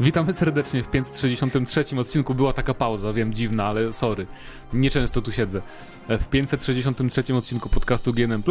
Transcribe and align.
Witamy 0.00 0.32
serdecznie 0.32 0.82
w 0.82 0.90
563 0.90 1.84
odcinku. 1.98 2.34
Była 2.34 2.52
taka 2.52 2.74
pauza, 2.74 3.12
wiem, 3.12 3.34
dziwna, 3.34 3.64
ale 3.64 3.92
sorry. 3.92 4.26
Nieczęsto 4.72 5.22
tu 5.22 5.32
siedzę. 5.32 5.62
W 6.08 6.26
563 6.28 7.34
odcinku 7.34 7.68
podcastu 7.68 8.12
GNM+. 8.12 8.42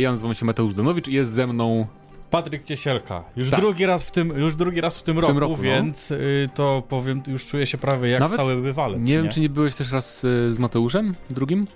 Ja 0.00 0.10
nazywam 0.10 0.34
się 0.34 0.44
Mateusz 0.46 0.74
Danowicz 0.74 1.08
i 1.08 1.14
jest 1.14 1.30
ze 1.30 1.46
mną... 1.46 1.86
Patryk 2.30 2.62
Ciesielka. 2.64 3.24
Już, 3.36 3.50
Tak. 3.50 3.60
drugi, 3.60 3.86
raz 3.86 4.04
w 4.04 4.10
tym, 4.10 4.28
już 4.28 4.54
drugi 4.54 4.80
raz 4.80 4.98
w 4.98 5.02
tym 5.02 5.18
roku, 5.18 5.40
roku, 5.40 5.56
no. 5.56 5.62
więc 5.62 6.10
y, 6.10 6.48
to 6.54 6.82
powiem, 6.88 7.22
już 7.28 7.46
czuję 7.46 7.66
się 7.66 7.78
prawie 7.78 8.08
jak 8.10 8.20
Nawet 8.20 8.34
stały 8.34 8.56
bywalec. 8.56 9.00
Nie 9.00 9.14
wiem, 9.14 9.28
czy 9.28 9.40
nie 9.40 9.48
byłeś 9.48 9.74
też 9.74 9.92
raz 9.92 10.24
y, 10.24 10.54
z 10.54 10.58
Mateuszem 10.58 11.14
drugim? 11.30 11.66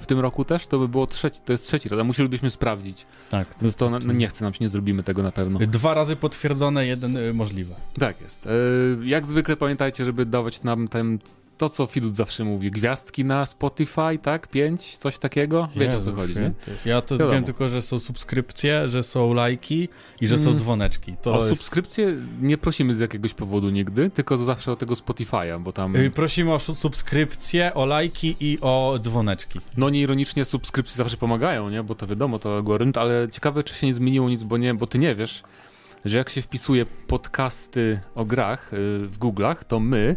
W 0.00 0.06
tym 0.06 0.20
roku 0.20 0.44
też? 0.44 0.66
To 0.66 0.78
by 0.78 0.88
było 0.88 1.06
trzeci, 1.06 1.40
to 1.44 1.52
jest 1.52 1.66
trzeci 1.66 1.88
raz, 1.88 2.00
a 2.00 2.04
musielibyśmy 2.04 2.50
sprawdzić. 2.50 3.06
Tak. 3.30 3.48
Więc 3.62 3.76
to 3.76 3.90
na, 3.90 3.98
no 3.98 4.12
nie 4.12 4.28
chce 4.28 4.44
nam 4.44 4.54
się, 4.54 4.58
nie 4.64 4.68
zrobimy 4.68 5.02
tego 5.02 5.22
na 5.22 5.32
pewno. 5.32 5.58
Dwa 5.58 5.94
razy 5.94 6.16
potwierdzone, 6.16 6.86
jeden 6.86 7.16
y, 7.16 7.34
możliwe. 7.34 7.74
Tak 7.98 8.20
jest. 8.20 8.46
E, 8.46 8.50
jak 9.04 9.26
zwykle 9.26 9.56
pamiętajcie, 9.56 10.04
żeby 10.04 10.26
dawać 10.26 10.62
nam 10.62 10.88
ten, 10.88 11.18
to, 11.58 11.68
co 11.68 11.86
Filut 11.86 12.14
zawsze 12.14 12.44
mówi, 12.44 12.70
gwiazdki 12.70 13.24
na 13.24 13.46
Spotify, 13.46 14.18
tak? 14.22 14.48
Pięć, 14.48 14.96
coś 14.96 15.18
takiego? 15.18 15.68
Wiecie 15.76 15.90
o 15.92 15.94
Jezu 15.94 16.10
co 16.10 16.16
chodzi, 16.16 16.34
nie? 16.34 16.52
Ja 16.84 17.02
to 17.02 17.14
Wiadomo. 17.14 17.30
wiem 17.32 17.44
tylko, 17.44 17.68
że 17.68 17.82
są 17.82 17.98
subskrypcje, 17.98 18.88
że 18.88 19.02
są 19.02 19.34
lajki 19.34 19.88
i 20.20 20.26
że 20.26 20.38
są 20.38 20.44
Mm. 20.48 20.58
dzwoneczki. 20.58 21.14
To 21.22 21.32
o 21.34 21.36
jest... 21.36 21.48
subskrypcję 21.48 22.14
nie 22.42 22.58
prosimy 22.58 22.94
z 22.94 23.00
jakiegoś 23.00 23.34
powodu 23.34 23.70
nigdy, 23.70 24.10
tylko 24.10 24.36
zawsze 24.36 24.72
o 24.72 24.76
tego 24.76 24.94
Spotify'a, 24.94 25.60
bo 25.62 25.72
tam, 25.72 25.96
Y, 25.96 26.10
Prosimy 26.10 26.54
o 26.54 26.58
su- 26.58 26.74
subskrypcje, 26.74 27.74
o 27.74 27.86
lajki 27.86 28.36
i 28.40 28.58
o 28.60 28.98
dzwoneczki. 29.02 29.60
no 29.76 29.90
nieironicznie 29.90 30.44
subskrypcje 30.44 30.96
zawsze 30.96 31.16
pomagają, 31.16 31.70
nie? 31.70 31.82
Bo 31.82 31.94
to 31.94 32.06
wiadomo, 32.06 32.38
to 32.38 32.54
algorytm, 32.56 32.92
ale 33.00 33.28
ciekawe, 33.32 33.62
czy 33.64 33.74
się 33.74 33.86
nie 33.86 33.94
zmieniło 33.94 34.28
nic, 34.28 34.42
bo 34.42 34.56
nie, 34.56 34.74
bo 34.74 34.86
ty 34.86 34.98
nie 34.98 35.14
wiesz, 35.14 35.42
że 36.04 36.18
jak 36.18 36.28
się 36.30 36.42
wpisuje 36.42 36.86
podcasty 37.06 38.00
o 38.14 38.24
grach 38.24 38.72
y, 38.72 38.76
w 39.08 39.18
Google'ach, 39.18 39.64
to 39.64 39.80
my 39.80 40.16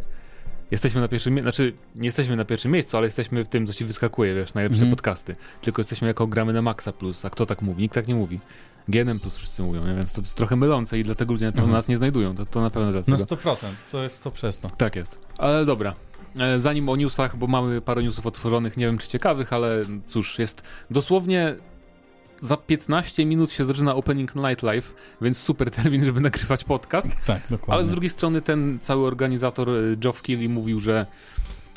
jesteśmy 0.72 1.02
na 1.02 1.08
pierwszym 1.08 1.41
znaczy 1.41 1.73
nie 1.95 2.05
jesteśmy 2.05 2.36
na 2.36 2.45
pierwszym 2.45 2.72
miejscu, 2.72 2.97
ale 2.97 3.08
jesteśmy 3.08 3.44
w 3.44 3.47
tym, 3.47 3.67
co 3.67 3.73
ci 3.73 3.86
wyskakuje, 3.86 4.36
wiesz, 4.36 4.53
najlepsze 4.53 4.81
Mhm. 4.81 4.95
podcasty. 4.95 5.36
Tylko 5.61 5.80
jesteśmy 5.80 6.08
jako 6.08 6.28
gramy 6.28 6.53
na 6.53 6.61
Maxa 6.61 6.91
Plus, 6.94 7.25
a 7.25 7.30
kto 7.30 7.45
tak 7.45 7.61
mówi? 7.61 7.81
Nikt 7.81 7.95
tak 7.95 8.08
nie 8.08 8.16
mówi. 8.16 8.39
GNM 8.88 9.19
Plus 9.19 9.38
wszyscy 9.38 9.61
mówią, 9.63 9.88
nie? 9.88 9.95
więc 9.95 10.13
to 10.13 10.22
jest 10.22 10.36
trochę 10.36 10.55
mylące 10.55 11.00
i 11.00 11.03
dlatego 11.03 11.33
ludzie 11.33 11.45
na 11.45 11.52
pewno 11.52 11.63
Mhm. 11.66 11.78
nas 11.78 11.88
nie 11.88 11.97
znajdują, 11.97 12.36
to, 12.36 12.45
to 12.45 12.61
na 12.61 12.69
pewno 12.69 12.88
Na 12.91 12.91
dlatego. 13.02 13.17
100%. 13.36 13.55
To 13.91 14.03
jest 14.03 14.23
to 14.23 14.31
przez 14.31 14.59
to. 14.59 14.69
Tak 14.78 14.95
jest. 14.95 15.19
Ale 15.38 15.66
dobra. 15.66 15.94
E, 16.39 16.59
Zanim 16.59 16.89
o 16.89 16.95
newsach, 16.95 17.38
bo 17.38 17.47
mamy 17.47 17.81
parę 17.81 18.03
newsów 18.03 18.25
otworzonych, 18.28 18.78
nie 18.78 18.85
wiem 18.85 18.97
czy 18.97 19.08
ciekawych, 19.08 19.53
ale 19.53 19.83
cóż, 20.06 20.39
jest 20.39 20.63
dosłownie 20.91 21.56
za 22.42 22.58
15 22.58 23.25
minut 23.25 23.52
się 23.52 23.66
zaczyna 23.66 23.95
Opening 23.95 24.36
Nightlife, 24.36 24.94
więc 25.22 25.38
super 25.38 25.72
termin, 25.72 26.06
żeby 26.06 26.22
nagrywać 26.22 26.64
podcast. 26.64 27.09
Tak, 27.25 27.42
dokładnie. 27.50 27.73
Ale 27.73 27.84
z 27.84 27.89
drugiej 27.89 28.09
strony 28.09 28.42
ten 28.42 28.80
cały 28.81 29.08
organizator 29.08 29.70
e, 29.70 29.97
Geoff 29.97 30.22
Keighley 30.22 30.50
mówił, 30.50 30.80
że 30.80 31.06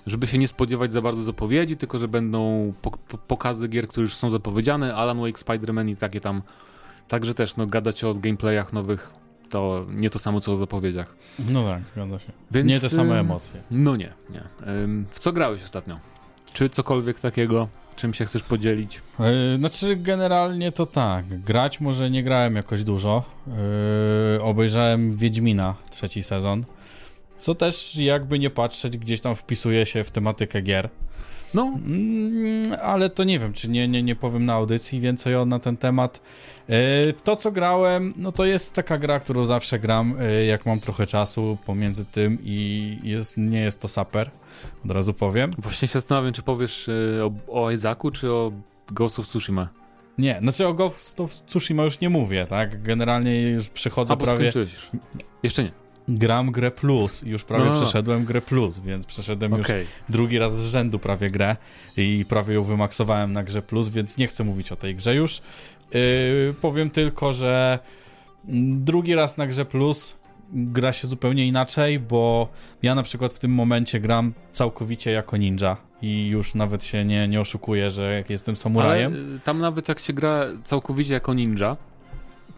żeby 0.07 0.27
się 0.27 0.39
nie 0.39 0.49
spodziewać 0.49 0.93
za 0.93 1.03
bardzo 1.03 1.23
zapowiedzi, 1.23 1.77
tylko 1.77 1.99
że 1.99 2.09
będą 2.09 2.73
po 2.83 2.91
po 2.91 3.19
pokazy 3.19 3.69
gier, 3.69 3.89
które 3.89 4.03
już 4.03 4.15
są 4.15 4.31
zapowiedziane, 4.31 4.95
Alan 4.95 5.21
Wake, 5.21 5.39
Spider-Man 5.39 5.91
i 5.91 5.97
takie 5.97 6.21
tam. 6.21 6.43
Także 7.09 7.35
też, 7.35 7.57
no 7.57 7.67
gadać 7.67 8.05
o 8.05 8.15
gameplayach 8.15 8.73
nowych 8.73 9.11
to 9.51 9.87
nie 9.89 10.11
to 10.11 10.19
samo 10.19 10.41
co 10.41 10.53
o 10.53 10.57
zapowiedziach. 10.57 11.17
No 11.49 11.71
tak, 11.71 11.89
zgadza 11.89 12.19
się. 12.19 12.33
Więc, 12.51 12.69
Nie 12.69 12.81
te 12.81 12.91
same 12.91 13.21
emocje. 13.21 13.63
No 13.71 13.97
nie, 13.97 14.13
nie. 14.31 14.43
W 15.11 15.19
co 15.19 15.33
grałeś 15.33 15.65
ostatnio? 15.65 16.01
Czy 16.53 16.69
cokolwiek 16.69 17.21
takiego, 17.21 17.69
czym 17.97 18.15
się 18.15 18.25
chcesz 18.25 18.43
podzielić? 18.43 19.03
Yy, 19.19 19.57
Znaczy, 19.57 19.97
generalnie 19.97 20.73
to 20.73 20.87
tak. 20.87 21.41
Grać 21.41 21.81
może 21.81 22.11
nie 22.11 22.23
grałem 22.23 22.57
jakoś 22.57 22.85
dużo. 22.85 23.23
Yy, 23.47 24.43
obejrzałem 24.43 25.17
Wiedźmina 25.17 25.75
trzeci 25.91 26.23
sezon. 26.23 26.65
Co 27.37 27.55
też, 27.55 27.97
jakby 27.97 28.39
nie 28.39 28.51
patrzeć, 28.51 28.99
gdzieś 28.99 29.21
tam 29.21 29.35
wpisuje 29.35 29.87
się 29.87 30.05
w 30.05 30.11
tematykę 30.11 30.63
gier. 30.63 30.89
No, 31.55 31.79
Mm, 31.87 32.77
ale 32.83 33.11
to 33.11 33.25
nie 33.25 33.39
wiem, 33.39 33.53
czy 33.53 33.71
nie, 33.71 33.89
nie, 33.89 34.03
nie 34.03 34.17
powiem 34.17 34.45
na 34.45 34.55
audycji 34.55 35.01
więcej 35.01 35.47
na 35.47 35.59
ten 35.59 35.77
temat. 35.77 36.21
W 36.69 37.19
to, 37.25 37.37
co 37.37 37.53
grałem, 37.53 38.15
no 38.17 38.33
to 38.33 38.45
jest 38.45 38.73
taka 38.73 38.99
gra, 38.99 39.21
którą 39.21 39.45
zawsze 39.45 39.79
gram, 39.79 40.15
yy, 40.21 40.45
jak 40.45 40.67
mam 40.67 40.81
trochę 40.81 41.07
czasu 41.07 41.59
pomiędzy 41.67 42.05
tym 42.05 42.39
i 42.43 42.99
jest, 43.03 43.37
nie 43.37 43.61
jest 43.61 43.81
to 43.81 43.89
saper. 43.89 44.31
Od 44.85 44.91
razu 44.91 45.15
powiem. 45.15 45.51
właśnie 45.59 45.89
się 45.89 45.93
zastanawiam, 45.93 46.33
czy 46.33 46.43
powiesz 46.43 46.89
y, 46.89 47.21
o, 47.25 47.63
o 47.63 47.71
Isaacu, 47.71 48.11
czy 48.11 48.33
o 48.33 48.53
Ghost 48.91 49.19
of 49.19 49.27
Tsushima. 49.27 49.69
Nie, 50.19 50.39
znaczy 50.39 50.67
o 50.67 50.75
Ghost 50.75 51.21
of 51.21 51.31
Tsushima 51.31 51.83
już 51.83 52.01
nie 52.01 52.11
mówię, 52.11 52.47
tak? 52.49 52.83
Generalnie 52.83 53.43
już 53.43 53.69
przechodzę 53.69 54.13
A, 54.13 54.17
bo 54.17 54.25
prawie... 54.25 54.41
skończyłeś 54.41 54.73
już. 54.73 54.91
Jeszcze 55.43 55.65
nie. 55.65 55.84
Gram 56.09 56.51
grę 56.51 56.71
plus 56.71 57.23
już 57.23 57.45
prawie 57.45 57.65
No. 57.65 57.81
przeszedłem 57.81 58.25
grę 58.25 58.41
plus, 58.41 58.79
więc 58.79 59.07
przeszedłem 59.07 59.53
już 59.53 59.67
Okej. 59.67 59.87
drugi 60.09 60.39
raz 60.39 60.59
z 60.61 60.67
rzędu 60.73 60.99
prawie 60.99 61.31
grę 61.31 61.57
i 61.97 62.25
prawie 62.29 62.55
ją 62.55 62.63
wymaksowałem 62.63 63.33
na 63.33 63.43
grze 63.45 63.63
plus, 63.63 63.89
więc 63.89 64.17
nie 64.19 64.27
chcę 64.27 64.45
mówić 64.45 64.73
o 64.73 64.77
tej 64.77 64.95
grze 64.95 65.15
już. 65.15 65.41
Yy, 65.95 66.01
powiem 66.61 66.91
tylko, 66.91 67.33
że 67.33 67.79
drugi 68.75 69.15
raz 69.15 69.37
na 69.37 69.47
grze 69.47 69.65
plus 69.65 70.17
gra 70.53 70.93
się 70.93 71.09
zupełnie 71.09 71.47
inaczej, 71.47 71.99
bo 72.01 72.49
ja 72.83 72.95
na 72.95 73.03
przykład 73.03 73.33
w 73.33 73.39
tym 73.39 73.51
momencie 73.55 74.01
gram 74.01 74.33
całkowicie 74.53 75.11
jako 75.11 75.37
ninja 75.37 75.77
i 76.03 76.27
już 76.27 76.55
nawet 76.55 76.85
się 76.85 77.05
nie, 77.05 77.29
nie 77.29 77.41
oszukuję, 77.41 77.91
że 77.91 78.15
jak 78.15 78.31
jestem 78.31 78.53
Ale 78.53 78.57
samurajem. 78.57 79.37
y, 79.37 79.41
tam 79.45 79.59
nawet 79.59 79.89
jak 79.89 79.99
się 79.99 80.13
gra 80.13 80.45
całkowicie 80.65 81.13
jako 81.15 81.35
ninja, 81.35 81.77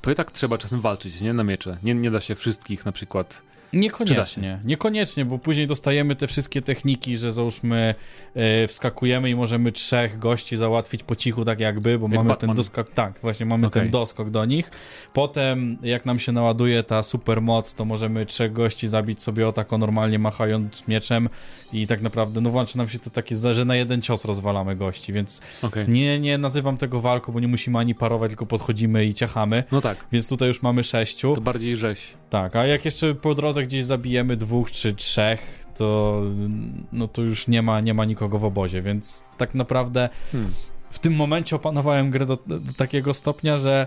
to 0.03 0.11
i 0.11 0.15
tak 0.15 0.31
trzeba 0.31 0.59
czasem 0.59 0.81
walczyć, 0.81 1.21
nie? 1.21 1.33
Na 1.33 1.45
miecze. 1.45 1.79
Nie, 1.83 1.95
nie 1.95 2.11
da 2.11 2.21
się 2.21 2.35
wszystkich 2.35 2.87
na 2.87 2.93
przykład. 2.93 3.43
Niekoniecznie, 3.81 4.61
niekoniecznie, 4.65 5.25
bo 5.25 5.39
później 5.39 5.67
dostajemy 5.67 6.17
te 6.17 6.27
wszystkie 6.27 6.63
techniki, 6.63 7.17
że 7.17 7.33
załóżmy 7.33 7.95
e, 8.35 8.67
wskakujemy 8.69 9.31
i 9.31 9.35
możemy 9.35 9.73
trzech 9.73 10.19
gości 10.19 10.57
załatwić 10.57 11.03
po 11.03 11.17
cichu 11.17 11.45
tak 11.45 11.61
jakby, 11.61 11.99
bo 11.99 12.07
Jak 12.07 12.15
mamy 12.17 12.29
Batman. 12.29 12.49
ten 12.49 12.57
doskok, 12.57 12.91
tak, 12.91 13.19
właśnie 13.23 13.47
mamy 13.47 13.67
Okej. 13.67 13.83
ten 13.83 13.91
doskok 13.91 14.31
do 14.31 14.45
nich. 14.45 14.71
Potem 15.13 15.79
jak 15.83 16.07
nam 16.07 16.19
się 16.19 16.33
naładuje 16.33 16.83
ta 16.83 17.03
super 17.03 17.43
moc, 17.43 17.75
to 17.75 17.85
możemy 17.85 18.27
trzech 18.27 18.53
gości 18.53 18.89
zabić 18.89 19.23
sobie 19.23 19.49
o 19.49 19.53
tako 19.53 19.79
normalnie 19.79 20.19
machając 20.19 20.89
mieczem 20.89 21.29
i 21.73 21.87
tak 21.87 22.01
naprawdę 22.01 22.41
no 22.41 22.51
włączy 22.51 22.79
nam 22.79 22.89
się 22.89 22.99
to 22.99 23.11
takie, 23.11 23.37
że 23.37 23.65
na 23.65 23.77
jeden 23.77 24.03
cios 24.03 24.25
rozwalamy 24.25 24.77
gości, 24.77 25.13
więc 25.13 25.41
Okej. 25.63 25.85
nie, 25.89 26.21
nie 26.21 26.39
nazywam 26.39 26.77
tego 26.77 27.01
walką, 27.01 27.33
bo 27.33 27.41
nie 27.41 27.49
musimy 27.49 27.79
ani 27.79 27.95
parować, 27.95 28.31
tylko 28.31 28.47
podchodzimy 28.47 29.05
i 29.05 29.15
ciachamy, 29.15 29.65
No 29.73 29.81
tak, 29.81 30.07
więc 30.13 30.29
tutaj 30.29 30.49
już 30.49 30.63
mamy 30.63 30.85
sześciu. 30.85 31.35
to 31.35 31.41
bardziej 31.41 31.77
rzeź. 31.77 32.15
Tak, 32.31 32.57
a 32.57 32.67
jak 32.67 32.85
jeszcze 32.85 33.15
po 33.15 33.35
drodze 33.35 33.66
gdzieś 33.67 33.85
zabijemy 33.85 34.37
dwóch 34.37 34.71
czy 34.71 34.95
trzech, 34.95 35.65
to 35.75 36.23
no 36.93 37.07
to 37.07 37.23
już 37.23 37.49
nie 37.49 37.63
ma, 37.63 37.81
nie 37.81 37.95
ma 37.95 38.05
nikogo 38.05 38.39
w 38.39 38.45
obozie, 38.45 38.83
więc 38.83 39.23
tak 39.39 39.55
naprawdę 39.55 40.09
Hmm. 40.33 40.53
w 40.91 40.99
tym 40.99 41.15
momencie 41.15 41.57
opanowałem 41.57 42.11
grę 42.11 42.27
do, 42.27 42.37
do 42.47 42.73
takiego 42.77 43.15
stopnia, 43.15 43.57
że 43.57 43.87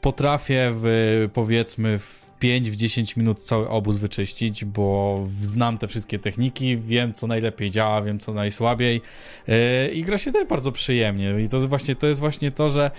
potrafię 0.00 0.70
w 0.74 1.28
powiedzmy 1.32 1.98
w 1.98 2.20
5-10 2.42 3.16
minut 3.16 3.40
cały 3.40 3.68
obóz 3.68 3.96
wyczyścić, 3.96 4.64
bo 4.64 5.20
znam 5.42 5.78
te 5.78 5.88
wszystkie 5.88 6.18
techniki, 6.18 6.76
wiem 6.76 7.12
co 7.12 7.26
najlepiej 7.26 7.70
działa, 7.70 8.02
wiem 8.02 8.18
co 8.18 8.34
najsłabiej 8.34 9.00
yy, 9.48 9.88
i 9.88 10.02
gra 10.04 10.18
się 10.18 10.32
też 10.32 10.44
bardzo 10.48 10.72
przyjemnie 10.72 11.40
i 11.40 11.48
to 11.48 11.68
właśnie 11.68 11.96
to, 11.96 12.06
jest 12.06 12.20
właśnie 12.20 12.50
to 12.50 12.68
że 12.68 12.90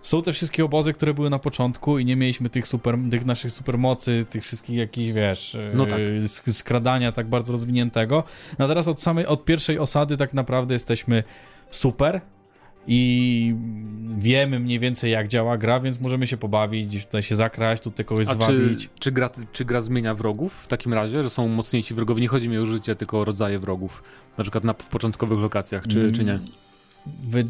są 0.00 0.22
te 0.22 0.32
wszystkie 0.32 0.64
obozy, 0.64 0.92
które 0.92 1.14
były 1.14 1.30
na 1.30 1.38
początku 1.38 1.98
i 1.98 2.04
nie 2.04 2.16
mieliśmy 2.16 2.50
tych, 2.50 2.68
super, 2.68 2.98
tych 3.10 3.26
naszych 3.26 3.50
supermocy, 3.52 4.24
tych 4.30 4.44
wszystkich 4.44 4.76
jakichś, 4.76 5.12
wiesz, 5.12 5.56
No 5.74 5.86
tak. 5.86 5.98
sk- 6.00 6.52
skradania 6.52 7.12
tak 7.12 7.28
bardzo 7.28 7.52
rozwiniętego. 7.52 8.24
No 8.58 8.68
teraz 8.68 8.88
od 8.88 9.02
samej, 9.02 9.26
od 9.26 9.44
pierwszej 9.44 9.78
osady 9.78 10.16
tak 10.16 10.34
naprawdę 10.34 10.74
jesteśmy 10.74 11.22
super 11.70 12.20
i 12.86 13.54
wiemy 14.18 14.60
mniej 14.60 14.78
więcej 14.78 15.10
jak 15.10 15.28
działa 15.28 15.58
gra, 15.58 15.80
więc 15.80 16.00
możemy 16.00 16.26
się 16.26 16.36
pobawić, 16.36 16.86
gdzieś 16.86 17.04
tutaj 17.06 17.22
się 17.22 17.36
zakraść, 17.36 17.82
tutaj 17.82 18.04
kogoś 18.04 18.26
A 18.28 18.30
czy, 18.30 18.36
zwabić. 18.36 18.90
czy, 18.98 19.12
gra, 19.12 19.30
czy 19.52 19.64
gra 19.64 19.82
zmienia 19.82 20.14
wrogów 20.14 20.52
w 20.54 20.66
takim 20.66 20.94
razie, 20.94 21.22
że 21.22 21.30
są 21.30 21.48
mocniejsi 21.48 21.94
wrogowie? 21.94 22.20
Nie 22.22 22.28
chodzi 22.28 22.48
mi 22.48 22.58
o 22.58 22.66
życie, 22.66 22.94
tylko 22.94 23.20
o 23.20 23.24
rodzaje 23.24 23.58
wrogów. 23.58 24.02
Na 24.38 24.44
przykład 24.44 24.64
na, 24.64 24.72
w 24.72 24.88
początkowych 24.88 25.38
lokacjach, 25.38 25.86
czy, 25.86 26.12
czy 26.12 26.24
nie? 26.24 26.38
Wy... 27.22 27.44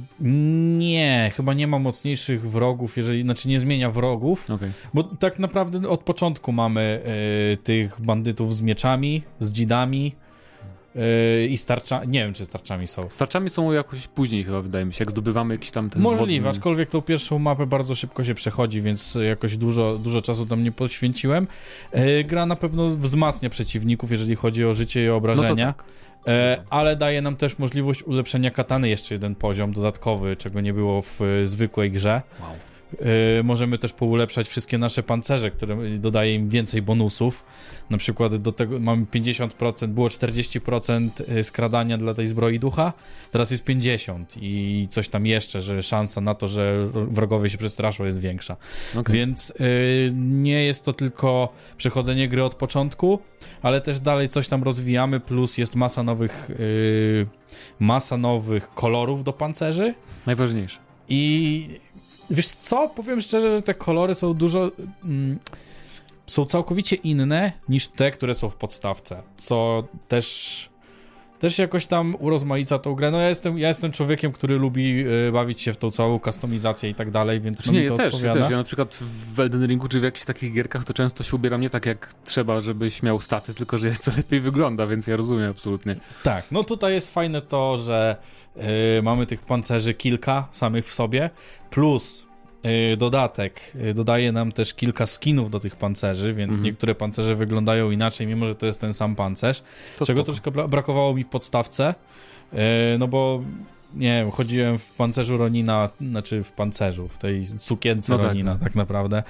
Nie, 0.79 1.31
chyba 1.35 1.55
nie 1.55 1.67
ma 1.67 1.79
mocniejszych 1.79 2.51
wrogów, 2.51 2.97
jeżeli, 2.97 3.23
znaczy 3.23 3.49
nie 3.49 3.61
zmienia 3.61 3.91
wrogów, 3.91 4.51
Okej. 4.51 4.71
bo 4.95 5.03
tak 5.03 5.39
naprawdę 5.39 5.89
od 5.89 6.01
początku 6.01 6.53
mamy 6.53 7.03
y, 7.53 7.57
tych 7.57 8.01
bandytów 8.01 8.57
z 8.57 8.61
mieczami, 8.61 9.23
z 9.39 9.53
dzidami 9.53 10.15
y, 10.97 11.47
i 11.47 11.59
starczami, 11.59 12.09
nie 12.09 12.21
wiem 12.21 12.33
czy 12.33 12.45
starczami 12.45 12.87
są. 12.87 13.03
Starczami 13.09 13.51
są 13.51 13.73
jakoś 13.73 14.09
później 14.09 14.45
chyba, 14.45 14.63
wydaje 14.63 14.85
mi 14.85 14.95
się, 14.95 15.03
jak 15.03 15.11
zdobywamy 15.11 15.55
jakiś 15.55 15.71
tam 15.71 15.91
ten 15.91 16.03
Możliwe, 16.03 16.45
wodny... 16.45 16.59
aczkolwiek 16.59 16.89
tą 16.89 17.03
pierwszą 17.03 17.39
mapę 17.39 17.67
bardzo 17.67 17.95
szybko 17.95 18.25
się 18.25 18.35
przechodzi, 18.35 18.83
więc 18.83 19.19
jakoś 19.29 19.57
dużo, 19.57 19.99
dużo 19.99 20.23
czasu 20.23 20.47
tam 20.47 20.65
nie 20.65 20.73
poświęciłem. 20.73 21.47
E, 21.93 22.25
gra 22.25 22.47
na 22.47 22.57
pewno 22.57 22.89
wzmacnia 22.89 23.51
przeciwników, 23.51 24.11
jeżeli 24.11 24.37
chodzi 24.37 24.65
o 24.65 24.75
życie 24.75 25.05
i 25.05 25.09
No 25.09 25.17
obrażenia, 25.17 25.73
tak. 25.73 25.85
E, 26.29 26.63
ale 26.71 26.97
daje 26.97 27.23
nam 27.23 27.37
też 27.37 27.59
możliwość 27.59 28.03
ulepszenia 28.03 28.51
katany 28.51 28.89
jeszcze 28.89 29.15
jeden 29.15 29.35
poziom 29.35 29.73
dodatkowy, 29.73 30.37
czego 30.37 30.61
nie 30.61 30.73
było 30.73 31.03
w 31.03 31.21
e, 31.23 31.47
zwykłej 31.47 31.91
grze. 31.91 32.23
Wow. 32.41 32.68
Yy, 32.93 33.45
możemy 33.45 33.79
też 33.79 33.93
poulepszać 33.93 34.49
wszystkie 34.49 34.79
nasze 34.79 35.03
pancerze, 35.03 35.51
które 35.51 35.99
dodaje 35.99 36.35
im 36.35 36.49
więcej 36.49 36.83
bonusów. 36.83 37.45
Na 37.91 37.99
przykład 37.99 38.37
do 38.37 38.53
tego 38.53 38.81
mamy 38.81 39.05
50%, 39.05 39.87
było 39.87 40.09
40% 40.09 41.11
y, 41.39 41.45
skradania 41.45 41.99
dla 41.99 42.15
tej 42.15 42.27
zbroi 42.27 42.59
ducha, 42.59 42.93
teraz 43.31 43.51
jest 43.51 43.65
50 43.65 44.35
i 44.41 44.87
coś 44.91 45.09
tam 45.09 45.27
jeszcze, 45.27 45.61
że 45.61 45.83
szansa 45.83 46.21
na 46.21 46.35
to, 46.35 46.49
że 46.49 46.89
wrogowie 46.93 47.51
się 47.51 47.59
przestraszą 47.59 48.05
jest 48.05 48.21
większa. 48.21 48.57
Okay. 48.97 49.17
Więc 49.17 49.53
yy, 49.59 49.67
nie 50.15 50.65
jest 50.65 50.85
to 50.85 50.93
tylko 50.93 51.53
przechodzenie 51.77 52.29
gry 52.29 52.45
od 52.45 52.55
początku, 52.55 53.19
ale 53.63 53.81
też 53.81 54.01
dalej 54.01 54.29
coś 54.29 54.49
tam 54.49 54.63
rozwijamy, 54.63 55.21
plus 55.21 55.59
jest 55.59 55.77
masa 55.77 56.03
nowych 56.03 56.51
yy, 56.59 57.27
masa 57.81 58.17
nowych 58.17 58.75
kolorów 58.75 59.25
do 59.25 59.33
pancerzy. 59.33 59.95
Najważniejsze. 60.27 60.79
I 61.09 61.81
Wiesz 62.31 62.49
co? 62.49 62.89
Powiem 62.89 63.21
szczerze, 63.21 63.51
że 63.51 63.63
te 63.63 63.75
kolory 63.75 64.15
są 64.15 64.35
dużo. 64.35 64.71
Mm, 65.05 65.39
są 66.27 66.45
całkowicie 66.45 66.97
inne 66.97 67.53
niż 67.69 67.89
te, 67.89 68.11
które 68.11 68.35
są 68.35 68.49
w 68.49 68.57
podstawce. 68.57 69.23
Co 69.37 69.85
też. 70.09 70.69
Też 71.39 71.59
jakoś 71.59 71.87
tam 71.87 72.17
urozmaica 72.19 72.79
tą 72.79 72.95
grę. 72.95 73.11
No 73.11 73.21
ja 73.21 73.29
jestem, 73.29 73.59
ja 73.59 73.69
jestem 73.69 73.93
człowiekiem, 73.93 74.33
który 74.33 74.57
lubi 74.57 75.07
y, 75.29 75.33
bawić 75.33 75.61
się 75.61 75.73
w 75.73 75.77
tą 75.77 75.91
całą 75.91 76.19
kustomizację 76.21 76.91
i 76.91 76.95
tak 76.95 77.11
dalej, 77.11 77.41
więc 77.41 77.57
znaczy, 77.57 77.73
no 77.73 77.79
nie, 77.79 77.85
ja 77.85 77.97
też, 77.97 78.23
ja 78.23 78.35
też. 78.35 78.51
Ja 78.51 78.57
na 78.57 78.65
przykład 78.65 78.99
w 79.35 79.41
Elden 79.41 79.67
Ringu 79.67 79.89
czy 79.89 80.01
w 80.01 80.03
jakichś 80.03 80.25
takich 80.25 80.53
gierkach 80.53 80.85
to 80.85 80.95
często 80.95 81.25
się 81.25 81.37
ubieram 81.37 81.61
nie 81.61 81.71
tak 81.71 81.87
jak 81.87 82.15
trzeba, 82.25 82.61
żebyś 82.61 83.03
miał 83.03 83.21
staty, 83.21 83.55
tylko 83.55 83.79
że 83.79 83.91
co 83.95 84.11
lepiej 84.17 84.41
wygląda, 84.41 84.87
więc 84.87 85.07
ja 85.07 85.17
rozumiem 85.17 85.51
absolutnie. 85.51 85.97
Tak, 86.23 86.45
no 86.51 86.65
tutaj 86.65 86.93
jest 86.93 87.15
fajne 87.15 87.41
to, 87.41 87.77
że 87.77 88.17
y, 88.99 89.03
mamy 89.03 89.27
tych 89.27 89.41
pancerzy 89.41 89.95
kilka 89.95 90.49
samych 90.53 90.87
w 90.87 90.93
sobie, 90.93 91.31
plus 91.71 92.28
dodatek 92.97 93.61
y, 93.91 93.95
dodaje 93.95 94.33
nam 94.33 94.53
też 94.53 94.75
kilka 94.75 95.07
skinów 95.07 95.51
do 95.51 95.61
tych 95.61 95.77
pancerzy, 95.77 96.33
więc 96.33 96.51
mhm. 96.51 96.65
niektóre 96.65 96.95
pancerze 96.95 97.35
wyglądają 97.35 97.91
inaczej, 97.91 98.27
mimo 98.27 98.47
że 98.47 98.55
to 98.55 98.67
jest 98.67 98.81
ten 98.81 98.95
sam 98.95 99.17
pancerz. 99.17 99.63
To 99.99 100.07
czego 100.07 100.23
spoko. 100.23 100.41
troszkę 100.41 100.69
brakowało 100.69 101.15
mi 101.15 101.25
w 101.25 101.29
podstawce, 101.29 101.95
y, 102.53 102.57
no 102.99 103.09
bo 103.09 103.43
nie 103.95 104.09
wiem, 104.09 104.31
chodziłem 104.31 104.79
w 104.79 104.93
pancerzu 104.93 105.37
Ronina, 105.37 105.89
znaczy 106.01 106.45
w 106.45 106.53
pancerzu, 106.53 107.09
w 107.09 107.19
tej 107.19 107.47
sukience 107.47 108.13
no 108.13 108.19
tak, 108.19 108.27
Ronina 108.27 108.53
tak, 108.53 108.63
tak 108.63 108.75
naprawdę, 108.75 109.23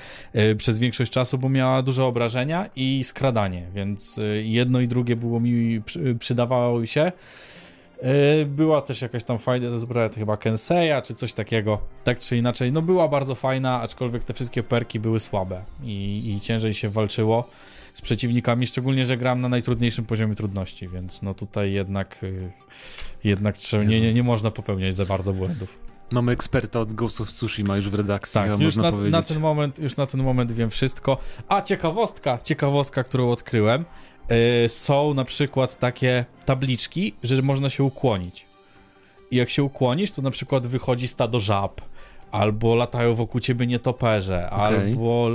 przez 0.56 0.78
większość 0.78 1.12
czasu, 1.12 1.38
bo 1.38 1.48
miała 1.48 1.82
duże 1.82 2.04
obrażenia 2.04 2.70
i 2.76 3.04
skradanie, 3.04 3.66
więc 3.74 4.20
jedno 4.42 4.80
i 4.80 4.88
drugie 4.88 5.16
było 5.16 5.40
mi, 5.40 5.82
przydawało 6.18 6.86
się. 6.86 7.12
E, 8.02 8.44
była 8.44 8.82
też 8.82 9.02
jakaś 9.02 9.24
tam 9.24 9.38
fajna 9.38 9.78
zbroja, 9.78 10.08
to 10.08 10.14
chyba 10.14 10.36
Kenseya 10.36 11.02
czy 11.04 11.14
coś 11.14 11.32
takiego. 11.32 11.78
Tak 12.04 12.18
czy 12.18 12.36
inaczej, 12.36 12.72
no 12.72 12.82
była 12.82 13.08
bardzo 13.08 13.34
fajna, 13.34 13.80
aczkolwiek 13.80 14.24
te 14.24 14.34
wszystkie 14.34 14.62
perki 14.62 15.00
były 15.00 15.20
słabe 15.20 15.64
i, 15.82 16.34
i 16.36 16.40
ciężej 16.40 16.74
się 16.74 16.88
walczyło 16.88 17.48
z 17.94 18.00
przeciwnikami, 18.00 18.66
szczególnie, 18.66 19.04
że 19.04 19.16
gram 19.16 19.40
na 19.40 19.48
najtrudniejszym 19.48 20.04
poziomie 20.04 20.34
trudności, 20.34 20.88
więc 20.88 21.22
no 21.22 21.34
tutaj 21.34 21.72
jednak 21.72 22.22
y, 22.22 22.50
jednak 23.24 23.56
nie, 23.86 24.00
nie, 24.00 24.14
nie 24.14 24.22
można 24.22 24.50
popełniać 24.50 24.94
za 24.94 25.04
bardzo 25.04 25.32
błędów. 25.32 25.78
Mamy 26.10 26.32
eksperta 26.32 26.80
od 26.80 26.92
Ghost 26.92 27.20
of 27.20 27.28
Tsushima 27.28 27.76
już 27.76 27.88
w 27.88 27.94
redakcji, 27.94 28.34
tak, 28.34 28.60
już 28.60 28.76
na, 28.76 28.90
na, 28.90 29.22
ten 29.22 29.40
moment, 29.40 29.78
już 29.78 29.96
na 29.96 30.06
ten 30.06 30.22
moment 30.22 30.52
wiem 30.52 30.70
wszystko. 30.70 31.18
A 31.48 31.62
ciekawostka, 31.62 32.38
ciekawostka, 32.44 33.04
którą 33.04 33.30
odkryłem. 33.30 33.84
Yy, 34.30 34.68
są 34.68 35.14
na 35.14 35.24
przykład 35.24 35.78
takie 35.78 36.24
tabliczki, 36.44 37.14
że 37.22 37.42
można 37.42 37.70
się 37.70 37.84
ukłonić. 37.84 38.46
I 39.30 39.36
jak 39.36 39.50
się 39.50 39.62
ukłonisz, 39.62 40.12
to 40.12 40.22
na 40.22 40.30
przykład 40.30 40.66
wychodzi 40.66 41.08
stado 41.08 41.40
żab, 41.40 41.80
albo 42.30 42.74
latają 42.74 43.14
wokół 43.14 43.40
ciebie 43.40 43.66
nietoperze, 43.66 44.50
okay. 44.50 44.60
albo 44.60 45.30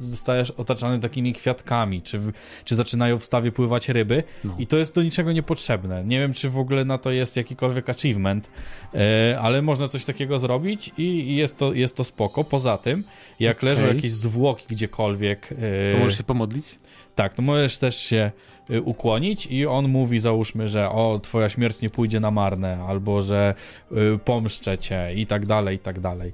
y, 0.00 0.04
zostajesz 0.04 0.50
otaczany 0.50 0.98
takimi 0.98 1.32
kwiatkami, 1.32 2.02
czy, 2.02 2.20
czy 2.64 2.74
zaczynają 2.74 3.18
w 3.18 3.24
stawie 3.24 3.52
pływać 3.52 3.88
ryby 3.88 4.22
no. 4.44 4.54
i 4.58 4.66
to 4.66 4.76
jest 4.76 4.94
do 4.94 5.02
niczego 5.02 5.32
niepotrzebne. 5.32 6.04
Nie 6.04 6.20
wiem, 6.20 6.32
czy 6.32 6.50
w 6.50 6.58
ogóle 6.58 6.84
na 6.84 6.98
to 6.98 7.10
jest 7.10 7.36
jakikolwiek 7.36 7.90
achievement, 7.90 8.50
y, 8.94 9.38
ale 9.38 9.62
można 9.62 9.88
coś 9.88 10.04
takiego 10.04 10.38
zrobić 10.38 10.90
i, 10.98 11.02
i, 11.02 11.36
jest, 11.36 11.56
to, 11.56 11.72
jest 11.72 11.96
to 11.96 12.04
spoko. 12.04 12.44
Poza 12.44 12.78
tym, 12.78 13.04
jak 13.40 13.56
okay. 13.56 13.70
leżą 13.70 13.86
jakieś 13.86 14.12
zwłoki 14.12 14.66
gdziekolwiek... 14.68 15.52
Y, 15.52 15.92
to 15.92 15.98
możesz 15.98 16.18
się 16.18 16.24
pomodlić? 16.24 16.78
Tak, 17.20 17.34
to 17.34 17.42
możesz 17.42 17.78
też 17.78 17.96
się 17.96 18.30
y, 18.70 18.82
ukłonić 18.82 19.46
i 19.46 19.66
on 19.66 19.88
mówi, 19.88 20.18
załóżmy, 20.18 20.68
że 20.68 20.90
o, 20.90 21.20
twoja 21.22 21.48
śmierć 21.48 21.80
nie 21.80 21.90
pójdzie 21.90 22.20
na 22.20 22.30
marne, 22.30 22.78
albo 22.88 23.22
że 23.22 23.54
y, 23.92 24.18
pomszczę 24.24 24.78
cię 24.78 25.12
i 25.14 25.26
tak 25.26 25.46
dalej, 25.46 25.76
i 25.76 25.78
tak 25.78 26.00
dalej. 26.00 26.32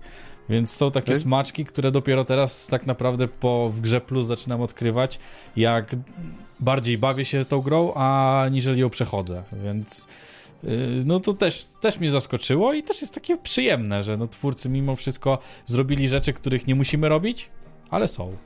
Więc 0.48 0.70
są 0.70 0.90
takie 0.90 1.12
okay. 1.12 1.20
smaczki, 1.20 1.64
które 1.64 1.90
dopiero 1.90 2.24
teraz 2.24 2.66
tak 2.66 2.86
naprawdę 2.86 3.28
po 3.28 3.70
w 3.70 3.80
grze 3.80 4.00
plus 4.00 4.26
zaczynam 4.26 4.60
odkrywać, 4.60 5.18
jak 5.56 5.96
bardziej 6.60 6.98
bawię 6.98 7.24
się 7.24 7.44
tą 7.44 7.60
grą, 7.60 7.94
aniżeli 7.94 8.80
ją 8.80 8.90
przechodzę, 8.90 9.42
więc 9.64 10.08
y, 10.64 11.02
no 11.06 11.20
to 11.20 11.32
też, 11.32 11.64
też 11.80 12.00
mnie 12.00 12.10
zaskoczyło 12.10 12.72
i 12.72 12.82
też 12.82 13.00
jest 13.00 13.14
takie 13.14 13.36
przyjemne, 13.36 14.04
że 14.04 14.16
no 14.16 14.26
twórcy 14.26 14.68
mimo 14.68 14.96
wszystko 14.96 15.38
zrobili 15.64 16.08
rzeczy, 16.08 16.32
których 16.32 16.66
nie 16.66 16.74
musimy 16.74 17.08
robić, 17.08 17.50
ale 17.90 18.08
są. 18.08 18.36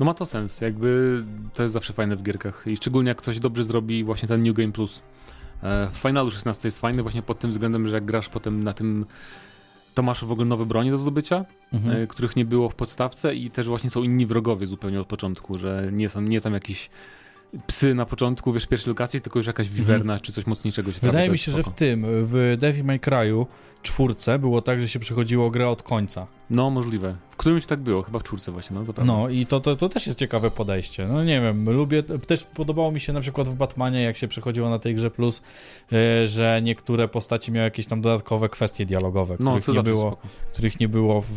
No 0.00 0.06
ma 0.06 0.14
to 0.14 0.26
sens, 0.26 0.60
jakby 0.60 1.24
to 1.54 1.62
jest 1.62 1.72
zawsze 1.72 1.92
fajne 1.92 2.16
w 2.16 2.22
gierkach 2.22 2.64
i 2.66 2.76
szczególnie 2.76 3.08
jak 3.08 3.18
ktoś 3.18 3.38
dobrze 3.38 3.64
zrobi 3.64 4.04
właśnie 4.04 4.28
ten 4.28 4.42
New 4.42 4.54
Game 4.54 4.72
Plus. 4.72 5.02
W 5.92 5.96
Finalu 5.96 6.30
16 6.30 6.68
jest 6.68 6.80
fajny 6.80 7.02
właśnie 7.02 7.22
pod 7.22 7.38
tym 7.38 7.50
względem, 7.50 7.88
że 7.88 7.94
jak 7.94 8.04
grasz 8.04 8.28
potem 8.28 8.64
na 8.64 8.72
tym 8.72 9.06
to 9.94 10.02
masz 10.02 10.24
w 10.24 10.32
ogóle 10.32 10.46
nowe 10.46 10.66
bronie 10.66 10.90
do 10.90 10.98
zdobycia, 10.98 11.44
mhm. 11.72 12.02
E, 12.02 12.06
których 12.06 12.36
nie 12.36 12.44
było 12.44 12.68
w 12.68 12.74
podstawce 12.74 13.34
i 13.34 13.50
też 13.50 13.66
właśnie 13.66 13.90
są 13.90 14.02
inni 14.02 14.26
wrogowie 14.26 14.66
zupełnie 14.66 15.00
od 15.00 15.06
początku, 15.06 15.58
że 15.58 15.88
nie 15.92 16.08
są 16.08 16.20
nie 16.20 16.40
tam 16.40 16.54
jakiś 16.54 16.90
psy 17.66 17.94
na 17.94 18.06
początku, 18.06 18.52
wiesz, 18.52 18.66
pierwszej 18.66 18.90
lokacji, 18.90 19.20
tylko 19.20 19.38
już 19.38 19.46
jakaś 19.46 19.68
wiwerna 19.68 20.12
mhm. 20.12 20.20
czy 20.20 20.32
coś 20.32 20.46
mocniejszego 20.46 20.92
się 20.92 20.98
Wydaje 21.02 21.30
mi 21.30 21.38
się, 21.38 21.52
spoko. 21.52 21.66
że 21.66 21.72
w 21.72 21.74
tym, 21.74 22.06
w 22.08 22.56
Devil 22.58 22.84
May 22.84 22.98
Cry'u 22.98 23.46
czwórce 23.82 24.38
było 24.38 24.62
tak, 24.62 24.80
że 24.80 24.88
się 24.88 24.98
przechodziło 24.98 25.50
grę 25.50 25.68
od 25.68 25.82
końca. 25.82 26.26
No, 26.50 26.70
możliwe. 26.70 27.16
W 27.30 27.36
którymś 27.36 27.66
tak 27.66 27.80
było, 27.80 28.02
chyba 28.02 28.18
w 28.18 28.22
czwórce 28.22 28.52
właśnie, 28.52 28.74
no 28.76 28.84
to 28.84 28.92
prawda. 28.92 29.12
No 29.12 29.28
i 29.28 29.46
to, 29.46 29.60
to, 29.60 29.76
to 29.76 29.88
też 29.88 30.06
jest 30.06 30.18
ciekawe 30.18 30.50
podejście. 30.50 31.06
No 31.06 31.24
nie 31.24 31.40
wiem, 31.40 31.70
lubię, 31.70 32.02
też 32.02 32.44
podobało 32.44 32.92
mi 32.92 33.00
się 33.00 33.12
na 33.12 33.20
przykład 33.20 33.48
w 33.48 33.54
Batmanie, 33.54 34.02
jak 34.02 34.16
się 34.16 34.28
przechodziło 34.28 34.70
na 34.70 34.78
tej 34.78 34.94
grze 34.94 35.10
plus, 35.10 35.42
yy, 35.90 36.28
że 36.28 36.60
niektóre 36.62 37.08
postaci 37.08 37.52
miały 37.52 37.64
jakieś 37.64 37.86
tam 37.86 38.00
dodatkowe 38.00 38.48
kwestie 38.48 38.86
dialogowe, 38.86 39.36
no, 39.40 39.56
których, 39.56 39.76
nie 39.76 39.82
było, 39.82 40.16
których 40.52 40.80
nie 40.80 40.88
było 40.88 41.20
w, 41.20 41.36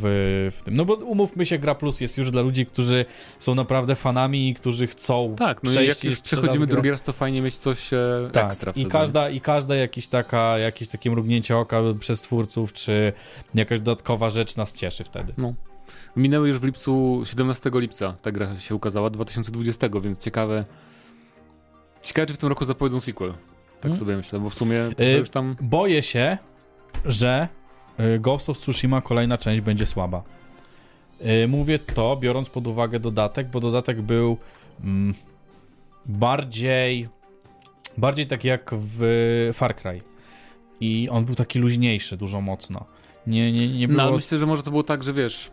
w 0.58 0.63
tym. 0.63 0.74
No 0.74 0.86
bo 0.86 0.94
umówmy 0.94 1.46
się, 1.46 1.58
gra 1.58 1.75
plus 1.75 2.01
jest 2.01 2.18
już 2.18 2.32
dla 2.32 2.42
ludzi, 2.42 2.66
którzy 2.66 3.06
są 3.39 3.56
naprawdę 3.56 3.96
fanami 3.96 4.50
i 4.50 4.54
którzy 4.54 4.88
chcą 4.88 5.36
Tak, 5.38 5.63
no 5.63 5.82
i 5.82 5.88
jak 5.88 6.04
już 6.04 6.22
przechodzimy 6.22 6.66
raz 6.66 6.70
drugi 6.70 6.92
raz, 6.92 7.04
to 7.04 7.13
fajnie 7.13 7.42
mieć 7.42 7.58
coś 7.58 7.94
e, 7.94 8.30
tak, 8.32 8.46
ekstra. 8.46 8.72
I 8.75 8.86
każda, 8.86 9.30
I 9.30 9.42
każda 9.42 9.75
jakiś 9.75 10.08
taka, 10.08 10.58
jakieś 10.58 10.88
takie 10.88 11.12
mrugnięcie 11.12 11.58
oka 11.58 11.82
przez 12.00 12.22
twórców, 12.22 12.74
czy 12.74 13.13
jakaś 13.56 13.80
dodatkowa 13.80 14.30
rzecz 14.30 14.56
nas 14.56 14.74
cieszy 14.74 14.99
wtedy. 15.03 15.34
No. 15.38 15.53
Minęły 16.15 16.48
już 16.48 16.60
w 16.60 16.63
lipcu, 16.63 17.22
17 17.25 17.72
lipca 17.74 18.13
ta 18.22 18.32
gra 18.32 18.60
się 18.60 18.75
ukazała, 18.75 19.10
2020, 19.10 19.88
więc 20.01 20.18
ciekawe. 20.18 20.65
Ciekawe, 22.01 22.27
czy 22.27 22.34
w 22.34 22.38
tym 22.38 22.50
roku 22.50 22.65
zapowiedzą 22.65 23.00
sequel. 23.00 23.34
Tak 23.74 23.82
hmm? 23.82 24.00
sobie 24.00 24.18
myślę, 24.18 24.39
bo 24.39 24.50
w 24.50 24.53
sumie 24.53 24.79
to 24.98 25.03
yy, 25.03 25.18
już 25.18 25.29
tam. 25.29 25.56
Boję 25.62 26.03
się, 26.03 26.38
że 27.06 27.48
y, 28.00 28.20
Ghost 28.20 28.50
of 28.50 28.60
Tsushima 28.60 29.01
kolejna 29.01 29.38
część 29.38 29.62
będzie 29.62 29.86
słaba. 29.86 30.24
Yy, 31.20 31.48
mówię 31.48 31.79
to 31.79 32.18
biorąc 32.18 32.50
pod 32.50 32.68
uwagę 32.68 33.00
dodatek, 33.00 33.50
bo 33.50 33.60
dodatek 33.60 34.01
był 34.01 34.38
mm, 34.84 35.13
bardziej 36.06 37.10
bardziej 37.98 38.27
tak 38.27 38.44
jak 38.44 38.72
w 38.74 39.50
Far 39.53 39.75
Cry. 39.75 40.01
I 40.82 41.10
on 41.10 41.25
był 41.25 41.36
taki 41.36 41.60
luźniejszy, 41.60 42.18
dużo 42.18 42.41
mocno. 42.41 42.86
Nie, 43.30 43.52
nie, 43.52 43.68
nie 43.68 43.88
no, 43.88 43.94
było... 43.94 43.98
No, 43.98 44.04
ale 44.04 44.16
myślę, 44.16 44.38
że 44.38 44.46
może 44.46 44.64
to 44.64 44.72
było 44.72 44.84
tak, 44.84 45.04
że 45.04 45.14
wiesz, 45.14 45.52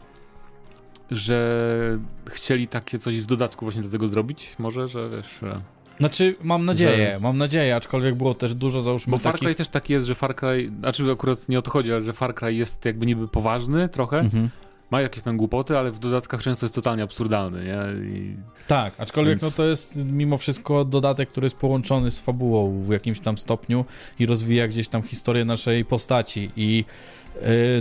że 1.11 1.99
chcieli 2.31 2.69
takie 2.69 2.99
coś 2.99 3.21
w 3.21 3.27
dodatku 3.27 3.65
właśnie 3.65 3.83
do 3.83 3.89
tego 3.89 4.09
zrobić, 4.09 4.55
może, 4.59 4.89
że 4.89 5.11
wiesz... 5.11 5.39
Że... 5.43 5.57
Znaczy, 5.99 6.35
mam 6.43 6.65
nadzieję, 6.65 7.13
że... 7.13 7.21
mam 7.21 7.39
nadzieję, 7.39 7.77
aczkolwiek 7.77 8.15
było 8.15 8.35
też 8.35 8.55
dużo, 8.55 8.83
załóżmy, 8.83 9.11
Bo 9.11 9.19
Far 9.19 9.39
Cry 9.39 9.55
też 9.55 9.69
taki 9.69 9.93
jest, 9.93 10.07
że 10.07 10.15
Far 10.15 10.35
Cry, 10.35 10.73
znaczy 10.81 11.13
akurat 11.13 11.49
nie 11.49 11.59
o 11.59 11.63
to 11.63 11.71
chodzi, 11.71 11.93
ale 11.93 12.03
że 12.03 12.13
Far 12.13 12.35
Cry 12.35 12.55
jest 12.55 12.85
jakby 12.85 13.07
niby 13.07 13.29
poważny 13.29 13.89
trochę, 13.89 14.19
mhm 14.19 14.49
ma 14.91 15.01
jakieś 15.01 15.23
tam 15.23 15.37
głupoty, 15.37 15.79
ale 15.79 15.93
w 15.93 15.99
dodatkach 15.99 16.43
często 16.43 16.67
jest 16.67 16.75
totalnie 16.75 17.03
absurdalny, 17.03 17.65
nie? 17.65 18.07
I... 18.09 18.37
Tak, 18.67 18.95
aczkolwiek 18.99 19.41
Więc... 19.41 19.43
no 19.43 19.57
to 19.57 19.69
jest 19.69 20.05
mimo 20.05 20.39
wszystko 20.39 20.85
dodatek, 20.85 21.29
który 21.29 21.45
jest 21.45 21.57
połączony 21.57 22.11
z 22.11 22.19
fabułą 22.19 22.83
w 22.83 22.91
jakimś 22.91 23.21
tam 23.21 23.39
stopniu 23.39 23.85
i 24.19 24.27
rozwija 24.27 24.69
gdzieś 24.69 24.89
tam 24.89 25.03
historię 25.03 25.45
naszej 25.45 25.85
postaci 25.85 26.51
i 26.57 26.85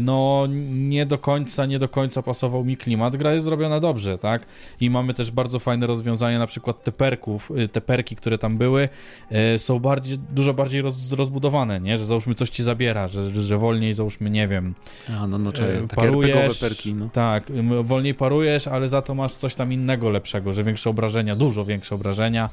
no 0.02 0.48
nie 0.72 1.06
do 1.06 1.18
końca, 1.18 1.66
nie 1.66 1.80
do 1.80 1.90
końca 1.90 2.22
pasował 2.22 2.66
mi 2.66 2.78
klimat. 2.78 3.16
Gra 3.16 3.34
jest 3.34 3.46
zrobiona 3.46 3.80
dobrze, 3.80 4.18
tak? 4.18 4.46
I 4.82 4.90
mamy 4.90 5.14
też 5.14 5.32
bardzo 5.32 5.60
fajne 5.60 5.88
rozwiązania, 5.88 6.40
na 6.40 6.48
przykład 6.48 6.84
te 6.84 6.92
perków, 6.92 7.52
y, 7.52 7.68
te 7.68 7.82
perki, 7.82 8.16
które 8.16 8.38
tam 8.38 8.58
były, 8.58 8.90
y, 9.56 9.60
są 9.60 9.80
bardziej, 9.80 10.18
dużo 10.18 10.54
bardziej 10.54 10.82
roz, 10.82 11.12
rozbudowane, 11.12 11.80
nie? 11.80 11.98
Że 11.98 12.06
załóżmy 12.06 12.36
coś 12.36 12.50
ci 12.50 12.64
zabiera, 12.64 13.08
że, 13.08 13.42
że 13.42 13.58
wolniej 13.58 13.94
załóżmy, 13.94 14.30
nie 14.30 14.48
wiem, 14.48 14.76
A, 15.20 15.28
no, 15.28 15.38
no, 15.38 15.52
czy, 15.52 15.62
takie 15.88 16.08
parujesz, 16.08 16.60
perki. 16.60 16.94
no. 16.94 17.10
Tak, 17.14 17.52
wolniej 17.84 18.14
parujesz, 18.14 18.68
ale 18.68 18.88
za 18.88 19.02
to 19.02 19.16
masz 19.16 19.32
coś 19.34 19.56
tam 19.56 19.74
innego 19.74 20.10
lepszego, 20.10 20.54
że 20.54 20.64
większe 20.64 20.90
obrażenia, 20.90 21.36
dużo 21.36 21.66
większe 21.66 21.96
obrażenia, 21.96 22.50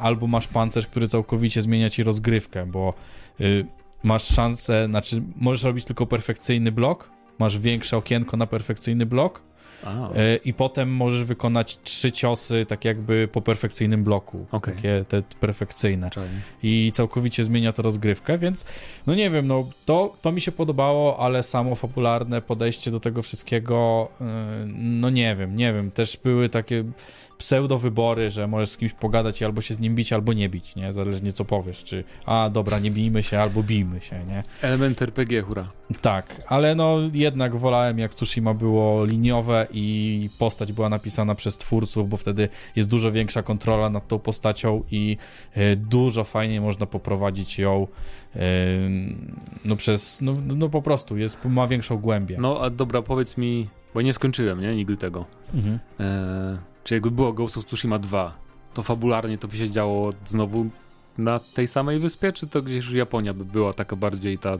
albo 0.00 0.26
masz 0.26 0.48
pancerz, 0.48 0.86
który 0.86 1.08
całkowicie 1.08 1.62
zmienia 1.62 1.90
ci 1.90 2.02
rozgrywkę, 2.02 2.66
bo 2.66 2.94
y, 3.40 3.66
masz 4.02 4.24
szansę, 4.24 4.86
znaczy 4.90 5.22
możesz 5.36 5.64
robić 5.64 5.84
tylko 5.84 6.06
perfekcyjny 6.06 6.72
blok, 6.72 7.10
masz 7.38 7.58
większe 7.58 7.96
okienko 7.96 8.36
na 8.36 8.46
perfekcyjny 8.46 9.06
blok 9.06 9.42
e, 10.14 10.36
i 10.36 10.54
potem 10.54 10.94
możesz 10.94 11.24
wykonać 11.24 11.78
trzy 11.82 12.12
ciosy 12.12 12.64
tak 12.64 12.84
jakby 12.84 13.28
po 13.32 13.40
perfekcyjnym 13.40 14.04
bloku, 14.04 14.46
Okej. 14.52 14.74
takie 14.74 15.04
te 15.08 15.22
perfekcyjne. 15.40 16.10
I 16.62 16.92
całkowicie 16.92 17.44
zmienia 17.44 17.72
to 17.72 17.82
rozgrywkę, 17.82 18.38
więc 18.38 18.64
no 19.06 19.14
nie 19.14 19.30
wiem, 19.30 19.46
no 19.46 19.68
to, 19.84 20.16
to 20.22 20.32
mi 20.32 20.40
się 20.40 20.52
podobało, 20.52 21.18
ale 21.18 21.42
samo 21.42 21.74
fabularne 21.74 22.42
podejście 22.42 22.90
do 22.90 23.00
tego 23.00 23.22
wszystkiego, 23.22 24.08
yy, 24.20 24.26
no 24.74 25.10
nie 25.10 25.36
wiem, 25.36 25.56
nie 25.56 25.72
wiem, 25.72 25.90
też 25.90 26.16
były 26.24 26.48
takie 26.48 26.84
pseudo 27.38 27.78
wybory, 27.78 28.30
że 28.30 28.46
możesz 28.46 28.68
z 28.68 28.76
kimś 28.76 28.92
pogadać 28.92 29.40
i 29.40 29.44
albo 29.44 29.60
się 29.60 29.74
z 29.74 29.80
nim 29.80 29.94
bić, 29.94 30.12
albo 30.12 30.32
nie 30.32 30.48
bić, 30.48 30.76
nie, 30.76 30.92
zależnie 30.92 31.32
co 31.32 31.44
powiesz, 31.44 31.84
czy 31.84 32.04
a 32.26 32.50
dobra, 32.52 32.78
nie 32.78 32.90
bijmy 32.90 33.22
się, 33.22 33.38
albo 33.38 33.62
bijmy 33.62 34.00
się, 34.00 34.24
nie. 34.24 34.42
Element 34.62 35.02
RPG, 35.02 35.42
hura. 35.42 35.68
Tak, 36.00 36.42
ale 36.46 36.74
no 36.74 36.98
jednak 37.14 37.56
wolałem 37.56 37.98
jak 37.98 38.14
Tsushima 38.14 38.54
było 38.54 39.04
liniowe 39.04 39.66
i 39.72 40.30
postać 40.38 40.72
była 40.72 40.88
napisana 40.88 41.34
przez 41.34 41.56
twórców, 41.56 42.08
bo 42.08 42.16
wtedy 42.16 42.48
jest 42.76 42.88
dużo 42.88 43.12
większa 43.12 43.42
kontrola 43.42 43.90
nad 43.90 44.08
tą 44.08 44.18
postacią 44.18 44.82
i 44.90 45.16
e, 45.54 45.76
dużo 45.76 46.24
fajniej 46.24 46.60
można 46.60 46.86
poprowadzić 46.86 47.58
ją 47.58 47.86
e, 48.36 48.40
no 49.64 49.76
przez, 49.76 50.20
no, 50.20 50.32
no 50.56 50.68
po 50.68 50.82
prostu, 50.82 51.16
jest, 51.16 51.44
ma 51.44 51.66
większą 51.66 51.98
głębię. 51.98 52.36
No, 52.40 52.60
a 52.60 52.70
dobra, 52.70 53.02
powiedz 53.02 53.36
mi, 53.36 53.68
bo 53.94 54.02
nie 54.02 54.12
skończyłem, 54.12 54.60
nie, 54.60 54.76
nigdy 54.76 54.96
tego. 54.96 55.24
Mhm. 55.54 55.78
Eee, 56.00 56.75
czy 56.86 56.94
jakby 56.94 57.10
było 57.10 57.32
Ghost 57.32 57.58
of 57.58 57.66
Tsushima 57.66 57.98
2, 57.98 58.38
to 58.74 58.82
fabularnie 58.82 59.38
to 59.38 59.48
by 59.48 59.56
się 59.56 59.70
działo 59.70 60.12
znowu 60.26 60.66
na 61.18 61.38
tej 61.38 61.66
samej 61.68 61.98
wyspie, 61.98 62.32
czy 62.32 62.46
to 62.46 62.62
gdzieś 62.62 62.76
już 62.76 62.92
Japonia 62.92 63.34
by 63.34 63.44
była 63.44 63.72
taka 63.72 63.96
bardziej 63.96 64.38
ta 64.38 64.56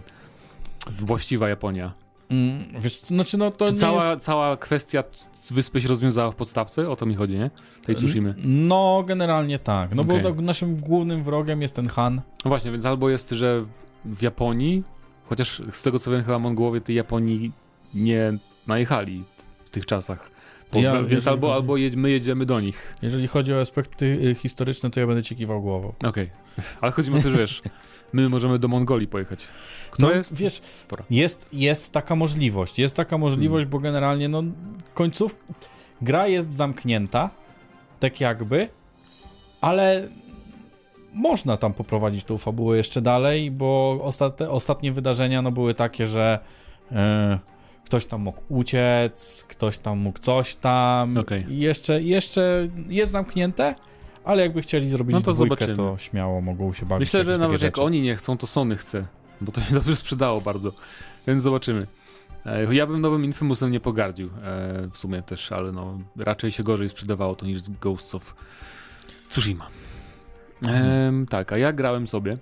właściwa 0.99 1.49
Japonia? 1.49 1.93
Mm, 2.31 2.65
wiesz, 2.81 3.01
znaczy 3.01 3.39
no 3.39 3.51
to 3.51 3.73
cała, 3.73 4.11
jest... 4.11 4.25
cała 4.25 4.57
kwestia 4.57 5.05
wyspy 5.51 5.81
się 5.81 5.89
rozwiązała 5.89 6.31
w 6.31 6.35
podstawce? 6.35 6.91
O 6.91 6.97
to 6.97 7.07
mi 7.07 7.15
chodzi, 7.15 7.39
nie? 7.39 7.51
Tej 7.85 7.97
Tsushimy. 7.97 8.35
No, 8.45 9.05
generalnie 9.07 9.59
tak, 9.59 9.95
no 9.95 10.03
Okej. 10.03 10.23
bo 10.23 10.29
tak 10.29 10.41
naszym 10.41 10.77
głównym 10.77 11.25
wrogiem 11.25 11.63
jest 11.63 11.75
ten 11.75 11.89
Han. 11.89 12.21
No 12.45 12.49
właśnie, 12.49 12.71
więc 12.71 12.85
albo 12.85 13.11
jest, 13.11 13.31
że 13.31 13.65
w 14.05 14.23
Japonii, 14.23 14.83
chociaż 15.29 15.63
z 15.73 15.83
tego 15.83 15.99
co 15.99 16.11
wiem, 16.11 16.25
chyba 16.25 16.39
Mongołowie 16.39 16.81
tej 16.81 16.97
Japonii 16.97 17.53
nie 17.95 18.39
najechali 18.67 19.25
w 19.65 19.71
tych 19.71 19.87
czasach. 19.87 20.36
Bo, 20.73 20.81
Ja- 20.81 20.93
więc 20.97 21.11
jeżeli 21.11 21.31
albo, 21.31 21.55
albo 21.55 21.77
jedź, 21.77 21.97
my 21.97 22.11
jedziemy 22.11 22.47
do 22.47 22.61
nich. 22.61 22.95
Jeżeli 23.03 23.27
chodzi 23.29 23.55
o 23.55 23.61
aspekty 23.61 24.07
y, 24.07 24.35
historyczne, 24.35 24.91
to 24.91 25.01
ja 25.01 25.07
będę 25.07 25.23
ci 25.23 25.37
kiwał 25.37 25.63
głową. 25.63 25.93
Okej. 26.05 26.31
Ale 26.81 26.93
chodzi 26.93 27.13
o 27.13 27.15
to, 27.15 27.21
że 27.31 27.39
wiesz, 27.39 27.63
my 28.13 28.29
możemy 28.29 28.59
do 28.59 28.69
Mongolii 28.69 29.09
pojechać. 29.09 29.49
Kto 29.91 30.03
no, 30.03 30.13
jest? 30.13 30.37
Wiesz, 30.37 30.61
Sporo. 30.83 31.05
jest, 31.11 31.49
jest 31.53 31.93
taka 31.93 32.17
możliwość. 32.17 32.79
Jest 32.79 32.97
taka 32.97 33.19
możliwość, 33.19 33.63
Hmm. 33.63 33.71
bo 33.71 33.79
generalnie, 33.79 34.29
no, 34.29 34.43
końców. 34.95 35.45
Gra 36.03 36.29
jest 36.29 36.53
zamknięta, 36.53 37.31
tak 38.01 38.21
jakby, 38.21 38.69
ale 39.61 40.09
można 41.13 41.57
tam 41.57 41.75
poprowadzić 41.75 42.25
tą 42.25 42.39
fabułę 42.39 42.77
jeszcze 42.77 43.03
dalej, 43.03 43.51
bo 43.51 44.01
ostate, 44.03 44.51
ostatnie 44.51 44.93
wydarzenia 44.93 45.43
no, 45.43 45.53
były 45.53 45.75
takie, 45.75 46.07
że 46.07 46.39
e, 46.93 47.39
ktoś 47.87 48.07
tam 48.07 48.21
mógł 48.21 48.41
uciec, 48.49 49.45
ktoś 49.49 49.79
tam 49.79 49.99
mógł 49.99 50.19
coś 50.19 50.57
tam. 50.57 51.17
Okej. 51.19 51.53
I 51.53 51.59
jeszcze, 51.59 52.03
jeszcze 52.03 52.69
jest 52.89 53.13
zamknięte. 53.13 53.75
Ale 54.25 54.43
jakby 54.43 54.63
chcieli 54.63 54.89
zrobić 54.89 55.15
No 55.15 55.21
to 55.21 55.33
dwójkę, 55.35 55.57
zobaczymy. 55.57 55.77
to 55.77 55.99
śmiało 55.99 56.41
mogą 56.41 56.73
się 56.73 56.87
bawić. 56.87 57.01
Myślę, 57.09 57.25
że 57.25 57.39
nawet 57.39 57.63
jak 57.63 57.79
oni 57.79 58.03
nie 58.03 58.17
chcą, 58.17 58.39
to 58.39 58.47
Sony 58.47 58.77
chce. 58.77 59.07
Bo 59.41 59.53
to 59.53 59.61
się 59.61 59.75
dobrze 59.75 59.97
sprzedało 59.97 60.41
bardzo. 60.41 60.73
Więc 61.27 61.43
zobaczymy. 61.43 61.87
E, 62.47 62.75
Ja 62.75 62.87
bym 62.87 63.01
nowym 63.01 63.25
Infamousem 63.25 63.71
nie 63.73 63.81
pogardził 63.81 64.27
e, 64.43 64.89
w 64.93 64.99
sumie 64.99 65.23
też, 65.23 65.53
ale 65.53 65.73
no 65.73 65.99
raczej 66.17 66.51
się 66.53 66.63
gorzej 66.63 66.89
sprzedawało 66.89 67.35
to 67.35 67.47
niż 67.47 67.61
z 67.61 67.69
Ghosts 67.69 68.15
of 68.15 68.35
Tsushima. 69.29 69.67
Em, 70.69 71.27
tak, 71.27 71.53
a 71.53 71.59
ja 71.59 71.73
grałem 71.73 72.07
sobie 72.07 72.37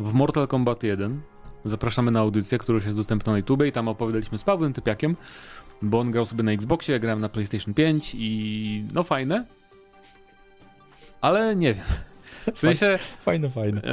w 0.00 0.12
Mortal 0.12 0.48
Kombat 0.48 0.82
1. 0.82 1.20
Zapraszamy 1.66 2.10
na 2.10 2.20
audycję, 2.20 2.58
która 2.58 2.78
jest 2.84 2.96
dostępna 2.96 3.32
na 3.32 3.38
YouTube 3.38 3.62
i 3.66 3.72
tam 3.72 3.88
opowiadaliśmy 3.88 4.38
z 4.38 4.44
Pawłem 4.44 4.72
Typiakiem, 4.72 5.16
bo 5.82 6.00
on 6.00 6.10
grał 6.10 6.26
sobie 6.26 6.42
na 6.44 6.52
Xboxie, 6.52 6.92
ja 6.92 6.98
grałem 6.98 7.20
na 7.20 7.28
PlayStation 7.28 7.74
5 7.74 8.12
i 8.18 8.84
no 8.94 9.02
fajne, 9.02 9.44
ale 11.20 11.56
nie 11.56 11.74
wiem. 11.74 11.84
W 12.54 12.60
sensie 12.60 12.98
Fajne, 13.20 13.50
fajne. 13.50 13.82
e, 13.84 13.92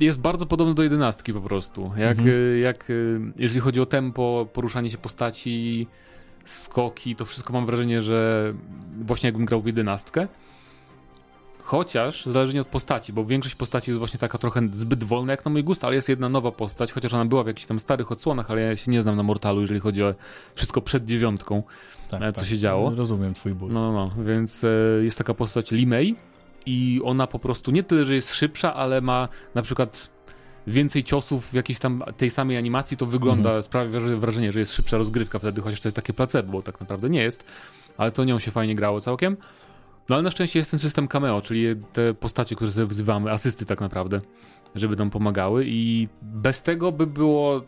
jest 0.00 0.18
bardzo 0.18 0.46
podobny 0.46 0.74
do 0.74 0.82
jedenastki 0.82 1.32
po 1.32 1.40
prostu. 1.40 1.90
Jak, 1.96 2.18
Mhm. 2.18 2.36
e, 2.54 2.58
jak 2.58 2.90
e, 2.90 2.94
jeżeli 3.36 3.60
chodzi 3.60 3.80
o 3.80 3.86
tempo, 3.86 4.46
poruszanie 4.52 4.90
się 4.90 4.98
postaci, 4.98 5.86
skoki, 6.44 7.16
to 7.16 7.24
wszystko 7.24 7.52
mam 7.52 7.66
wrażenie, 7.66 8.02
że 8.02 8.52
właśnie 9.00 9.26
jakbym 9.28 9.44
grał 9.46 9.60
w 9.62 9.66
jedenastkę. 9.66 10.28
Chociaż 11.66 12.26
zależnie 12.26 12.60
od 12.60 12.66
postaci, 12.68 13.12
bo 13.12 13.24
większość 13.24 13.54
postaci 13.54 13.90
jest 13.90 13.98
właśnie 13.98 14.18
taka 14.18 14.38
trochę 14.38 14.60
zbyt 14.72 15.04
wolna 15.04 15.32
jak 15.32 15.44
na 15.44 15.50
mój 15.50 15.64
gust, 15.64 15.84
ale 15.84 15.94
jest 15.94 16.08
jedna 16.08 16.28
nowa 16.28 16.52
postać, 16.52 16.92
chociaż 16.92 17.14
ona 17.14 17.24
była 17.24 17.44
w 17.44 17.46
jakichś 17.46 17.66
tam 17.66 17.78
starych 17.78 18.12
odsłonach, 18.12 18.50
ale 18.50 18.60
ja 18.60 18.76
się 18.76 18.90
nie 18.90 19.02
znam 19.02 19.16
na 19.16 19.22
Mortalu, 19.22 19.60
jeżeli 19.60 19.80
chodzi 19.80 20.02
o 20.02 20.14
wszystko 20.54 20.80
przed 20.80 21.04
dziewiątką. 21.04 21.62
Tak, 22.08 22.22
E, 22.22 22.32
co 22.32 22.44
się 22.44 22.58
działo? 22.58 22.92
Rozumiem 22.96 23.34
twój 23.34 23.52
ból. 23.52 23.72
No, 23.72 23.92
no, 23.92 24.10
no, 24.16 24.24
więc 24.24 24.64
e, 24.64 24.68
jest 25.02 25.18
taka 25.18 25.34
postać 25.34 25.70
Limei 25.70 26.16
i 26.66 27.00
ona 27.04 27.26
po 27.26 27.38
prostu 27.38 27.70
nie 27.70 27.82
tyle, 27.82 28.04
że 28.04 28.14
jest 28.14 28.34
szybsza, 28.34 28.74
ale 28.74 29.00
ma 29.00 29.28
na 29.54 29.62
przykład 29.62 30.10
więcej 30.66 31.04
ciosów 31.04 31.46
w 31.50 31.54
jakiejś 31.54 31.78
tam 31.78 32.02
tej 32.16 32.30
samej 32.30 32.56
animacji, 32.56 32.96
to 32.96 33.06
wygląda, 33.06 33.48
Mhm. 33.48 33.62
sprawia 33.62 33.90
wraż- 34.00 34.16
wrażenie, 34.16 34.52
że 34.52 34.60
jest 34.60 34.74
szybsza 34.74 34.96
rozgrywka 34.98 35.38
wtedy, 35.38 35.60
chociaż 35.60 35.80
to 35.80 35.88
jest 35.88 35.96
takie 35.96 36.12
placebo, 36.12 36.52
bo 36.52 36.62
tak 36.62 36.80
naprawdę 36.80 37.10
nie 37.10 37.22
jest, 37.22 37.44
ale 37.96 38.10
to 38.10 38.24
nią 38.24 38.38
się 38.38 38.50
fajnie 38.50 38.74
grało 38.74 39.00
całkiem. 39.00 39.36
No 40.08 40.16
ale 40.16 40.22
na 40.22 40.30
szczęście 40.30 40.58
jest 40.58 40.70
ten 40.70 40.80
system 40.80 41.08
cameo, 41.08 41.40
czyli 41.40 41.64
te 41.92 42.14
postacie, 42.14 42.56
które 42.56 42.70
sobie 42.70 42.86
wzywamy, 42.86 43.30
asysty 43.30 43.66
tak 43.66 43.80
naprawdę, 43.80 44.20
żeby 44.74 44.96
nam 44.96 45.10
pomagały 45.10 45.64
i 45.66 46.08
bez 46.22 46.62
tego 46.62 46.92
by 46.92 47.06
było 47.06 47.62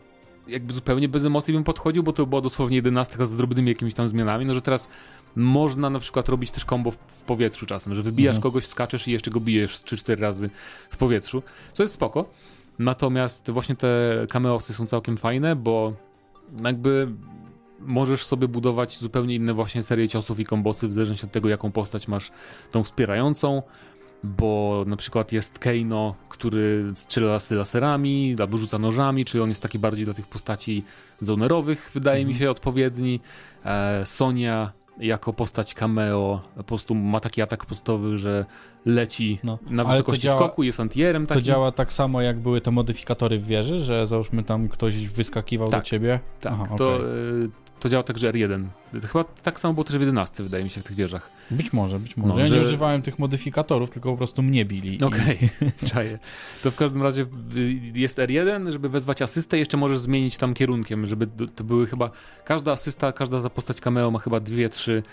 jakby 0.47 0.73
zupełnie 0.73 1.09
bez 1.09 1.25
emocji 1.25 1.53
bym 1.53 1.63
podchodził, 1.63 2.03
bo 2.03 2.13
to 2.13 2.25
była 2.25 2.41
dosłownie 2.41 2.75
jedenastka 2.75 3.25
z 3.25 3.35
drobnymi 3.35 3.69
jakimiś 3.69 3.93
tam 3.93 4.07
zmianami, 4.07 4.45
no 4.45 4.53
że 4.53 4.61
teraz 4.61 4.87
można 5.35 5.89
na 5.89 5.99
przykład 5.99 6.29
robić 6.29 6.51
też 6.51 6.65
combo 6.65 6.91
w, 6.91 6.97
w 7.07 7.23
powietrzu 7.23 7.65
czasem, 7.65 7.95
że 7.95 8.01
wybijasz 8.01 8.35
Mhm. 8.35 8.43
kogoś, 8.43 8.65
skaczesz 8.65 9.07
i 9.07 9.11
jeszcze 9.11 9.31
go 9.31 9.39
bijesz 9.39 9.75
3-4 9.75 10.19
razy 10.19 10.49
w 10.89 10.97
powietrzu, 10.97 11.43
co 11.73 11.83
jest 11.83 11.93
spoko. 11.93 12.29
Natomiast 12.79 13.51
właśnie 13.51 13.75
te 13.75 14.25
cameosy 14.29 14.73
są 14.73 14.85
całkiem 14.85 15.17
fajne, 15.17 15.55
bo 15.55 15.93
jakby 16.63 17.07
możesz 17.81 18.25
sobie 18.25 18.47
budować 18.47 18.97
zupełnie 18.97 19.35
inne 19.35 19.53
właśnie 19.53 19.83
serie 19.83 20.07
ciosów 20.07 20.39
i 20.39 20.45
kombosy 20.45 20.87
w 20.87 20.93
zależności 20.93 21.25
od 21.25 21.31
tego, 21.31 21.49
jaką 21.49 21.71
postać 21.71 22.07
masz 22.07 22.31
tą 22.71 22.83
wspierającą, 22.83 23.63
bo 24.23 24.83
na 24.87 24.95
przykład 24.95 25.31
jest 25.31 25.59
Keino, 25.59 26.15
który 26.29 26.91
strzela 26.95 27.27
lasy 27.31 27.55
laserami, 27.55 28.35
albo 28.39 28.57
rzuca 28.57 28.79
nożami, 28.79 29.25
czy 29.25 29.43
on 29.43 29.49
jest 29.49 29.61
taki 29.63 29.79
bardziej 29.79 30.05
dla 30.05 30.13
tych 30.13 30.27
postaci 30.27 30.83
zonerowych, 31.21 31.91
wydaje 31.93 32.25
mi 32.25 32.31
Mhm. 32.31 32.39
się, 32.39 32.51
odpowiedni. 32.51 33.19
E, 33.65 34.05
Sonia 34.05 34.71
jako 34.99 35.33
postać 35.33 35.73
cameo 35.73 36.41
po 36.55 36.63
prostu 36.63 36.95
ma 36.95 37.19
taki 37.19 37.41
atak 37.41 37.65
podstawowy, 37.65 38.17
że 38.17 38.45
leci 38.85 39.39
No, 39.43 39.59
na 39.69 39.83
wysokości 39.85 40.21
działa- 40.23 40.37
skoku, 40.37 40.63
jest 40.63 40.79
antierem 40.79 41.25
To 41.25 41.41
działa 41.41 41.71
tak 41.71 41.93
samo, 41.93 42.21
jak 42.21 42.39
były 42.39 42.61
te 42.61 42.71
modyfikatory 42.71 43.39
w 43.39 43.45
wieży, 43.45 43.79
że 43.79 44.07
załóżmy 44.07 44.43
tam 44.43 44.67
ktoś 44.69 45.07
wyskakiwał 45.07 45.67
Tak. 45.69 45.79
do 45.79 45.85
ciebie. 45.85 46.19
Tak, 46.41 46.53
Aha, 46.55 46.65
to, 46.77 46.95
okej. 46.95 47.05
To 47.79 47.89
działa 47.89 48.03
także 48.03 48.31
R1. 48.31 48.65
To 49.01 49.07
Chyba 49.07 49.23
tak 49.23 49.59
samo 49.59 49.73
było 49.73 49.83
też 49.83 49.97
w 49.97 49.99
11, 49.99 50.43
wydaje 50.43 50.63
mi 50.63 50.69
się, 50.69 50.81
w 50.81 50.83
tych 50.83 50.95
wieżach. 50.95 51.29
Być 51.51 51.73
może, 51.73 51.99
być 51.99 52.17
może. 52.17 52.33
No, 52.33 52.39
ja 52.39 52.45
że- 52.45 52.55
nie 52.55 52.61
używałem 52.61 53.01
tych 53.01 53.19
modyfikatorów, 53.19 53.89
tylko 53.89 54.11
po 54.11 54.17
prostu 54.17 54.41
mnie 54.41 54.65
bili. 54.65 54.95
i- 55.01 55.03
Okej, 55.03 55.37
czaję. 55.93 56.19
To 56.63 56.71
w 56.71 56.75
każdym 56.75 57.03
razie 57.03 57.21
y, 57.55 57.79
jest 57.95 58.17
R1, 58.17 58.71
żeby 58.71 58.89
wezwać 58.89 59.21
asystę, 59.21 59.57
jeszcze 59.57 59.77
możesz 59.77 59.99
zmienić 59.99 60.37
tam 60.37 60.53
kierunkiem, 60.53 61.07
żeby 61.07 61.27
to 61.55 61.63
były 61.63 61.87
chyba, 61.87 62.11
każda 62.45 62.71
asysta, 62.71 63.11
każda 63.11 63.41
ta 63.41 63.49
postać 63.49 63.81
cameo 63.81 64.11
ma 64.11 64.19
chyba 64.19 64.39
dwie, 64.39 64.69
trzy, 64.69 65.03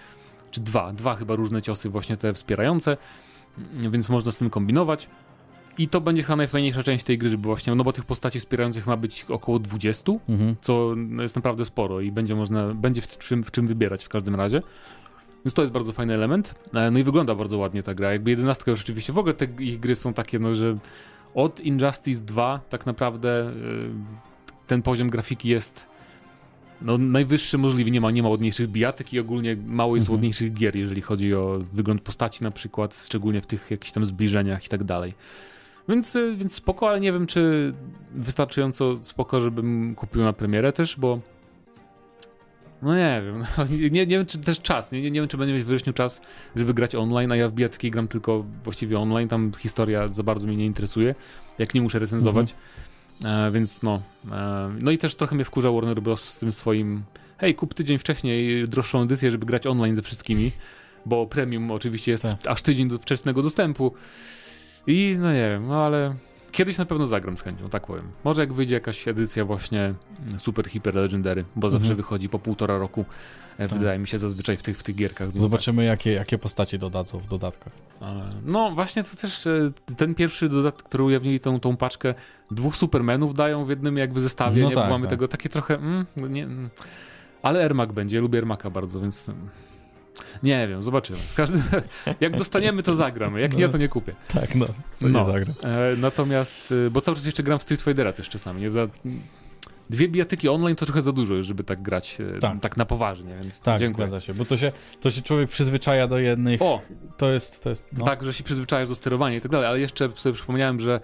czy 0.51 0.61
dwa, 0.61 0.93
dwa 0.93 1.15
chyba 1.15 1.35
różne 1.35 1.63
ciosy 1.63 1.89
właśnie 1.91 2.17
te 2.17 2.35
wspierające, 2.35 2.97
więc 3.91 4.09
można 4.09 4.33
z 4.33 4.39
tym 4.39 4.51
kombinować. 4.51 5.09
I 5.79 5.89
to 5.89 6.01
będzie 6.01 6.23
chyba 6.23 6.37
najfajniejsza 6.37 6.83
część 6.83 7.05
tej 7.05 7.19
gry, 7.19 7.39
bo 7.39 7.49
właśnie, 7.49 7.75
no 7.75 7.85
bo 7.85 7.93
tych 7.93 8.05
postaci 8.05 8.41
wspierających 8.41 8.87
ma 8.87 8.97
być 8.97 9.25
około 9.29 9.59
20, 9.59 10.13
Mhm. 10.29 10.57
co 10.61 10.95
jest 11.21 11.37
naprawdę 11.37 11.65
sporo 11.65 12.01
i 12.01 12.13
będzie 12.13 12.35
można, 12.35 12.75
będzie 12.75 13.03
w 13.03 13.19
czym, 13.19 13.45
w 13.45 13.51
czym 13.51 13.67
wybierać 13.67 14.05
w 14.05 14.09
każdym 14.09 14.35
razie. 14.35 14.63
Więc 15.45 15.55
to 15.55 15.63
jest 15.63 15.73
bardzo 15.73 15.93
fajny 15.93 16.15
element. 16.15 16.55
E, 16.75 16.91
No 16.91 16.99
i 16.99 17.05
wygląda 17.05 17.35
bardzo 17.35 17.59
ładnie 17.59 17.83
ta 17.83 17.95
gra. 17.95 18.13
Jakby 18.13 18.31
jedenastka 18.31 18.71
już 18.71 18.81
rzeczywiście, 18.81 19.13
w 19.13 19.19
ogóle 19.19 19.35
te 19.35 19.45
ich 19.61 19.81
gry 19.81 19.95
są 19.95 20.13
takie, 20.15 20.39
no 20.39 20.55
że 20.55 20.77
od 21.35 21.61
Injustice 21.61 22.25
2 22.25 22.61
tak 22.69 22.87
naprawdę 22.87 23.49
y, 23.51 23.53
ten 24.67 24.83
poziom 24.83 25.11
grafiki 25.11 25.49
jest 25.49 25.87
no, 26.83 26.99
najwyższy 26.99 27.59
możliwy, 27.59 27.91
nie 27.91 28.01
ma, 28.01 28.11
nie 28.11 28.23
ma 28.23 28.29
ładniejszych 28.29 28.69
bijatyk 28.71 29.13
i 29.13 29.19
ogólnie 29.21 29.57
mało 29.67 29.97
jest 29.97 30.05
Mhm. 30.05 30.15
ładniejszych 30.17 30.53
gier, 30.53 30.77
jeżeli 30.77 31.03
chodzi 31.03 31.35
o 31.35 31.59
wygląd 31.73 32.01
postaci 32.03 32.45
na 32.45 32.51
przykład, 32.51 32.97
szczególnie 33.07 33.41
w 33.41 33.47
tych 33.47 33.71
jakichś 33.71 33.93
tam 33.93 34.07
zbliżeniach 34.07 34.65
i 34.67 34.69
tak 34.69 34.85
dalej. 34.85 35.13
Więc, 35.89 36.17
y, 36.17 36.37
więc 36.37 36.55
spoko, 36.55 36.89
ale 36.89 37.01
nie 37.01 37.13
wiem, 37.13 37.27
czy 37.27 37.73
wystarczająco 38.15 39.05
spoko, 39.05 39.41
żebym 39.41 39.95
kupił 39.95 40.23
na 40.23 40.33
premierę 40.33 40.73
też, 40.73 40.97
bo 40.99 41.21
no 42.83 42.97
nie 42.97 43.23
wiem, 43.25 43.45
nie, 43.93 44.07
nie 44.07 44.07
wiem, 44.07 44.27
czy 44.27 44.39
też 44.39 44.61
czas, 44.61 44.93
nie, 44.93 45.03
nie, 45.03 45.11
nie 45.11 45.21
wiem, 45.21 45.29
czy 45.29 45.37
będę 45.37 45.55
mieć 45.55 45.65
w 45.65 45.67
wrześniu 45.67 45.93
czas, 45.93 46.21
żeby 46.57 46.75
grać 46.75 46.95
online, 46.95 47.33
a 47.33 47.37
ja 47.37 47.49
w 47.49 47.53
bijatyki 47.53 47.91
gram 47.91 48.09
tylko 48.09 48.45
właściwie 48.63 48.99
online, 48.99 49.29
tam 49.29 49.53
historia 49.59 50.09
za 50.09 50.23
bardzo 50.23 50.47
mnie 50.47 50.57
nie 50.57 50.67
interesuje, 50.67 51.15
jak 51.59 51.75
nie 51.75 51.81
muszę 51.81 51.99
recenzować, 51.99 52.55
e, 53.25 53.51
więc 53.51 53.83
no. 53.83 54.03
E, 54.33 54.71
no 54.81 54.91
i 54.91 54.99
też 54.99 55.15
trochę 55.15 55.35
mnie 55.35 55.45
wkurza 55.45 55.73
Warner 55.73 56.03
Bros. 56.03 56.25
z 56.25 56.39
tym 56.39 56.53
swoim 56.53 57.03
hej, 57.39 57.55
kup 57.55 57.75
tydzień 57.75 57.99
wcześniej 57.99 58.69
droższą 58.69 59.03
edycję, 59.03 59.31
żeby 59.31 59.47
grać 59.47 59.67
online 59.67 59.97
ze 59.97 60.03
wszystkimi, 60.03 60.53
bo 61.07 61.27
premium 61.27 61.71
oczywiście 61.71 62.13
jest 62.13 62.23
Tak. 62.23 62.47
aż 62.47 62.63
tydzień 62.63 62.89
do 62.89 62.99
wczesnego 62.99 63.43
dostępu 63.43 63.95
i 64.87 65.17
no 65.21 65.33
nie 65.33 65.49
wiem, 65.51 65.67
no 65.69 65.85
ale 65.85 66.15
kiedyś 66.53 66.79
na 66.79 66.85
pewno 66.87 67.07
zagram 67.07 67.39
z 67.39 67.43
chęcią, 67.43 67.69
tak 67.69 67.87
powiem. 67.87 68.05
Może 68.25 68.41
jak 68.43 68.53
wyjdzie 68.53 68.75
jakaś 68.75 69.09
edycja 69.09 69.45
właśnie 69.45 69.95
mm, 70.27 70.39
Super 70.39 70.69
Hyper 70.71 70.95
Legendary, 70.95 71.45
bo 71.57 71.71
zawsze 71.71 71.85
Mhm. 71.85 71.97
wychodzi 71.97 72.29
po 72.29 72.39
półtora 72.39 72.79
roku, 72.79 73.05
e, 73.59 73.69
Tak. 73.69 73.79
wydaje 73.79 73.99
mi 73.99 74.07
się 74.07 74.19
zazwyczaj 74.19 74.57
w 74.57 74.63
tych, 74.63 74.79
w 74.79 74.83
tych 74.83 74.97
gierkach. 74.97 75.29
Zobaczymy, 75.39 75.85
jakie, 75.85 76.13
jakie 76.13 76.39
postaci 76.39 76.79
dodadzą 76.79 77.19
w 77.21 77.27
dodatkach. 77.29 77.73
tak. 78.01 78.09
No 78.45 78.71
właśnie 78.71 79.05
to 79.05 79.17
też 79.17 79.47
e, 79.47 79.71
ten 79.97 80.15
pierwszy 80.15 80.49
dodatek, 80.49 80.83
który 80.83 81.05
ujawnili 81.05 81.41
tą, 81.41 81.61
tą 81.61 81.77
paczkę, 81.77 82.15
dwóch 82.51 82.77
Supermanów 82.77 83.35
dają 83.35 83.65
w 83.65 83.69
jednym 83.71 83.97
jakby 83.97 84.21
zestawie, 84.21 84.63
No 84.63 84.69
nie? 84.69 84.75
tak, 84.75 84.85
bo 84.85 84.91
mamy 84.91 85.05
tak. 85.05 85.11
tego 85.11 85.29
takie 85.29 85.49
trochę, 85.49 85.75
mm, 85.75 86.07
nie, 86.17 86.45
mm. 86.45 86.71
ale 87.43 87.65
Ermak 87.65 87.93
będzie, 87.93 88.21
lubię 88.21 88.39
Ermaka 88.39 88.71
bardzo, 88.71 89.01
więc 89.01 89.29
mm, 89.29 89.49
nie 90.43 90.69
wiem, 90.69 90.83
zobaczymy. 90.83 91.19
W 91.19 91.35
każdym, 91.35 91.63
jak 92.21 92.37
dostaniemy, 92.37 92.83
to 92.83 92.95
zagramy, 92.95 93.41
jak 93.41 93.57
nie, 93.57 93.69
to 93.69 93.79
nie 93.79 93.89
kupię. 93.89 94.15
Tak, 94.29 94.55
no. 94.55 94.67
To 94.67 94.73
No. 95.09 95.19
nie 95.19 95.25
zagra. 95.25 95.55
E, 95.65 95.97
natomiast, 95.97 96.75
e, 96.87 96.91
bo 96.91 97.01
cały 97.01 97.17
czas 97.17 97.27
jeszcze 97.27 97.43
gram 97.43 97.59
w 97.59 97.63
Street 97.63 97.83
Fightera 97.83 98.13
też 98.13 98.29
czasami. 98.29 98.61
Nie? 98.63 98.71
Dwie 99.91 100.09
bijatyki 100.09 100.49
online 100.49 100.77
to 100.77 100.87
trochę 100.87 101.03
za 101.03 101.13
dużo, 101.13 101.43
żeby 101.43 101.65
tak 101.65 101.83
grać 101.83 102.19
e, 102.37 102.39
Tak. 102.39 102.61
tak, 102.61 102.77
na 102.77 102.85
poważnie, 102.85 103.35
więc 103.43 103.61
Tak, 103.61 103.81
dziękuję. 103.81 104.09
zgadza 104.09 104.21
się, 104.27 104.35
bo 104.35 104.45
to 104.45 104.57
się, 104.57 104.73
to 105.01 105.11
się 105.11 105.23
człowiek 105.23 105.51
przyzwyczaja 105.51 106.07
do 106.09 106.19
jednych, 106.19 106.63
O, 106.63 106.81
to 107.17 107.31
jest, 107.33 107.63
to 107.63 107.69
jest, 107.69 107.85
no. 107.93 108.05
tak, 108.05 108.25
że 108.25 108.33
się 108.33 108.45
przyzwyczajasz 108.45 108.89
do 108.89 108.95
sterowania 108.95 109.37
i 109.37 109.41
tak 109.41 109.51
dalej, 109.53 109.67
ale 109.67 109.81
jeszcze 109.81 110.09
sobie 110.17 110.35
przypomniałem, 110.35 110.81
że 110.81 111.01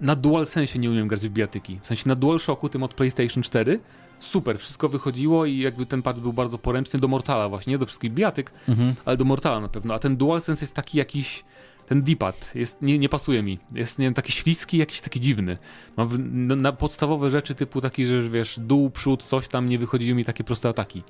na 0.00 0.16
DualSense 0.16 0.78
nie 0.78 0.90
umiem 0.90 1.08
grać 1.08 1.20
w 1.28 1.30
bijatyki. 1.30 1.78
W 1.82 1.86
sensie 1.86 2.08
na 2.08 2.14
DualShocku, 2.14 2.68
tym 2.68 2.82
od 2.82 2.94
PlayStation 2.94 3.42
4, 3.42 3.80
super, 4.20 4.58
wszystko 4.58 4.88
wychodziło 4.88 5.46
i 5.46 5.58
jakby 5.58 5.86
ten 5.86 6.02
patch 6.02 6.20
był 6.20 6.32
bardzo 6.32 6.58
poręczny 6.58 6.98
do 7.00 7.08
Mortala 7.08 7.48
właśnie, 7.48 7.70
nie 7.70 7.78
do 7.78 7.86
wszystkich 7.86 8.12
bijatyk, 8.12 8.50
Mhm. 8.68 8.94
ale 9.04 9.16
do 9.16 9.24
Mortala 9.24 9.60
na 9.60 9.68
pewno. 9.68 9.94
A 9.94 9.98
ten 9.98 10.16
DualSense 10.16 10.62
jest 10.64 10.74
taki 10.74 10.98
jakiś. 10.98 11.44
Ten 11.86 12.02
D-pad 12.02 12.50
jest, 12.54 12.82
nie, 12.82 12.98
nie 12.98 13.08
pasuje 13.08 13.42
mi. 13.42 13.58
Jest 13.72 13.98
nie 13.98 14.06
wiem, 14.06 14.14
taki 14.14 14.32
śliski, 14.32 14.78
jakiś 14.78 15.00
taki 15.00 15.20
dziwny. 15.20 15.58
Mam 15.96 16.08
w, 16.08 16.18
na, 16.18 16.56
na 16.56 16.72
podstawowe 16.72 17.30
rzeczy 17.30 17.54
typu 17.54 17.80
taki, 17.80 18.06
że 18.06 18.22
wiesz, 18.22 18.60
dół, 18.62 18.90
przód, 18.90 19.22
coś 19.22 19.48
tam 19.48 19.68
nie 19.68 19.78
wychodziły 19.78 20.14
mi 20.16 20.24
takie 20.24 20.44
proste 20.44 20.68
ataki. 20.68 21.02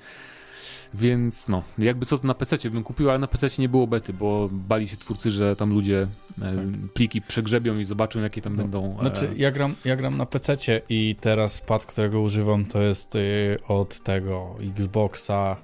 Więc 0.93 1.47
no, 1.47 1.63
jakby 1.77 2.05
co 2.05 2.17
to 2.17 2.27
na 2.27 2.33
PC 2.33 2.69
bym 2.69 2.83
kupił, 2.83 3.09
ale 3.09 3.19
na 3.19 3.27
PC 3.27 3.47
nie 3.59 3.69
było 3.69 3.87
bety, 3.87 4.13
bo 4.13 4.49
bali 4.51 4.87
się 4.87 4.97
twórcy, 4.97 5.31
że 5.31 5.55
tam 5.55 5.73
ludzie 5.73 6.07
e, 6.41 6.53
pliki 6.93 7.21
przegrzebią 7.21 7.77
i 7.77 7.85
zobaczą, 7.85 8.19
jakie 8.19 8.41
tam 8.41 8.57
Tak. 8.57 8.57
No, 8.57 8.81
będą. 8.81 8.99
E, 8.99 9.01
Znaczy, 9.01 9.33
ja 9.37 9.51
gram, 9.51 9.75
ja 9.85 9.95
gram 9.95 10.17
na 10.17 10.25
PC 10.25 10.57
i 10.89 11.15
teraz 11.21 11.61
pad, 11.61 11.85
którego 11.85 12.21
używam, 12.21 12.65
to 12.65 12.81
jest 12.81 13.15
y, 13.15 13.57
od 13.67 13.99
tego 13.99 14.55
Xboxa 14.77 15.57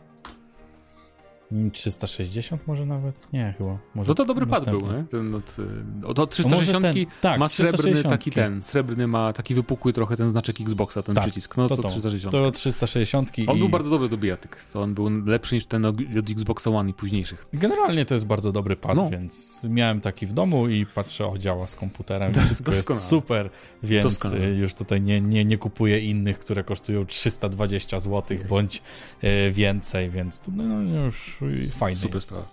360 1.74 2.68
może 2.68 2.86
nawet? 2.86 3.34
Nie, 3.34 3.54
chyba. 3.58 3.78
Może 3.96 4.10
no 4.10 4.16
to 4.16 4.26
dobry 4.26 4.46
pad 4.48 4.66
był, 4.70 4.82
następny. 4.82 5.02
nie? 5.02 5.08
Ten 5.08 5.36
od, 5.36 5.58
e, 6.04 6.08
od, 6.08 6.20
od 6.20 6.40
A 6.40 6.44
może 6.50 6.64
360 6.64 6.86
ten- 6.86 7.06
tak, 7.22 7.40
ma 7.40 7.50
srebrny 7.50 7.78
360. 7.78 8.10
taki 8.10 8.32
ten, 8.32 8.62
srebrny 8.62 9.08
ma 9.08 9.34
taki 9.34 9.56
wypukły 9.56 9.94
trochę 9.94 10.18
ten 10.18 10.30
znaczek 10.30 10.62
Xboxa, 10.62 11.04
ten 11.04 11.16
Tak, 11.16 11.24
przycisk. 11.26 11.58
No 11.58 11.68
to 11.70 11.76
to, 11.76 11.82
to. 11.82 11.90
360. 11.90 12.32
To 12.32 12.52
360 12.52 13.32
On 13.48 13.56
i 13.56 13.60
był 13.60 13.70
bardzo 13.70 13.90
dobry 13.90 14.10
do 14.10 14.18
bijatyk. 14.18 14.66
To 14.74 14.82
on 14.82 14.94
był 14.94 15.10
lepszy 15.26 15.56
niż 15.56 15.66
ten 15.66 15.86
od 15.86 15.96
Xboxa 16.30 16.70
One 16.70 16.90
i 16.90 16.94
późniejszych. 16.94 17.48
generalnie 17.54 18.06
to 18.06 18.14
jest 18.16 18.26
bardzo 18.26 18.52
dobry 18.52 18.76
pad, 18.76 18.96
No. 18.96 19.10
więc 19.10 19.62
miałem 19.70 20.02
taki 20.02 20.26
w 20.26 20.34
domu 20.34 20.68
i 20.70 20.86
patrzę, 20.86 21.28
o 21.28 21.38
działa 21.38 21.68
z 21.68 21.76
komputerem, 21.76 22.32
Dos- 22.32 22.44
wszystko 22.46 22.72
jest 22.72 22.82
doskonale. 22.82 23.06
super, 23.08 23.50
więc 23.84 24.04
Doskonale. 24.04 24.46
y, 24.48 24.56
już 24.56 24.74
tutaj 24.76 25.02
nie, 25.02 25.22
nie, 25.22 25.46
nie 25.46 25.58
kupuję 25.58 26.00
innych, 26.00 26.40
które 26.40 26.64
kosztują 26.64 27.06
320 27.06 28.00
zł 28.00 28.38
bądź 28.50 28.82
y, 29.24 29.52
więcej, 29.52 30.10
więc 30.10 30.40
to, 30.42 30.52
no, 30.56 31.04
już 31.06 31.35
y, 31.42 31.70
fajnie 31.72 31.96
Super 31.96 32.16
jest. 32.16 32.28
sprawa. 32.28 32.46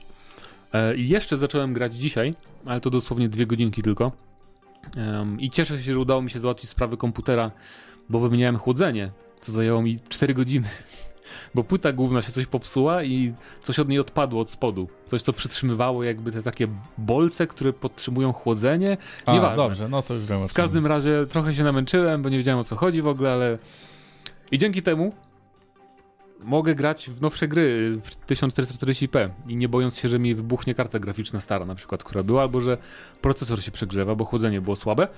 E, 0.73 0.97
I 0.97 1.09
jeszcze 1.09 1.37
zacząłem 1.37 1.73
grać 1.73 1.97
dzisiaj, 1.97 2.35
ale 2.67 2.81
to 2.81 2.91
dosłownie 2.91 3.29
dwie 3.29 3.47
godzinki 3.47 3.83
tylko. 3.83 4.13
I 5.39 5.51
cieszę 5.51 5.79
się, 5.79 5.95
że 5.95 5.99
udało 6.01 6.23
mi 6.23 6.31
się 6.31 6.41
załatwić 6.41 6.71
sprawy 6.71 6.97
komputera, 6.97 7.51
bo 8.11 8.19
wymieniałem 8.19 8.59
chłodzenie, 8.59 9.11
co 9.41 9.53
zajęło 9.53 9.83
mi 9.83 9.99
4 10.09 10.35
godziny. 10.35 10.69
Bo 11.55 11.65
płyta 11.65 11.93
główna 11.93 12.23
się 12.23 12.33
coś 12.33 12.47
popsuła 12.47 13.03
i 13.03 13.35
coś 13.63 13.79
od 13.79 13.89
niej 13.89 13.99
odpadło 13.99 14.41
od 14.41 14.51
spodu. 14.51 14.89
Coś, 15.07 15.23
co 15.23 15.33
przytrzymywało 15.33 16.05
jakby 16.05 16.33
te 16.33 16.43
takie 16.43 16.69
bolce, 16.99 17.47
które 17.47 17.73
podtrzymują 17.73 18.33
chłodzenie. 18.33 18.97
A, 19.27 19.33
Nieważne. 19.33 19.57
dobrze, 19.57 19.89
no 19.89 20.03
to 20.03 20.15
już 20.15 20.27
wiem 20.27 20.49
W 20.49 20.53
każdym 20.53 20.87
razie 20.87 21.27
trochę 21.29 21.55
się 21.55 21.65
namęczyłem, 21.65 22.23
bo 22.23 22.29
nie 22.29 22.37
wiedziałem 22.37 22.61
o 22.61 22.65
co 22.65 22.77
chodzi 22.77 23.03
w 23.03 23.07
ogóle, 23.07 23.33
ale. 23.33 23.59
I 24.51 24.59
dzięki 24.59 24.83
temu 24.83 25.13
mogę 26.45 26.75
grać 26.75 27.11
w 27.11 27.21
nowsze 27.23 27.49
gry 27.49 27.99
w 28.03 28.27
1440p 28.27 29.29
i 29.49 29.57
nie 29.57 29.69
bojąc 29.69 29.99
się, 29.99 30.09
że 30.09 30.19
mi 30.19 30.35
wybuchnie 30.35 30.75
karta 30.75 30.99
graficzna 30.99 31.41
stara, 31.41 31.67
na 31.67 31.75
przykład, 31.75 32.05
która 32.05 32.23
była, 32.23 32.43
albo 32.43 32.61
że 32.61 32.79
procesor 33.21 33.63
się 33.63 33.71
przegrzewa, 33.71 34.15
bo 34.15 34.25
chłodzenie 34.25 34.61
było 34.61 34.77
słabe. 34.77 35.09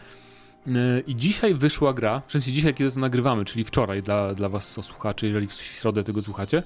Yy, 0.66 0.72
I 1.06 1.16
dzisiaj 1.16 1.54
wyszła 1.54 1.92
gra, 1.94 2.22
w 2.26 2.32
sensie 2.32 2.52
dzisiaj, 2.52 2.74
kiedy 2.74 2.92
to 2.92 3.00
nagrywamy, 3.00 3.44
czyli 3.44 3.64
wczoraj 3.64 4.02
dla, 4.02 4.34
dla 4.34 4.48
was 4.48 4.68
słuchaczy, 4.82 5.26
jeżeli 5.26 5.46
w 5.46 5.52
środę 5.52 6.04
tego 6.04 6.22
słuchacie, 6.22 6.62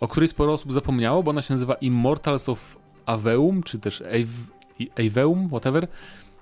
o 0.00 0.08
której 0.08 0.28
sporo 0.28 0.52
osób 0.52 0.72
zapomniało, 0.72 1.22
bo 1.22 1.30
ona 1.30 1.42
się 1.42 1.54
nazywa 1.54 1.74
Immortals 1.74 2.48
of 2.48 2.78
Aveum, 3.06 3.62
czy 3.62 3.78
też 3.78 4.02
Ave- 4.02 4.88
Aveum, 5.08 5.48
whatever. 5.48 5.88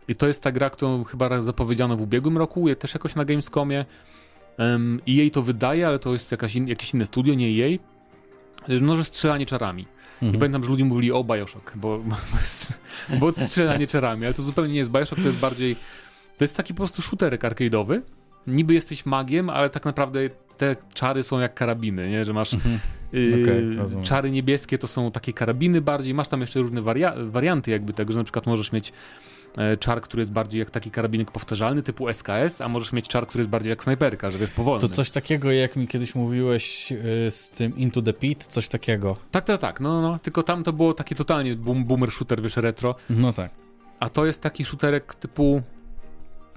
I 0.08 0.14
to 0.14 0.26
jest 0.26 0.42
ta 0.42 0.52
gra, 0.52 0.70
którą 0.70 1.04
chyba 1.04 1.40
zapowiedziano 1.42 1.96
w 1.96 2.02
ubiegłym 2.02 2.38
roku, 2.38 2.68
je- 2.68 2.76
też 2.76 2.94
jakoś 2.94 3.14
na 3.14 3.24
Gamescomie. 3.24 3.84
Um, 4.58 5.00
I 5.06 5.16
jej 5.16 5.30
to 5.30 5.42
wydaje, 5.42 5.86
ale 5.86 5.98
to 5.98 6.12
jest 6.12 6.30
jakaś 6.32 6.54
in, 6.56 6.68
jakieś 6.68 6.94
inne 6.94 7.06
studio, 7.06 7.34
nie 7.34 7.52
jej. 7.52 7.80
No, 8.80 8.96
że 8.96 9.04
strzelanie 9.04 9.46
czarami. 9.46 9.82
I 9.82 10.24
Mhm. 10.24 10.38
pamiętam, 10.40 10.64
że 10.64 10.70
ludzie 10.70 10.84
mówili 10.84 11.12
o 11.12 11.24
Bioshock, 11.24 11.76
bo, 11.76 12.00
bo, 13.20 13.32
strzelanie 13.32 13.86
czarami, 13.86 14.24
ale 14.24 14.34
to 14.34 14.42
zupełnie 14.42 14.72
nie 14.72 14.78
jest 14.78 14.90
Bioshock, 14.90 15.22
to 15.22 15.28
jest 15.28 15.38
bardziej... 15.40 15.76
To 16.38 16.44
jest 16.44 16.56
taki 16.56 16.74
po 16.74 16.76
prostu 16.76 17.02
shooterek 17.02 17.42
arcade'owy. 17.42 18.00
Niby 18.46 18.74
jesteś 18.74 19.06
magiem, 19.06 19.50
ale 19.50 19.70
tak 19.70 19.84
naprawdę 19.84 20.20
te 20.56 20.76
czary 20.94 21.22
są 21.22 21.38
jak 21.40 21.54
karabiny, 21.54 22.10
nie? 22.10 22.24
Że 22.24 22.32
masz 22.32 22.54
Mhm. 22.54 22.78
Yy, 23.12 23.42
Okej, 23.42 23.76
rozumiem. 23.76 24.04
czary 24.04 24.30
niebieskie 24.30 24.78
to 24.78 24.86
są 24.86 25.10
takie 25.10 25.32
karabiny 25.32 25.80
bardziej. 25.80 26.14
Masz 26.14 26.28
tam 26.28 26.40
jeszcze 26.40 26.60
różne 26.60 26.82
waria- 26.82 27.30
warianty 27.30 27.70
jakby 27.70 27.92
tego, 27.92 28.12
że 28.12 28.18
na 28.18 28.24
przykład 28.24 28.46
możesz 28.46 28.72
mieć 28.72 28.92
czar, 29.80 30.00
który 30.00 30.20
jest 30.20 30.32
bardziej 30.32 30.58
jak 30.58 30.70
taki 30.70 30.90
karabinek 30.90 31.30
powtarzalny 31.30 31.82
typu 31.82 32.08
SKS, 32.08 32.60
a 32.60 32.68
możesz 32.68 32.92
mieć 32.92 33.08
czar, 33.08 33.26
który 33.26 33.42
jest 33.42 33.50
bardziej 33.50 33.70
jak 33.70 33.82
snajperka, 33.82 34.30
że 34.30 34.38
wiesz, 34.38 34.50
powolny. 34.50 34.88
To 34.88 34.94
coś 34.94 35.10
takiego, 35.10 35.52
jak 35.52 35.76
mi 35.76 35.88
kiedyś 35.88 36.14
mówiłeś 36.14 36.92
y, 36.92 37.30
z 37.30 37.50
tym 37.50 37.76
Into 37.76 38.02
the 38.02 38.12
Pit, 38.12 38.46
coś 38.46 38.68
takiego. 38.68 39.16
Tak, 39.30 39.44
tak, 39.44 39.60
tak. 39.60 39.80
No, 39.80 40.02
no, 40.02 40.10
no. 40.12 40.18
Tylko 40.18 40.42
tam 40.42 40.64
to 40.64 40.72
było 40.72 40.94
takie 40.94 41.14
totalnie 41.14 41.56
boom, 41.56 41.84
boomer 41.84 42.10
shooter, 42.10 42.42
wiesz, 42.42 42.56
retro. 42.56 42.94
No 43.10 43.32
tak. 43.32 43.50
A 44.00 44.08
to 44.08 44.26
jest 44.26 44.42
taki 44.42 44.64
shooterek 44.64 45.14
typu 45.14 45.62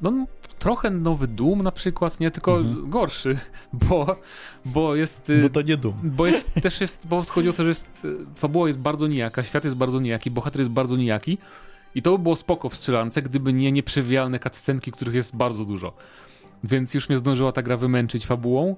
no 0.01 0.25
trochę 0.59 0.89
nowy 0.89 1.27
Doom 1.27 1.61
na 1.61 1.71
przykład, 1.71 2.19
nie 2.19 2.31
tylko 2.31 2.57
Mhm. 2.57 2.89
gorszy, 2.89 3.37
bo, 3.89 4.15
bo 4.65 4.95
jest... 4.95 5.31
No 5.43 5.49
to 5.49 5.61
nie 5.61 5.77
dum. 5.77 5.93
Bo 6.03 6.27
jest, 6.27 6.53
też 6.53 6.81
jest, 6.81 7.07
bo 7.07 7.23
chodzi 7.23 7.49
o 7.49 7.53
to, 7.53 7.63
że 7.63 7.69
jest, 7.69 8.05
y, 8.05 8.17
fabuła 8.35 8.67
jest 8.67 8.79
bardzo 8.79 9.07
nijaka, 9.07 9.43
świat 9.43 9.63
jest 9.63 9.75
bardzo 9.75 9.99
nijaki, 9.99 10.31
bohater 10.31 10.59
jest 10.59 10.71
bardzo 10.71 10.97
nijaki 10.97 11.37
i 11.95 12.01
to 12.01 12.11
by 12.17 12.23
było 12.23 12.35
spoko 12.35 12.69
w 12.69 12.75
strzelance, 12.75 13.21
gdyby 13.21 13.53
nie 13.53 13.71
nieprzewijalne 13.71 14.39
cutscenki, 14.39 14.91
których 14.91 15.15
jest 15.15 15.35
bardzo 15.35 15.65
dużo. 15.65 15.93
Więc 16.63 16.93
już 16.93 17.09
mnie 17.09 17.17
zdążyła 17.17 17.51
ta 17.51 17.61
gra 17.61 17.77
wymęczyć 17.77 18.25
fabułą, 18.25 18.75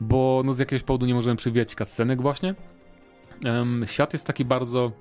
bo 0.00 0.42
no 0.44 0.52
z 0.52 0.58
jakiegoś 0.58 0.82
powodu 0.82 1.06
nie 1.06 1.14
możemy 1.14 1.36
przewijać 1.36 1.74
cutscenek 1.74 2.22
właśnie. 2.22 2.54
Em, 3.44 3.84
świat 3.86 4.12
jest 4.12 4.26
taki 4.26 4.44
bardzo, 4.44 4.92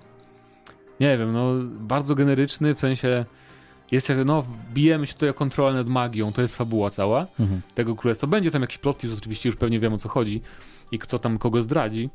nie 0.99 1.17
wiem, 1.17 1.31
no 1.33 1.51
bardzo 1.79 2.15
generyczny, 2.15 2.75
w 2.75 2.79
sensie 2.79 3.25
jest 3.91 4.09
jak, 4.09 4.17
no 4.25 4.43
bijemy 4.73 5.07
się 5.07 5.13
tutaj 5.13 5.29
o 5.29 5.33
kontrolę 5.33 5.73
nad 5.73 5.87
magią, 5.87 6.33
to 6.33 6.41
jest 6.41 6.57
fabuła 6.57 6.89
cała 6.89 7.27
Mhm. 7.39 7.61
tego 7.75 7.95
królestwa. 7.95 8.27
Będzie 8.27 8.51
tam 8.51 8.61
jakiś 8.61 8.77
plot 8.77 8.97
twist, 8.97 9.17
oczywiście 9.17 9.49
już 9.49 9.55
pewnie 9.55 9.79
wiem 9.79 9.93
o 9.93 9.97
co 9.97 10.09
chodzi 10.09 10.41
i 10.91 10.99
kto 10.99 11.19
tam 11.19 11.37
kogo 11.37 11.61
zdradzi. 11.61 12.09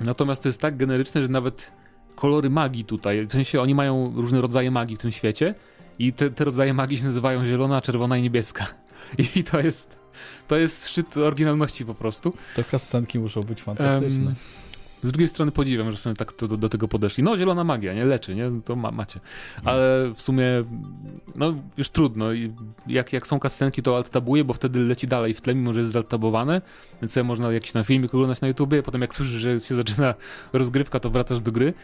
Natomiast 0.00 0.42
to 0.42 0.48
jest 0.48 0.60
tak 0.60 0.76
generyczne, 0.76 1.22
że 1.22 1.28
nawet 1.28 1.72
kolory 2.14 2.50
magii 2.50 2.84
tutaj, 2.84 3.26
w 3.26 3.32
sensie 3.32 3.60
oni 3.60 3.74
mają 3.74 4.12
różne 4.16 4.40
rodzaje 4.40 4.70
magii 4.70 4.96
w 4.96 4.98
tym 4.98 5.12
świecie 5.12 5.54
i 5.98 6.12
te, 6.12 6.30
te 6.30 6.44
rodzaje 6.44 6.74
magii 6.74 6.98
się 6.98 7.04
nazywają 7.04 7.44
zielona, 7.44 7.82
czerwona 7.82 8.16
i 8.16 8.22
niebieska. 8.22 8.66
I 9.36 9.44
to 9.44 9.60
jest, 9.60 9.96
to 10.48 10.56
jest 10.56 10.88
szczyt 10.88 11.16
oryginalności 11.16 11.84
po 11.84 11.94
prostu. 11.94 12.32
To 12.56 12.64
kascenki 12.70 13.18
muszą 13.18 13.40
być 13.40 13.62
fantastyczne. 13.62 14.24
Um, 14.24 14.34
z 15.02 15.12
drugiej 15.12 15.28
strony 15.28 15.52
podziwiam, 15.52 15.90
że 15.90 15.96
sobie 15.96 16.16
tak 16.16 16.32
do, 16.36 16.48
do, 16.48 16.68
tego 16.68 16.88
podeszli. 16.88 17.24
No, 17.24 17.36
zielona 17.36 17.64
magia, 17.64 17.94
nie? 17.94 18.04
Leczy, 18.04 18.34
nie? 18.34 18.50
To 18.64 18.76
ma, 18.76 18.90
macie. 18.90 19.20
Ale 19.64 20.12
w 20.14 20.22
sumie, 20.22 20.44
no, 21.36 21.54
już 21.76 21.90
trudno. 21.90 22.26
Jak, 22.86 23.12
jak 23.12 23.26
są 23.26 23.40
kascenki, 23.40 23.82
to 23.82 23.96
alt-tabuję, 23.96 24.44
bo 24.44 24.52
wtedy 24.52 24.78
leci 24.78 25.06
dalej 25.06 25.34
w 25.34 25.40
tle, 25.40 25.54
mimo 25.54 25.72
że 25.72 25.80
jest 25.80 25.92
zaltabowane. 25.92 26.62
Więc 27.02 27.12
sobie 27.12 27.24
można 27.24 27.52
jakiś 27.52 27.74
na 27.74 27.84
filmik 27.84 28.14
oglądać 28.14 28.40
na 28.40 28.48
YouTubie, 28.48 28.82
potem 28.82 29.00
jak 29.00 29.14
słyszysz, 29.14 29.34
że 29.34 29.60
się 29.60 29.74
zaczyna 29.74 30.14
rozgrywka, 30.52 31.00
to 31.00 31.10
wracasz 31.10 31.40
do 31.40 31.52
gry. 31.52 31.74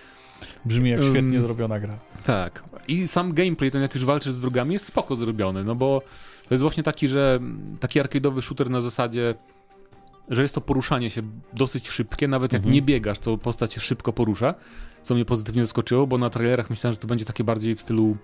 Brzmi 0.64 0.90
jak 0.90 1.02
świetnie 1.02 1.38
um, 1.38 1.42
zrobiona 1.42 1.80
gra. 1.80 1.98
Tak. 2.24 2.64
I 2.88 3.08
sam 3.08 3.34
gameplay, 3.34 3.70
ten 3.70 3.82
jak 3.82 3.94
już 3.94 4.04
walczysz 4.04 4.32
z 4.32 4.38
wrogami, 4.38 4.72
jest 4.72 4.86
spoko 4.86 5.16
zrobiony, 5.16 5.64
no 5.64 5.74
bo 5.74 6.02
to 6.48 6.54
jest 6.54 6.62
właśnie 6.62 6.82
taki, 6.82 7.08
że 7.08 7.40
taki 7.80 8.00
arcade'owy 8.00 8.40
shooter 8.40 8.70
na 8.70 8.80
zasadzie 8.80 9.34
że 10.30 10.42
jest 10.42 10.54
to 10.54 10.60
poruszanie 10.60 11.10
się 11.10 11.22
dosyć 11.52 11.88
szybkie, 11.88 12.28
nawet 12.28 12.52
jak 12.52 12.60
mhm. 12.60 12.74
nie 12.74 12.82
biegasz, 12.82 13.18
to 13.18 13.38
postać 13.38 13.74
się 13.74 13.80
szybko 13.80 14.12
porusza, 14.12 14.54
co 15.02 15.14
mnie 15.14 15.24
pozytywnie 15.24 15.62
zaskoczyło, 15.62 16.06
bo 16.06 16.18
na 16.18 16.30
trailerach 16.30 16.70
myślałem, 16.70 16.92
że 16.92 16.98
to 16.98 17.06
będzie 17.06 17.24
takie 17.24 17.44
bardziej 17.44 17.76
w 17.76 17.80
stylu 17.80 18.16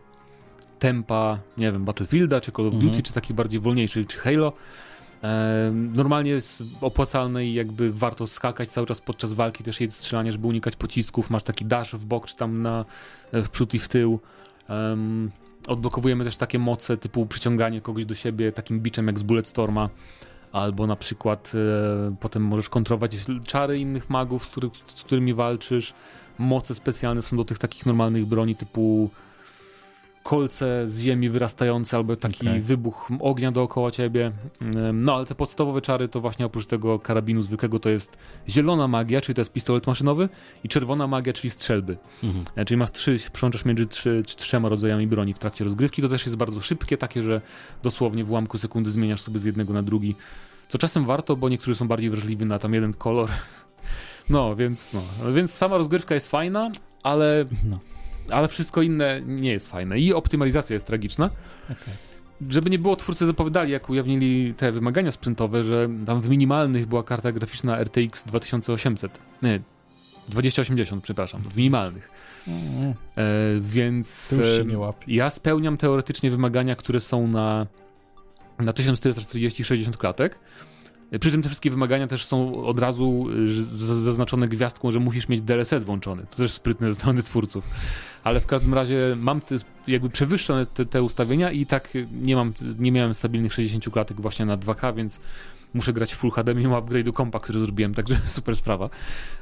tempa, 0.79 1.39
nie 1.59 1.73
wiem, 1.73 1.85
Battlefielda, 1.85 2.41
czy 2.41 2.53
Call 2.53 2.67
of 2.67 2.75
Duty, 2.75 2.87
mhm. 2.87 3.03
czy 3.03 3.13
taki 3.13 3.35
bardziej 3.35 3.61
wolniejszy, 3.61 4.07
czy 4.07 4.19
Halo. 4.19 4.53
Normalnie 5.73 6.31
jest 6.31 6.63
opłacalne 6.81 7.47
i 7.47 7.55
jakby 7.55 7.93
warto 7.93 8.27
skakać 8.27 8.69
cały 8.69 8.87
czas 8.87 9.01
podczas 9.01 9.33
walki, 9.33 9.65
też 9.65 9.81
jest 9.81 9.97
strzelanie, 9.97 10.33
żeby 10.33 10.47
unikać 10.47 10.77
pocisków, 10.77 11.31
masz 11.31 11.43
taki 11.43 11.65
dash 11.65 11.95
w 11.95 12.05
bok, 12.05 12.27
czy 12.27 12.37
tam 12.37 12.63
na, 12.63 12.85
e, 13.33 13.43
w 13.43 13.51
przód 13.51 13.75
i 13.75 13.79
w 13.79 13.89
tył. 13.89 14.21
Um, 14.69 15.31
odblokowujemy 15.69 16.25
też 16.25 16.37
takie 16.37 16.59
moce 16.59 16.97
typu 16.97 17.27
przyciąganie 17.27 17.81
kogoś 17.81 18.05
do 18.05 18.15
siebie 18.15 18.53
takim 18.53 18.81
biczem 18.81 19.07
jak 19.07 19.19
z 19.19 19.23
Bulletstorma 19.23 19.89
albo 20.55 20.87
na 20.87 20.97
przykład 20.97 21.53
e, 21.55 22.15
potem 22.21 22.43
możesz 22.43 22.69
kontrolować 22.69 23.17
czary 23.47 23.79
innych 23.79 24.11
magów, 24.11 24.45
z, 24.45 24.49
który, 24.49 24.71
z 24.87 25.05
którymi 25.05 25.35
walczysz. 25.35 25.95
Moce 26.39 26.75
specjalne 26.75 27.23
są 27.23 27.37
do 27.37 27.45
tych 27.45 27.59
takich 27.59 27.87
normalnych 27.87 28.27
broni 28.27 28.57
typu 28.57 29.11
kolce 30.25 30.89
z 30.89 31.01
ziemi 31.01 31.29
wyrastające, 31.29 31.97
albo 31.97 32.17
taki 32.17 32.49
okay. 32.49 32.61
wybuch 32.61 33.09
ognia 33.21 33.53
dookoła 33.53 33.91
ciebie. 33.91 34.33
No 34.93 35.15
ale 35.15 35.27
te 35.27 35.35
podstawowe 35.35 35.81
czary 35.81 36.09
to 36.09 36.21
właśnie 36.21 36.47
oprócz 36.47 36.67
tego 36.67 36.99
karabinu 36.99 37.43
zwykłego 37.43 37.79
to 37.79 37.91
jest 37.91 38.19
zielona 38.49 38.89
magia, 38.89 39.21
czyli 39.21 39.35
to 39.35 39.41
jest 39.41 39.53
pistolet 39.53 39.87
maszynowy 39.87 40.29
i 40.65 40.69
czerwona 40.69 41.07
magia, 41.07 41.33
czyli 41.33 41.51
strzelby. 41.51 41.97
Mhm. 42.23 42.45
E, 42.57 42.65
czyli 42.65 42.79
masz 42.79 42.91
trzy, 42.91 43.17
przełączasz 43.33 43.65
między 43.65 43.87
trzy, 43.87 44.23
trzema 44.27 44.69
rodzajami 44.69 45.07
broni 45.07 45.35
w 45.35 45.39
trakcie 45.39 45.65
rozgrywki. 45.65 46.03
To 46.03 46.09
też 46.09 46.27
jest 46.27 46.37
bardzo 46.37 46.61
szybkie, 46.61 46.97
takie, 46.97 47.23
że 47.23 47.41
dosłownie 47.83 48.25
w 48.25 48.31
ułamku 48.31 48.59
sekundy 48.59 48.91
zmieniasz 48.91 49.21
sobie 49.21 49.39
z 49.39 49.45
jednego 49.45 49.73
na 49.73 49.83
drugi. 49.83 50.17
Co 50.69 50.79
czasem 50.79 51.05
warto, 51.05 51.37
bo 51.37 51.49
niektórzy 51.49 51.75
są 51.75 51.89
bardziej 51.89 52.11
wrażliwi 52.11 52.47
na 52.47 52.59
tam 52.59 52.75
jeden 52.75 52.93
kolor. 52.95 53.29
No, 54.31 54.57
więc 54.57 54.93
no. 54.93 55.33
Więc 55.33 55.55
sama 55.55 55.77
rozgrywka 55.77 56.15
jest 56.15 56.31
fajna, 56.31 56.71
ale 57.03 57.45
no 57.65 57.79
ale 58.31 58.49
wszystko 58.49 58.83
inne 58.83 59.23
nie 59.27 59.51
jest 59.51 59.71
fajne. 59.71 59.99
I 59.99 60.13
optymalizacja 60.13 60.75
jest 60.75 60.87
tragiczna. 60.87 61.31
Okay. 61.65 61.95
Żeby 62.49 62.71
nie 62.71 62.79
było, 62.79 62.97
twórcy 62.97 63.27
zapowiadali, 63.27 63.73
jak 63.73 63.91
ujawnili 63.91 64.55
te 64.55 64.73
wymagania 64.73 65.11
sprzętowe, 65.11 65.63
że 65.63 65.89
tam 66.07 66.21
w 66.21 66.29
minimalnych 66.29 66.87
była 66.87 67.03
karta 67.03 67.33
graficzna 67.33 67.79
RTX 67.79 68.25
2800. 68.25 69.19
Nie, 69.43 69.61
2080, 70.29 71.05
przepraszam, 71.05 71.43
w 71.43 71.57
minimalnych. 71.57 72.11
Mm. 72.49 72.91
E, 72.91 72.95
więc 73.61 74.33
e, 74.33 74.93
ja 75.07 75.31
spełniam 75.31 75.77
teoretycznie 75.77 76.31
wymagania, 76.31 76.77
które 76.77 77.01
są 77.01 77.29
na, 77.29 77.67
na 78.59 78.73
1440-60 78.73 79.97
klatek. 79.97 80.39
Przy 81.21 81.31
czym 81.31 81.43
te 81.43 81.49
wszystkie 81.49 81.71
wymagania 81.71 82.07
też 82.07 82.25
są 82.25 82.65
od 82.65 82.81
razu 82.81 83.27
y, 83.31 83.65
zaznaczone 84.03 84.49
gwiazdką, 84.49 84.91
że 84.91 85.01
musisz 85.01 85.29
mieć 85.29 85.43
DLSS 85.43 85.83
włączony. 85.83 86.27
To 86.31 86.37
też 86.37 86.53
sprytne 86.53 86.89
ze 86.89 86.95
strony 86.95 87.23
twórców. 87.23 87.65
Ale 88.25 88.41
w 88.41 88.47
każdym 88.47 88.75
razie 88.75 89.17
mam 89.17 89.41
te, 89.41 89.57
jakby 89.87 90.11
przewyższone 90.11 90.67
te, 90.67 90.87
te, 90.87 91.03
ustawienia 91.03 91.51
i 91.51 91.67
tak 91.67 91.89
nie 92.23 92.37
mam, 92.37 92.53
nie 92.79 92.93
miałem 92.93 93.15
stabilnych 93.15 93.53
60 93.53 93.93
klatek 93.93 94.21
właśnie 94.21 94.47
na 94.47 94.59
2K, 94.59 94.97
więc 94.97 95.21
muszę 95.75 95.93
grać 95.93 96.15
Full 96.15 96.31
HD 96.31 96.55
mimo 96.55 96.83
upgrade'u 96.83 97.13
kompa, 97.13 97.41
który 97.41 97.61
zrobiłem, 97.61 97.95
także 97.95 98.17
super 98.27 98.57
sprawa. 98.57 98.91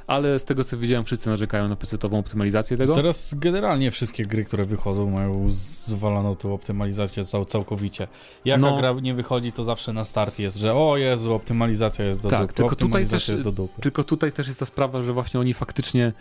Ale 0.07 0.39
z 0.39 0.45
tego 0.45 0.63
co 0.63 0.77
widziałem, 0.77 1.05
wszyscy 1.05 1.29
narzekają 1.29 1.67
na 1.67 1.75
PC-ową 1.75 2.19
optymalizację 2.19 2.77
tego. 2.77 2.95
Teraz 2.95 3.33
generalnie 3.37 3.91
wszystkie 3.91 4.25
gry, 4.25 4.43
które 4.43 4.65
wychodzą, 4.65 5.09
mają 5.09 5.45
zwaloną 5.49 6.35
tą 6.35 6.53
optymalizację 6.53 7.23
całkowicie. 7.47 8.07
Jaka 8.45 8.61
no, 8.61 8.77
gra 8.77 8.93
nie 8.93 9.13
wychodzi, 9.13 9.51
to 9.51 9.63
zawsze 9.63 9.93
na 9.93 10.05
start 10.05 10.39
jest, 10.39 10.57
że 10.57 10.73
o 10.75 10.97
Jezu, 10.97 11.33
optymalizacja 11.33 12.05
jest 12.05 12.23
do 12.23 12.29
tak, 12.29 12.41
dupy, 12.41 12.53
tylko 12.53 12.75
tutaj 12.75 13.07
też, 13.07 13.27
jest 13.27 13.41
do 13.41 13.51
dupy. 13.51 13.81
Tylko 13.81 14.03
tutaj 14.03 14.31
też 14.31 14.47
jest 14.47 14.59
ta 14.59 14.65
sprawa, 14.65 15.01
że 15.01 15.13
właśnie 15.13 15.39
oni 15.39 15.53
faktycznie 15.53 16.13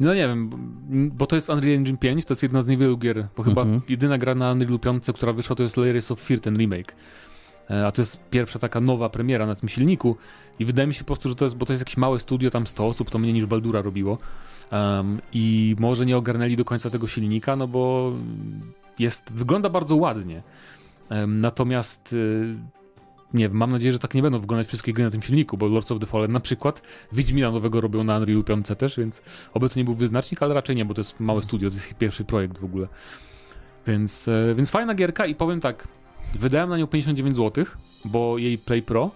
no 0.00 0.14
nie 0.14 0.28
wiem, 0.28 0.50
bo 1.12 1.26
to 1.26 1.36
jest 1.36 1.50
Unreal 1.50 1.74
Engine 1.74 1.96
5, 1.96 2.24
to 2.24 2.32
jest 2.32 2.42
jedna 2.42 2.62
z 2.62 2.66
niewielu 2.66 2.98
gier, 2.98 3.28
bo 3.36 3.42
chyba 3.42 3.62
mhm. 3.62 3.80
jedyna 3.88 4.18
gra 4.18 4.34
na 4.34 4.52
Unreal 4.52 4.78
5, 4.78 5.04
która 5.14 5.32
wyszła, 5.32 5.56
to 5.56 5.62
jest 5.62 5.76
Layers 5.76 6.10
of 6.10 6.20
Fear, 6.20 6.40
ten 6.40 6.56
remake. 6.56 6.94
E, 7.70 7.86
a 7.86 7.92
to 7.92 8.02
jest 8.02 8.20
pierwsza 8.30 8.58
taka 8.58 8.80
nowa 8.80 9.08
premiera 9.08 9.46
na 9.46 9.54
tym 9.54 9.68
silniku 9.68 10.16
i 10.58 10.64
wydaje 10.64 10.88
mi 10.88 10.94
się 10.94 11.00
po 11.00 11.06
prostu, 11.06 11.28
że 11.28 11.34
to 11.34 11.44
jest, 11.44 11.56
bo 11.56 11.66
to 11.66 11.72
jest 11.72 11.80
jakieś 11.80 11.96
małe 11.96 12.20
studio, 12.20 12.50
tam 12.50 12.66
100 12.66 12.86
osób, 12.86 13.10
to 13.10 13.18
mniej 13.18 13.34
niż 13.34 13.46
Baldura 13.46 13.82
robiło 13.82 14.18
um, 14.72 15.20
i 15.32 15.76
może 15.78 16.06
nie 16.06 16.16
ogarnęli 16.16 16.56
do 16.56 16.64
końca 16.64 16.90
tego 16.90 17.06
silnika, 17.06 17.56
no 17.56 17.68
bo 17.68 18.12
jest, 18.98 19.32
wygląda 19.32 19.68
bardzo 19.68 19.96
ładnie. 19.96 20.42
Um, 21.10 21.40
natomiast 21.40 22.12
y, 22.12 22.56
nie 23.34 23.48
mam 23.48 23.70
nadzieję, 23.70 23.92
że 23.92 23.98
tak 23.98 24.14
nie 24.14 24.22
będą 24.22 24.38
wyglądać 24.38 24.66
wszystkie 24.66 24.92
gry 24.92 25.04
na 25.04 25.10
tym 25.10 25.22
silniku, 25.22 25.56
bo 25.56 25.66
Lords 25.66 25.92
of 25.92 26.00
the 26.00 26.06
Fallen 26.06 26.32
na 26.32 26.40
przykład 26.40 26.82
Wiedźmina 27.12 27.50
nowego 27.50 27.80
robią 27.80 28.04
na 28.04 28.16
Unreal 28.16 28.44
5 28.44 28.66
też, 28.78 28.98
więc 28.98 29.22
oby 29.54 29.68
to 29.68 29.78
nie 29.78 29.84
był 29.84 29.94
wyznacznik, 29.94 30.42
ale 30.42 30.54
raczej 30.54 30.76
nie, 30.76 30.84
bo 30.84 30.94
to 30.94 31.00
jest 31.00 31.20
małe 31.20 31.42
studio, 31.42 31.70
to 31.70 31.74
jest 31.74 31.90
ich 31.90 31.94
pierwszy 31.94 32.24
projekt 32.24 32.58
w 32.58 32.64
ogóle. 32.64 32.88
Więc, 33.86 34.28
e, 34.28 34.54
więc 34.54 34.70
fajna 34.70 34.94
gierka 34.94 35.26
i 35.26 35.34
powiem 35.34 35.60
tak, 35.60 35.88
Wydałem 36.34 36.70
na 36.70 36.78
nią 36.78 36.86
59 36.86 37.36
zł, 37.36 37.64
bo 38.04 38.38
jej 38.38 38.58
Play 38.58 38.82
Pro 38.82 39.10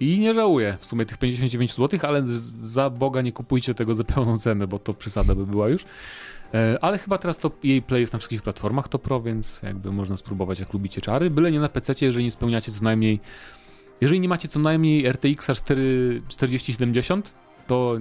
i 0.00 0.20
nie 0.20 0.34
żałuję 0.34 0.76
w 0.80 0.86
sumie 0.86 1.06
tych 1.06 1.18
59 1.18 1.74
zł, 1.74 2.00
ale 2.02 2.22
za 2.60 2.90
Boga 2.90 3.22
nie 3.22 3.32
kupujcie 3.32 3.74
tego 3.74 3.94
za 3.94 4.04
pełną 4.04 4.38
cenę, 4.38 4.66
bo 4.66 4.78
to 4.78 4.94
przesada 4.94 5.34
by 5.34 5.46
była 5.46 5.68
już. 5.68 5.84
E, 6.54 6.78
ale 6.80 6.98
chyba 6.98 7.18
teraz 7.18 7.38
to 7.38 7.50
jej 7.62 7.82
Play 7.82 8.00
jest 8.00 8.12
na 8.12 8.18
wszystkich 8.18 8.42
platformach 8.42 8.88
to 8.88 8.98
Pro, 8.98 9.22
więc 9.22 9.62
jakby 9.62 9.92
można 9.92 10.16
spróbować 10.16 10.60
jak 10.60 10.72
lubicie 10.72 11.00
czary. 11.00 11.30
Byle 11.30 11.52
nie 11.52 11.60
na 11.60 11.68
PC, 11.68 11.94
jeżeli 12.00 12.24
nie 12.24 12.30
spełniacie 12.30 12.72
co 12.72 12.84
najmniej 12.84 13.20
jeżeli 14.00 14.20
nie 14.20 14.28
macie 14.28 14.48
co 14.48 14.58
najmniej 14.60 15.06
RTX 15.12 15.50
4070, 16.28 17.34
to 17.66 17.96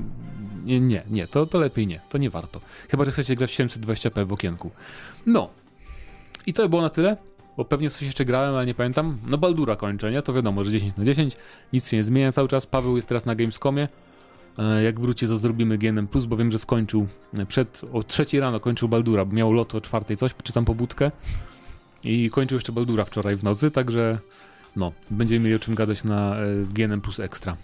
nie, 0.64 0.80
nie, 0.80 1.04
nie 1.10 1.28
to, 1.28 1.46
to 1.46 1.60
lepiej 1.60 1.88
nie, 1.88 2.02
to 2.10 2.18
nie 2.18 2.30
warto. 2.30 2.62
Chyba, 2.90 3.06
że 3.06 3.12
chcecie 3.12 3.36
grać 3.36 3.52
w 3.52 3.58
720p 3.58 4.26
w 4.26 4.34
okienku. 4.34 4.72
No. 5.26 5.50
I 6.46 6.54
to 6.54 6.70
było 6.70 6.82
na 6.82 6.90
tyle 6.90 7.18
bo 7.58 7.66
pewnie 7.66 7.89
coś 7.89 8.02
jeszcze 8.02 8.26
grałem, 8.26 8.56
ale 8.56 8.66
nie 8.66 8.74
pamiętam. 8.74 9.18
No 9.28 9.38
Baldura 9.38 9.76
kończę, 9.76 10.12
nie? 10.12 10.22
To 10.22 10.34
wiadomo, 10.34 10.63
że 10.63 10.72
10 10.72 10.96
na 10.96 11.06
10, 11.06 11.38
nic 11.74 11.89
się 11.89 11.98
nie 11.98 12.04
zmienia 12.04 12.32
cały 12.32 12.48
czas. 12.48 12.68
Paweł 12.68 12.96
jest 12.96 13.08
teraz 13.08 13.26
na 13.26 13.36
Gamescomie. 13.36 13.88
E, 14.58 14.84
jak 14.84 15.00
wróci, 15.00 15.28
to 15.28 15.38
zrobimy 15.38 15.78
GNM+, 15.78 16.08
bo 16.28 16.38
wiem, 16.38 16.52
że 16.52 16.60
skończył 16.60 17.08
e, 17.34 17.46
przed, 17.46 17.82
o 17.94 18.04
trzeciej 18.04 18.39
rano 18.39 18.60
kończył 18.60 18.89
Baldura, 18.89 19.26
bo 19.26 19.34
miał 19.34 19.54
lot 19.54 19.76
o 19.76 19.82
czwartej 19.82 20.18
coś, 20.18 20.32
czytam 20.44 20.66
pobudkę 20.66 21.12
i 22.04 22.30
kończył 22.30 22.56
jeszcze 22.56 22.72
Baldura 22.72 23.06
wczoraj 23.06 23.36
w 23.36 23.44
nocy, 23.44 23.72
także 23.72 24.20
no, 24.76 24.92
będziemy 25.12 25.44
mieli 25.44 25.56
o 25.56 25.60
czym 25.60 25.76
gadać 25.76 26.04
na 26.04 26.36
e, 26.36 26.46
GNM 26.74 27.02
Plus 27.02 27.20
Extra. 27.20 27.58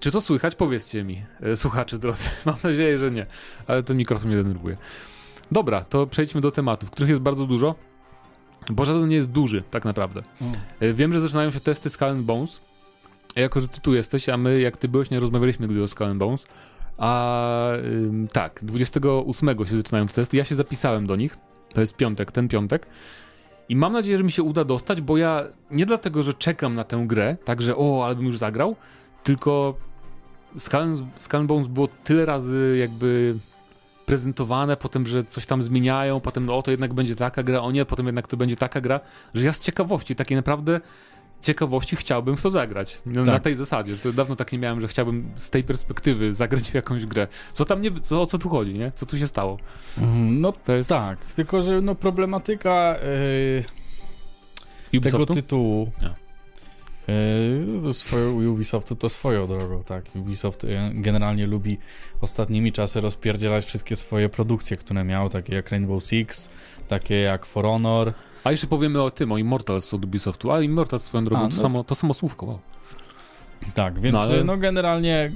Czy 0.00 0.10
to 0.10 0.20
słychać? 0.20 0.54
Powiedzcie 0.54 1.04
mi, 1.04 1.22
słuchacze 1.54 1.98
drodzy. 1.98 2.28
Mam 2.46 2.56
nadzieję, 2.64 2.98
że 2.98 3.10
nie, 3.10 3.26
ale 3.66 3.82
ten 3.82 3.96
mikrofon 3.96 4.28
mnie 4.28 4.36
denerwuje. 4.36 4.76
Dobra, 5.52 5.84
to 5.84 6.06
przejdźmy 6.06 6.40
do 6.40 6.50
tematów, 6.50 6.90
których 6.90 7.08
jest 7.08 7.20
bardzo 7.20 7.46
dużo, 7.46 7.74
bo 8.70 8.84
żaden 8.84 9.08
nie 9.08 9.16
jest 9.16 9.30
duży, 9.30 9.62
tak 9.70 9.84
naprawdę. 9.84 10.22
Mm. 10.40 10.94
Wiem, 10.94 11.12
że 11.12 11.20
zaczynają 11.20 11.50
się 11.50 11.60
testy 11.60 11.90
Skull 11.90 12.14
Bones. 12.14 12.60
Jako, 13.36 13.60
że 13.60 13.68
ty 13.68 13.80
tu 13.80 13.94
jesteś, 13.94 14.28
a 14.28 14.36
my, 14.36 14.60
jak 14.60 14.76
ty 14.76 14.88
byłeś, 14.88 15.10
nie 15.10 15.20
rozmawialiśmy 15.20 15.66
nigdy 15.66 15.82
o 15.82 15.88
Skull 15.88 16.14
Bones. 16.14 16.46
A 16.98 17.72
ym, 17.84 18.28
tak, 18.32 18.60
28 18.62 19.66
się 19.66 19.76
zaczynają 19.76 20.06
te 20.06 20.14
testy. 20.14 20.36
Ja 20.36 20.44
się 20.44 20.54
zapisałem 20.54 21.06
do 21.06 21.16
nich. 21.16 21.38
To 21.74 21.80
jest 21.80 21.96
piątek, 21.96 22.32
ten 22.32 22.48
piątek. 22.48 22.86
I 23.68 23.76
mam 23.76 23.92
nadzieję, 23.92 24.18
że 24.18 24.24
mi 24.24 24.32
się 24.32 24.42
uda 24.42 24.64
dostać, 24.64 25.00
bo 25.00 25.16
ja 25.16 25.44
nie 25.70 25.86
dlatego, 25.86 26.22
że 26.22 26.34
czekam 26.34 26.74
na 26.74 26.84
tę 26.84 27.04
grę, 27.06 27.36
także 27.44 27.76
o, 27.76 28.04
ale 28.04 28.16
bym 28.16 28.26
już 28.26 28.38
zagrał, 28.38 28.76
tylko 29.22 29.74
Skull 31.18 31.46
Bones 31.46 31.66
było 31.66 31.88
tyle 32.04 32.26
razy 32.26 32.76
jakby 32.80 33.38
prezentowane, 34.08 34.76
potem, 34.76 35.06
że 35.06 35.24
coś 35.24 35.46
tam 35.46 35.62
zmieniają, 35.62 36.20
potem 36.20 36.46
no, 36.46 36.58
o 36.58 36.62
to 36.62 36.70
jednak 36.70 36.94
będzie 36.94 37.16
taka 37.16 37.42
gra, 37.42 37.60
o 37.60 37.70
nie, 37.70 37.84
potem 37.84 38.06
jednak 38.06 38.28
to 38.28 38.36
będzie 38.36 38.56
taka 38.56 38.80
gra, 38.80 39.00
że 39.34 39.46
ja 39.46 39.52
z 39.52 39.60
ciekawości 39.60 40.14
takiej 40.16 40.36
naprawdę 40.36 40.80
ciekawości 41.42 41.96
chciałbym 41.96 42.36
w 42.36 42.42
to 42.42 42.50
zagrać. 42.50 43.02
No, 43.06 43.24
Tak. 43.24 43.34
Na 43.34 43.40
tej 43.40 43.54
zasadzie. 43.54 43.96
To 43.96 44.12
dawno 44.12 44.36
tak 44.36 44.52
nie 44.52 44.58
miałem, 44.58 44.80
że 44.80 44.88
chciałbym 44.88 45.30
z 45.36 45.50
tej 45.50 45.64
perspektywy 45.64 46.34
zagrać 46.34 46.70
w 46.70 46.74
jakąś 46.74 47.06
grę. 47.06 47.28
Co 47.52 47.64
tam 47.64 47.82
nie, 47.82 48.00
co, 48.00 48.22
o 48.22 48.26
co 48.26 48.38
tu 48.38 48.48
chodzi, 48.48 48.74
nie? 48.74 48.92
Co 48.94 49.06
tu 49.06 49.18
się 49.18 49.26
stało? 49.26 49.58
Mhm, 49.98 50.40
No 50.40 50.52
To 50.52 50.72
jest 50.72 50.88
tak, 50.88 51.24
tylko 51.24 51.62
że 51.62 51.80
no 51.80 51.94
problematyka 51.94 52.96
yy, 54.92 55.00
tego 55.00 55.26
tytułu 55.26 55.92
A. 56.04 56.27
yy, 57.08 57.82
to 57.82 57.94
swoje, 57.94 58.28
Ubisoftu 58.50 58.96
to 58.96 59.08
swoją 59.08 59.46
drogą, 59.46 59.82
tak. 59.82 60.04
Ubisoft 60.16 60.64
yy, 60.64 60.70
generalnie 60.94 61.46
lubi 61.46 61.78
ostatnimi 62.20 62.72
czasy 62.72 63.00
rozpierdzielać 63.00 63.64
wszystkie 63.64 63.96
swoje 63.96 64.28
produkcje, 64.28 64.76
które 64.76 65.04
miał, 65.04 65.28
takie 65.28 65.54
jak 65.54 65.70
Rainbow 65.70 66.04
Six, 66.04 66.48
takie 66.88 67.14
jak 67.14 67.46
For 67.46 67.64
Honor. 67.64 68.12
A 68.44 68.50
jeszcze 68.50 68.66
powiemy 68.66 69.02
o 69.02 69.10
tym, 69.10 69.32
o 69.32 69.38
Immortals 69.38 69.94
od 69.94 70.04
Ubisoftu. 70.04 70.52
A 70.52 70.60
Immortals 70.62 71.02
swoją 71.04 71.24
drogą, 71.24 71.44
A, 71.44 71.48
to, 71.48 71.56
no 71.56 71.62
samo, 71.62 71.84
to 71.84 71.94
samo 71.94 72.14
słówko. 72.14 72.46
Wow. 72.46 72.58
Tak, 73.74 74.00
więc 74.00 74.14
No, 74.14 74.20
no, 74.44 74.52
ale- 74.52 74.58
generalnie 74.58 75.32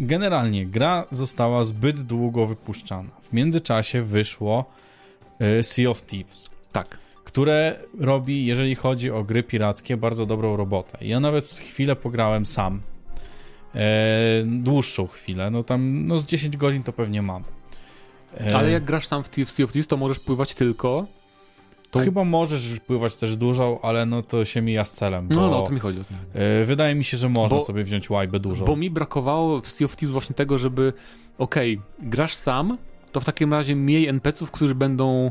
generalnie 0.00 0.66
gra 0.66 1.04
została 1.10 1.64
zbyt 1.64 2.02
długo 2.02 2.46
wypuszczana. 2.46 3.10
W 3.20 3.32
międzyczasie 3.32 4.02
wyszło 4.02 4.64
yy, 5.40 5.62
Sea 5.62 5.90
of 5.90 6.02
Thieves. 6.02 6.48
Tak. 6.72 6.98
Które 7.38 7.76
robi, 7.98 8.46
jeżeli 8.46 8.74
chodzi 8.74 9.10
o 9.10 9.24
gry 9.24 9.42
pirackie, 9.42 9.96
bardzo 9.96 10.26
dobrą 10.26 10.56
robotę. 10.56 10.98
Ja 11.00 11.20
nawet 11.20 11.44
chwilę 11.44 11.96
pograłem 11.96 12.46
sam. 12.46 12.80
E, 13.74 14.44
dłuższą 14.46 15.06
chwilę, 15.06 15.50
no 15.50 15.62
tam 15.62 16.06
no 16.06 16.18
z 16.18 16.26
10 16.26 16.56
godzin 16.56 16.82
to 16.82 16.92
pewnie 16.92 17.22
mam. 17.22 17.44
E, 18.40 18.56
Ale 18.56 18.70
jak 18.70 18.84
grasz 18.84 19.06
sam 19.06 19.24
w 19.24 19.28
Sea 19.50 19.64
of 19.64 19.72
Thieves, 19.72 19.86
to 19.86 19.96
możesz 19.96 20.18
pływać 20.18 20.54
tylko... 20.54 21.06
To... 21.90 21.98
Chyba 21.98 22.24
możesz 22.24 22.80
pływać 22.86 23.16
też 23.16 23.36
dużą, 23.36 23.80
ale 23.80 24.06
no 24.06 24.22
to 24.22 24.44
się 24.44 24.62
mija 24.62 24.84
z 24.84 24.92
celem, 24.92 25.28
No, 25.30 25.50
no, 25.50 25.62
o 25.62 25.66
to 25.66 25.72
mi 25.72 25.80
chodzi. 25.80 26.00
O 26.00 26.04
to 26.04 26.40
e, 26.40 26.64
wydaje 26.64 26.94
mi 26.94 27.04
się, 27.04 27.16
że 27.16 27.28
można 27.28 27.56
Bo- 27.56 27.64
sobie 27.64 27.84
wziąć 27.84 28.10
łajbę 28.10 28.40
dużą. 28.40 28.64
Bo 28.64 28.76
mi 28.76 28.90
brakowało 28.90 29.60
w 29.60 29.68
Sea 29.68 29.84
of 29.84 29.96
Thieves 29.96 30.12
właśnie 30.12 30.34
tego, 30.34 30.58
żeby 30.58 30.92
okej, 31.38 31.80
grasz 32.02 32.34
sam, 32.34 32.78
to 33.12 33.20
w 33.20 33.24
takim 33.24 33.52
razie 33.52 33.74
miej 33.74 34.06
NPC-ów, 34.08 34.50
którzy 34.50 34.74
będą 34.74 35.30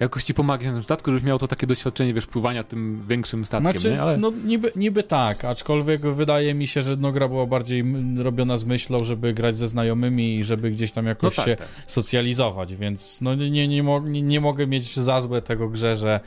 jakoś 0.00 0.24
ci 0.24 0.34
pomagać 0.34 0.66
na 0.66 0.72
tym 0.72 0.82
statku, 0.82 1.10
żebyś 1.10 1.24
miał 1.24 1.38
to 1.38 1.48
takie 1.48 1.66
doświadczenie, 1.66 2.14
wiesz, 2.14 2.26
pływania 2.26 2.64
tym 2.64 3.02
większym 3.08 3.46
statkiem, 3.46 3.72
Znaczy, 3.72 3.90
nie? 3.90 4.02
Ale 4.02 4.16
no 4.16 4.32
niby, 4.44 4.72
niby 4.76 5.02
tak, 5.02 5.44
aczkolwiek 5.44 6.00
wydaje 6.00 6.54
mi 6.54 6.66
się, 6.66 6.82
że 6.82 6.96
no, 6.96 7.12
gra 7.12 7.28
była 7.28 7.46
bardziej 7.46 7.84
robiona 8.16 8.56
z 8.56 8.64
myślą, 8.64 8.98
żeby 9.04 9.34
grać 9.34 9.56
ze 9.56 9.68
znajomymi 9.68 10.36
i 10.38 10.44
żeby 10.44 10.70
gdzieś 10.70 10.92
tam 10.92 11.04
no 11.04 11.08
jakoś 11.08 11.36
tak, 11.36 11.44
się 11.44 11.56
tak. 11.56 11.68
socjalizować, 11.86 12.74
więc 12.74 13.20
no 13.20 13.34
nie, 13.34 13.50
nie, 13.50 13.68
nie, 13.68 14.22
nie, 14.22 14.40
mogę 14.40 14.66
mieć 14.66 14.96
za 14.96 15.20
złe 15.20 15.42
tego 15.42 15.68
grze, 15.68 15.96
że 15.96 16.20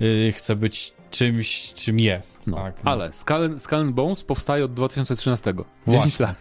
yy, 0.00 0.32
chcę 0.32 0.56
być 0.56 0.92
czymś, 1.10 1.72
czym 1.74 2.00
jest. 2.00 2.46
No, 2.46 2.56
tak, 2.56 2.74
ale 2.84 3.12
Skull, 3.12 3.60
Skull 3.60 3.92
Bones 3.92 4.24
powstaje 4.24 4.64
od 4.64 4.74
2013. 4.74 5.54
10 5.54 5.64
Właśnie. 5.86 6.26
lat. 6.26 6.36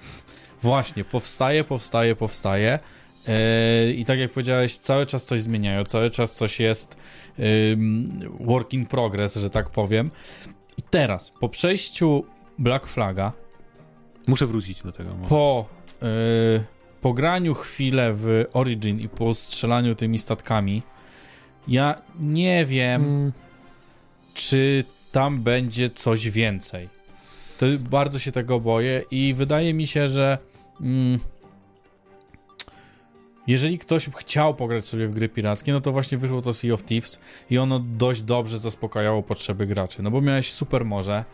Właśnie, 0.62 1.04
powstaje, 1.04 1.64
powstaje, 1.64 2.16
powstaje. 2.16 2.80
Yy, 3.28 3.94
I 3.94 4.06
tak 4.06 4.20
jak 4.20 4.32
powiedziałeś, 4.32 4.78
cały 4.78 5.06
czas 5.06 5.26
coś 5.26 5.42
zmieniają, 5.42 5.84
cały 5.84 6.10
czas 6.10 6.36
coś 6.36 6.60
jest 6.60 6.98
work 8.40 8.74
in 8.74 8.86
progress, 8.86 9.36
że 9.36 9.50
tak 9.50 9.70
powiem. 9.70 10.12
I 10.78 10.82
teraz, 10.82 11.32
po 11.40 11.50
przejściu 11.50 12.24
Black 12.60 12.88
Flaga, 12.88 13.32
Muszę 14.28 14.48
wrócić 14.48 14.82
do 14.84 14.92
tego. 14.92 15.10
po 15.30 15.66
yy, 16.02 16.08
pograniu 17.02 17.54
chwilę 17.54 18.14
w 18.14 18.46
Origin 18.54 19.00
i 19.00 19.10
po 19.10 19.34
strzelaniu 19.34 19.96
tymi 19.96 20.20
statkami, 20.20 20.84
ja 21.68 22.02
nie 22.20 22.66
wiem, 22.66 23.04
Mm, 23.04 23.32
czy 24.34 24.84
tam 25.12 25.42
będzie 25.42 25.90
coś 25.90 26.30
więcej. 26.30 26.90
To 27.58 27.66
bardzo 27.80 28.20
się 28.20 28.32
tego 28.32 28.60
boję 28.60 29.04
i 29.12 29.34
wydaje 29.34 29.74
mi 29.74 29.88
się, 29.88 30.08
że 30.08 30.38
mm, 30.82 31.20
jeżeli 33.48 33.78
ktoś 33.78 34.10
chciał 34.16 34.56
pograć 34.56 34.86
sobie 34.86 35.08
w 35.08 35.12
gry 35.14 35.30
pirackie, 35.30 35.74
no 35.74 35.82
to 35.82 35.92
właśnie 35.92 36.18
wyszło 36.18 36.42
to 36.42 36.54
Sea 36.54 36.74
of 36.74 36.84
Thieves 36.84 37.20
i 37.50 37.58
ono 37.58 37.80
dość 37.80 38.22
dobrze 38.22 38.60
zaspokajało 38.60 39.24
potrzeby 39.24 39.66
graczy. 39.68 40.04
No 40.04 40.12
bo 40.12 40.22
miałeś 40.22 40.52
super 40.52 40.86
morze, 40.86 41.26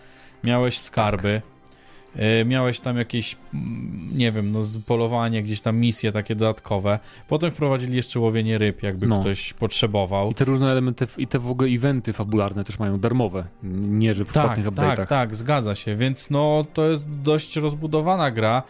miałeś 0.43 0.78
skarby, 0.78 1.41
y, 2.41 2.45
miałeś 2.45 2.80
tam 2.80 2.97
jakieś, 2.97 3.38
mm, 3.54 4.17
nie 4.17 4.32
wiem, 4.32 4.52
no 4.52 4.60
polowanie, 4.88 5.43
gdzieś 5.43 5.62
tam 5.62 5.78
misje 5.78 6.12
takie 6.12 6.36
dodatkowe. 6.36 6.99
Potem 7.28 7.52
wprowadzili 7.52 7.95
jeszcze 7.95 8.19
łowienie 8.19 8.58
ryb, 8.58 8.84
jakby 8.84 9.08
No. 9.08 9.19
ktoś 9.19 9.54
potrzebował. 9.54 10.32
I 10.32 10.36
te 10.36 10.45
różne 10.45 10.71
elementy, 10.71 11.08
i 11.17 11.28
te 11.28 11.39
w 11.39 11.49
ogóle 11.49 11.69
eventy 11.69 12.13
fabularne 12.13 12.63
też 12.63 12.80
mają 12.80 12.99
darmowe, 12.99 13.47
nie 13.63 14.13
że 14.13 14.26
w 14.26 14.32
Tak, 14.34 14.45
płatnych 14.45 14.65
tak, 14.65 14.76
update'ach. 14.76 15.08
tak, 15.08 15.36
zgadza 15.36 15.76
się. 15.76 15.95
Więc 15.95 16.30
no 16.30 16.65
to 16.73 16.89
jest 16.89 17.10
dość 17.21 17.56
rozbudowana 17.56 18.32
gra 18.32 18.63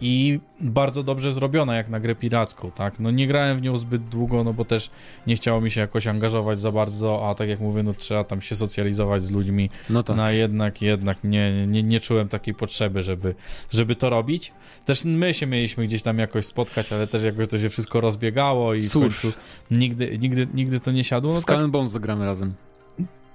i 0.00 0.40
bardzo 0.60 1.02
dobrze 1.02 1.32
zrobiona 1.32 1.76
jak 1.76 1.88
na 1.88 2.00
grę 2.00 2.14
piracką, 2.14 2.70
tak? 2.70 3.00
No 3.00 3.10
nie 3.10 3.26
grałem 3.26 3.58
w 3.58 3.62
nią 3.62 3.76
zbyt 3.76 4.08
długo, 4.08 4.44
no 4.44 4.52
bo 4.52 4.64
też 4.64 4.90
nie 5.26 5.36
chciało 5.36 5.60
mi 5.60 5.70
się 5.70 5.80
jakoś 5.80 6.06
angażować 6.06 6.58
za 6.60 6.72
bardzo, 6.72 7.28
a 7.30 7.34
tak 7.34 7.48
jak 7.48 7.60
mówię, 7.60 7.82
no 7.82 7.92
trzeba 7.92 8.24
tam 8.24 8.40
się 8.40 8.56
socjalizować 8.56 9.22
z 9.22 9.30
ludźmi, 9.30 9.70
No 9.90 10.02
tak. 10.02 10.16
no 10.16 10.30
jednak, 10.30 10.82
jednak 10.82 11.24
nie, 11.24 11.66
nie, 11.66 11.82
nie 11.82 12.00
czułem 12.00 12.28
takiej 12.28 12.54
potrzeby, 12.54 13.02
żeby, 13.02 13.34
żeby 13.70 13.94
to 13.94 14.10
robić. 14.10 14.52
Też 14.84 15.04
my 15.04 15.34
się 15.34 15.46
mieliśmy 15.46 15.84
gdzieś 15.84 16.02
tam 16.02 16.18
jakoś 16.18 16.44
spotkać, 16.46 16.92
ale 16.92 17.06
też 17.06 17.22
jakoś 17.22 17.48
to 17.48 17.58
się 17.58 17.68
wszystko 17.68 18.00
rozbiegało 18.00 18.74
i 18.74 18.80
w 18.82 18.90
Cóż. 18.90 19.02
końcu 19.22 19.38
nigdy, 19.70 20.18
nigdy, 20.18 20.46
nigdy 20.54 20.80
to 20.80 20.92
nie 20.92 21.04
siadło. 21.04 21.32
w 21.32 21.34
No 21.34 21.40
Skull 21.40 21.56
tak, 21.56 21.66
Bones 21.68 21.90
zagramy 21.92 22.24
razem. 22.24 22.54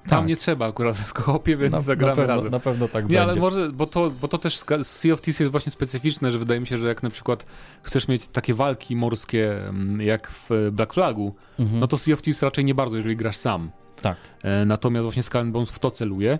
Tam 0.09 0.19
tak. 0.19 0.27
nie 0.27 0.35
trzeba 0.35 0.67
akurat 0.67 0.97
w 0.97 1.13
koopie, 1.13 1.57
więc 1.57 1.71
na, 1.71 1.77
na, 1.77 1.83
zagramy 1.83 2.15
pewno, 2.15 2.35
razem. 2.35 2.51
na 2.51 2.59
pewno 2.59 2.87
tak 2.87 3.03
Nie, 3.03 3.07
będzie. 3.17 3.21
ale 3.21 3.35
może, 3.35 3.71
bo 3.71 3.85
to, 3.87 4.11
bo 4.11 4.27
to 4.27 4.37
też 4.37 4.57
Ska- 4.57 4.83
Sea 4.83 5.13
of 5.13 5.21
Thieves 5.21 5.39
jest 5.39 5.51
właśnie 5.51 5.71
specyficzne, 5.71 6.31
że 6.31 6.39
wydaje 6.39 6.59
mi 6.59 6.67
się, 6.67 6.77
że 6.77 6.87
jak 6.87 7.03
na 7.03 7.09
przykład 7.09 7.45
chcesz 7.81 8.07
mieć 8.07 8.27
takie 8.27 8.53
walki 8.53 8.95
morskie 8.95 9.67
mm, 9.67 10.01
jak 10.01 10.31
w 10.31 10.49
Black 10.71 10.93
Flagu, 10.93 11.35
Mhm. 11.59 11.79
no 11.79 11.87
to 11.87 11.97
Sea 11.97 12.13
of 12.13 12.21
Thieves 12.21 12.41
raczej 12.41 12.65
nie 12.65 12.75
bardzo, 12.75 12.95
jeżeli 12.95 13.15
grasz 13.15 13.35
sam. 13.37 13.71
Tak. 14.01 14.17
E, 14.43 14.65
natomiast 14.65 15.03
właśnie 15.03 15.23
Skull 15.23 15.45
Bones 15.45 15.69
w 15.69 15.79
to 15.79 15.91
celuje. 15.91 16.39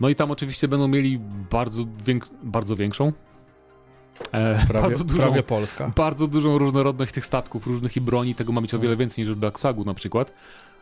No 0.00 0.08
i 0.08 0.14
tam 0.14 0.30
oczywiście 0.30 0.68
będą 0.68 0.88
mieli 0.88 1.18
bardzo, 1.50 1.84
bardzo 2.42 2.76
większą, 2.76 3.12
e, 4.32 4.66
prawie, 4.68 4.88
bardzo 4.88 5.04
dużą, 5.04 5.22
prawie 5.22 5.42
Polska. 5.42 5.92
bardzo 5.96 6.26
dużą 6.26 6.58
różnorodność 6.58 7.12
tych 7.12 7.26
statków, 7.26 7.66
różnych 7.66 7.96
i 7.96 8.00
broni, 8.00 8.34
tego 8.34 8.52
ma 8.52 8.60
być 8.60 8.74
o 8.74 8.78
wiele 8.78 8.96
więcej 8.96 9.24
niż 9.24 9.34
w 9.34 9.36
Black 9.36 9.58
Flagu 9.58 9.84
na 9.84 9.94
przykład. 9.94 10.32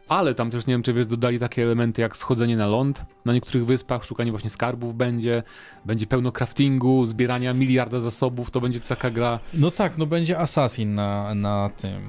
Ale 0.09 0.35
tam 0.35 0.51
też, 0.51 0.67
nie 0.67 0.75
wiem 0.75 0.83
czy 0.83 0.93
wiesz, 0.93 1.07
dodali 1.07 1.39
takie 1.39 1.63
elementy 1.63 2.03
jak 2.03 2.17
schodzenie 2.17 2.57
na 2.57 2.67
ląd 2.67 3.05
na 3.25 3.33
niektórych 3.33 3.67
wyspach, 3.67 4.05
szukanie 4.05 4.31
właśnie 4.31 4.51
skarbów 4.51 4.95
będzie, 4.97 5.43
będzie 5.85 6.07
pełno 6.07 6.33
craftingu, 6.33 7.07
zbierania 7.07 7.55
miliarda 7.55 8.01
zasobów, 8.01 8.51
to 8.51 8.61
będzie 8.61 8.81
taka 8.81 9.11
gra... 9.11 9.39
No 9.55 9.71
tak, 9.71 9.99
no 9.99 10.07
będzie 10.07 10.39
Assassin 10.39 10.95
na, 10.95 11.35
na 11.35 11.71
tym, 11.77 12.03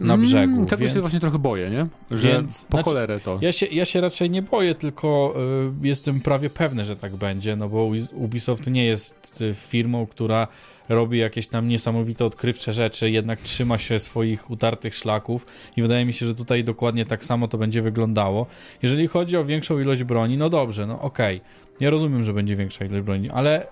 na 0.00 0.14
Mm, 0.14 0.26
brzegu. 0.26 0.64
Tego 0.66 0.80
więc 0.80 0.92
się 0.92 1.00
właśnie 1.00 1.20
trochę 1.20 1.38
boję, 1.38 1.70
nie? 1.70 1.86
Że 2.10 2.28
więc- 2.28 2.64
po 2.64 2.70
znaczy, 2.76 2.84
cholerę 2.90 3.20
to. 3.20 3.38
ja, 3.40 3.52
się, 3.52 3.66
ja 3.66 3.84
się 3.84 4.00
raczej 4.00 4.30
nie 4.30 4.42
boję, 4.42 4.74
tylko 4.74 5.34
y, 5.82 5.86
jestem 5.86 6.20
prawie 6.20 6.50
pewny, 6.50 6.84
że 6.84 6.96
tak 6.96 7.16
będzie, 7.16 7.56
no 7.56 7.68
bo 7.68 7.78
Ubi- 7.86 8.14
Ubisoft 8.14 8.66
nie 8.70 8.84
jest 8.84 9.42
y, 9.42 9.54
firmą, 9.54 10.06
która 10.06 10.48
robi 10.90 11.18
jakieś 11.18 11.48
tam 11.48 11.68
niesamowite 11.68 12.24
odkrywcze 12.24 12.72
rzeczy, 12.72 13.10
jednak 13.10 13.40
trzyma 13.40 13.78
się 13.78 13.98
swoich 13.98 14.50
utartych 14.50 14.94
szlaków 14.94 15.46
i 15.76 15.82
wydaje 15.82 16.04
mi 16.04 16.12
się, 16.12 16.26
że 16.26 16.34
tutaj 16.34 16.64
dokładnie 16.64 17.06
tak 17.06 17.24
samo 17.24 17.48
to 17.48 17.58
będzie 17.58 17.82
wyglądało. 17.82 18.46
Jeżeli 18.82 19.06
chodzi 19.06 19.36
o 19.36 19.44
większą 19.44 19.80
ilość 19.80 20.04
broni, 20.04 20.36
no 20.36 20.48
dobrze, 20.48 20.86
no 20.86 21.00
okej. 21.00 21.40
Ja 21.80 21.90
rozumiem, 21.90 22.24
że 22.24 22.32
będzie 22.32 22.56
większa 22.56 22.84
ilość 22.84 23.04
broni, 23.04 23.30
ale 23.30 23.66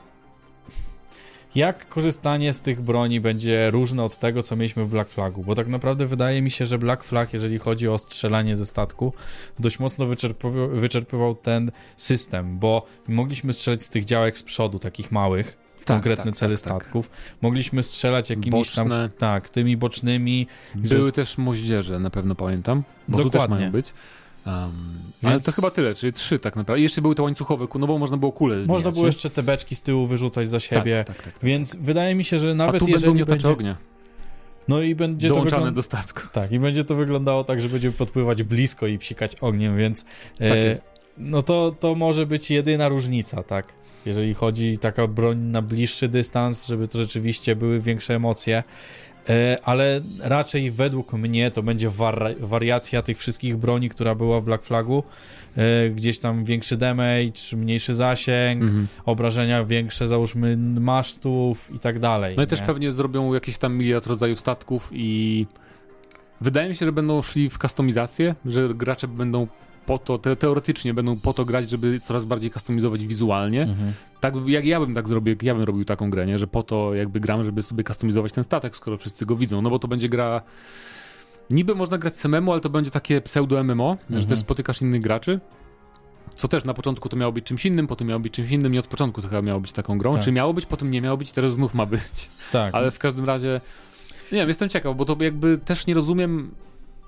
jak 1.55 1.89
korzystanie 1.89 2.53
z 2.53 2.61
tych 2.61 2.81
broni 2.81 3.21
będzie 3.21 3.71
różne 3.71 4.05
od 4.05 4.19
tego, 4.19 4.43
co 4.43 4.57
mieliśmy 4.57 4.85
w 4.85 4.89
Black 4.89 5.11
Flagu, 5.11 5.43
bo 5.43 5.55
tak 5.55 5.69
naprawdę 5.69 6.07
wydaje 6.07 6.43
mi 6.43 6.51
się, 6.51 6.67
że 6.67 6.79
Black 6.79 7.05
Flag, 7.05 7.33
jeżeli 7.33 7.59
chodzi 7.59 7.89
o 7.89 7.99
strzelanie 7.99 8.57
ze 8.57 8.67
statku, 8.67 9.13
dość 9.59 9.79
mocno 9.79 10.07
wyczerpywał, 10.07 10.69
wyczerpywał 10.69 11.35
ten 11.35 11.71
system, 11.97 12.59
bo 12.59 12.87
mogliśmy 13.09 13.53
strzelać 13.53 13.83
z 13.83 13.89
tych 13.89 14.05
działek 14.05 14.39
z 14.39 14.43
przodu, 14.43 14.79
takich 14.79 15.13
małych, 15.13 15.68
Tak, 15.89 15.97
konkretne 15.97 16.25
tak, 16.25 16.35
cele 16.35 16.57
tak, 16.57 16.65
tak. 16.65 16.71
statków. 16.83 17.11
Mogliśmy 17.43 17.83
strzelać 17.83 18.31
jakimiś 18.31 18.71
tam, 18.75 18.89
Boczne. 18.89 19.11
tak, 19.19 19.49
tymi 19.49 19.77
bocznymi. 19.77 20.47
Były 20.75 21.13
też 21.13 21.39
moździerze, 21.39 21.99
na 22.01 22.11
pewno 22.11 22.35
pamiętam, 22.35 22.83
bo 23.09 23.19
tu 23.19 23.25
też 23.31 23.33
Dokładnie. 23.43 23.57
mają 23.57 23.73
być. 23.73 23.93
Um, 24.47 24.55
Ale 25.23 25.33
Więc- 25.33 25.47
to 25.47 25.53
chyba 25.53 25.71
tyle, 25.71 25.95
czyli 25.95 26.13
trzy 26.13 26.39
tak 26.39 26.57
naprawdę. 26.57 26.81
I 26.81 26.83
jeszcze 26.83 27.03
były 27.03 27.15
te 27.15 27.23
łańcuchowe, 27.23 27.67
no 27.79 27.87
bo 27.87 27.99
można 27.99 28.17
było 28.17 28.33
kule 28.33 28.57
Można 28.57 28.67
zmieniać, 28.67 28.95
było 28.95 29.03
nie? 29.05 29.09
jeszcze 29.09 29.31
te 29.31 29.43
beczki 29.43 29.75
z 29.75 29.83
tyłu 29.83 30.07
wyrzucać 30.07 30.49
za 30.49 30.61
siebie, 30.61 31.05
Tak, 31.07 31.17
tak, 31.17 31.25
tak. 31.27 31.33
tak. 31.35 31.45
więc 31.45 31.77
wydaje 31.77 32.15
mi 32.15 32.25
się, 32.25 32.39
że 32.39 32.51
A 32.51 32.55
nawet 32.55 32.79
tu 32.79 32.85
będą 32.85 32.93
jeżeli 32.97 33.15
miotacze 33.15 33.35
będzie... 33.35 33.49
ognia, 33.49 33.77
No 34.69 34.83
i 34.83 34.95
będzie 34.95 35.29
to 35.29 35.35
dołączane 35.35 35.57
wygląda... 35.61 35.77
do 35.77 35.83
statku. 35.83 36.21
Tak, 36.33 36.53
i 36.53 36.59
będzie 36.59 36.85
to 36.85 36.95
wyglądało 36.95 37.45
tak, 37.45 37.61
że 37.61 37.69
będziemy 37.69 37.93
podpływać 37.95 38.43
blisko 38.43 38.87
i 38.87 38.99
psikać 38.99 39.35
ogniem, 39.35 39.77
więc 39.77 40.05
Tak 40.39 40.51
e, 40.51 40.77
no 41.19 41.43
to, 41.43 41.75
to 41.81 41.95
może 41.95 42.27
być 42.27 42.51
jedyna 42.51 42.89
różnica, 42.89 43.43
tak? 43.43 43.73
Jeżeli 44.09 44.35
chodzi 44.35 44.79
taka 44.79 45.07
broń 45.07 45.39
na 45.39 45.63
bliższy 45.63 46.09
dystans, 46.09 46.67
żeby 46.67 46.89
to 46.89 46.99
rzeczywiście 46.99 47.57
były 47.57 47.81
większe 47.81 48.15
emocje, 48.15 48.63
E, 49.29 49.59
ale 49.65 50.01
raczej 50.21 50.71
według 50.71 51.13
mnie 51.13 51.51
to 51.51 51.63
będzie 51.63 51.91
war 51.91 52.35
wariacja 52.41 53.03
tych 53.03 53.19
wszystkich 53.19 53.57
broni, 53.57 53.89
która 53.89 54.15
była 54.15 54.41
w 54.41 54.45
Black 54.45 54.65
Flagu. 54.65 55.03
E, 55.57 55.91
gdzieś 55.91 56.19
tam 56.19 56.45
większy 56.45 56.77
damage, 56.77 57.57
mniejszy 57.57 57.95
zasięg, 57.95 58.63
mhm. 58.63 58.87
obrażenia 59.05 59.65
większe, 59.65 60.07
załóżmy 60.07 60.57
masztów 60.81 61.71
i 61.75 61.79
tak 61.79 61.99
dalej. 61.99 62.37
No 62.37 62.43
i 62.43 62.45
nie? 62.45 62.47
też 62.47 62.63
pewnie 62.63 62.93
zrobią 62.93 63.35
jakiś 63.35 63.59
tam 63.59 63.77
miliard 63.77 64.07
rodzajów 64.07 64.41
statków 64.41 64.91
i 64.93 65.47
wydaje 66.41 66.69
mi 66.69 66.77
się, 66.77 66.87
że 66.87 66.93
będą 66.93 67.23
szli 67.23 67.51
w 67.51 67.59
kustomizację, 67.59 68.35
że 68.47 68.75
gracze 68.75 69.09
będą 69.09 69.47
po 69.89 69.99
to, 69.99 70.19
te, 70.19 70.37
teoretycznie 70.37 70.95
będą 70.95 71.17
po 71.17 71.33
to 71.33 71.45
grać, 71.45 71.71
żeby 71.71 72.01
coraz 72.01 72.25
bardziej 72.25 72.51
kustomizować 72.51 73.07
wizualnie. 73.07 73.63
Mhm. 73.63 73.93
Tak 74.21 74.35
jak 74.47 74.65
ja 74.65 74.81
bym 74.81 74.95
tak 74.95 75.09
zrobił, 75.09 75.37
ja 75.43 75.55
bym 75.55 75.65
robił 75.65 75.85
taką 75.85 76.11
grę, 76.11 76.27
nie? 76.27 76.39
że 76.39 76.47
po 76.47 76.63
to 76.63 76.95
jakby 76.95 77.21
gram, 77.21 77.45
żeby 77.45 77.63
sobie 77.63 77.85
kustomizować 77.85 78.33
ten 78.33 78.45
statek, 78.45 78.77
skoro 78.77 78.99
wszyscy 78.99 79.27
go 79.27 79.37
widzą. 79.37 79.63
No 79.63 79.71
bo 79.71 79.79
to 79.79 79.89
będzie 79.89 80.09
gra 80.09 80.43
niby 81.51 81.75
można 81.75 81.99
grać 81.99 82.19
samemu, 82.19 82.53
ale 82.53 82.61
to 82.61 82.71
będzie 82.71 82.91
takie 82.91 83.21
pseudo 83.21 83.65
MMO, 83.65 83.91
mhm. 83.91 84.21
że 84.21 84.27
też 84.27 84.39
spotykasz 84.39 84.83
innych 84.83 85.01
graczy. 85.01 85.41
Co 86.35 86.49
też 86.49 86.65
na 86.65 86.75
początku 86.75 87.09
to 87.09 87.17
miało 87.17 87.33
być 87.33 87.45
czymś 87.45 87.67
innym, 87.67 87.87
potem 87.87 88.09
miało 88.09 88.21
być 88.21 88.33
czymś 88.33 88.51
innym, 88.51 88.73
nie 88.73 88.81
od 88.81 88.87
początku 88.87 89.23
to 89.23 89.29
chyba 89.29 89.43
miało 89.43 89.61
być 89.61 89.73
taką 89.73 89.99
grą. 89.99 90.15
Tak. 90.15 90.23
Czy 90.23 90.33
miało 90.33 90.55
być, 90.55 90.67
potem 90.67 90.91
nie 90.91 91.01
miało 91.01 91.17
być, 91.17 91.33
teraz 91.33 91.53
znów 91.53 91.75
ma 91.75 91.87
być. 91.87 92.31
Tak. 92.53 92.75
Ale 92.75 92.91
w 92.91 92.99
każdym 92.99 93.25
razie, 93.25 93.61
nie 94.33 94.39
wiem, 94.39 94.49
jestem 94.49 94.69
ciekaw, 94.69 94.97
bo 94.97 95.05
to 95.05 95.17
jakby 95.21 95.59
też 95.59 95.87
nie 95.87 95.95
rozumiem, 95.95 96.55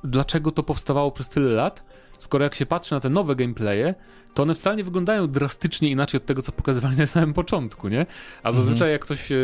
dlaczego 0.05 0.53
to 0.53 0.63
powstawało 0.63 1.11
przez 1.11 1.29
tyle 1.29 1.51
lat 1.51 1.83
skoro 2.21 2.45
jak 2.45 2.55
się 2.55 2.67
patrzy 2.67 2.95
na 2.95 3.01
te 3.01 3.11
nowe 3.11 3.37
gameplaye, 3.37 3.95
to 4.35 4.43
one 4.43 4.55
wcale 4.55 4.77
nie 4.77 4.85
wyglądają 4.85 5.27
drastycznie 5.27 5.91
inaczej 5.91 6.19
od 6.19 6.27
tego, 6.27 6.43
co 6.43 6.53
pokazywali 6.53 6.97
na 6.97 7.07
samym 7.07 7.35
początku, 7.35 7.89
nie? 7.89 8.07
A 8.43 8.49
mhm. 8.49 8.55
zazwyczaj 8.57 8.89
mhm. 8.89 8.93
jak 8.93 9.03
ktoś 9.03 9.33
e, 9.33 9.37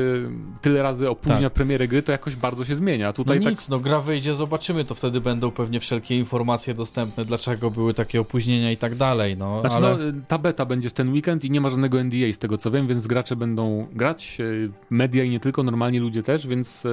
tyle 0.61 0.83
razy 0.83 1.11
opóźnia 1.11 1.41
tak. 1.41 1.53
premierę 1.53 1.89
gry, 1.89 2.03
to 2.03 2.13
jakoś 2.13 2.37
bardzo 2.37 2.65
się 2.65 2.77
zmienia. 2.77 3.13
Tutaj 3.13 3.39
no 3.39 3.45
tak... 3.45 3.53
nic, 3.53 3.69
no 3.69 3.81
gra 3.81 4.01
wyjdzie, 4.01 4.35
zobaczymy, 4.35 4.85
to 4.85 4.95
wtedy 4.95 5.21
będą 5.21 5.51
pewnie 5.51 5.81
wszelkie 5.81 6.19
informacje 6.19 6.75
dostępne, 6.75 7.25
dlaczego 7.25 7.71
były 7.71 7.95
takie 7.95 8.21
opóźnienia 8.21 8.71
i 8.71 8.77
tak 8.77 8.95
dalej, 8.95 9.37
no. 9.37 9.61
Znaczy, 9.61 9.77
ale... 9.77 9.97
no, 9.97 10.21
ta 10.29 10.39
beta 10.39 10.67
będzie 10.67 10.91
w 10.91 10.93
ten 10.93 11.13
weekend 11.13 11.45
i 11.45 11.51
nie 11.51 11.61
ma 11.61 11.71
żadnego 11.71 12.05
NDA 12.05 12.33
z 12.33 12.39
tego, 12.39 12.57
co 12.57 12.71
wiem, 12.71 12.87
więc 12.87 13.07
gracze 13.07 13.37
będą 13.37 13.87
grać, 13.93 14.39
e, 14.41 14.45
media 14.91 15.25
i 15.25 15.31
nie 15.31 15.41
tylko, 15.41 15.63
normalni 15.63 15.99
ludzie 15.99 16.23
też, 16.23 16.47
więc 16.47 16.87
e, 16.87 16.89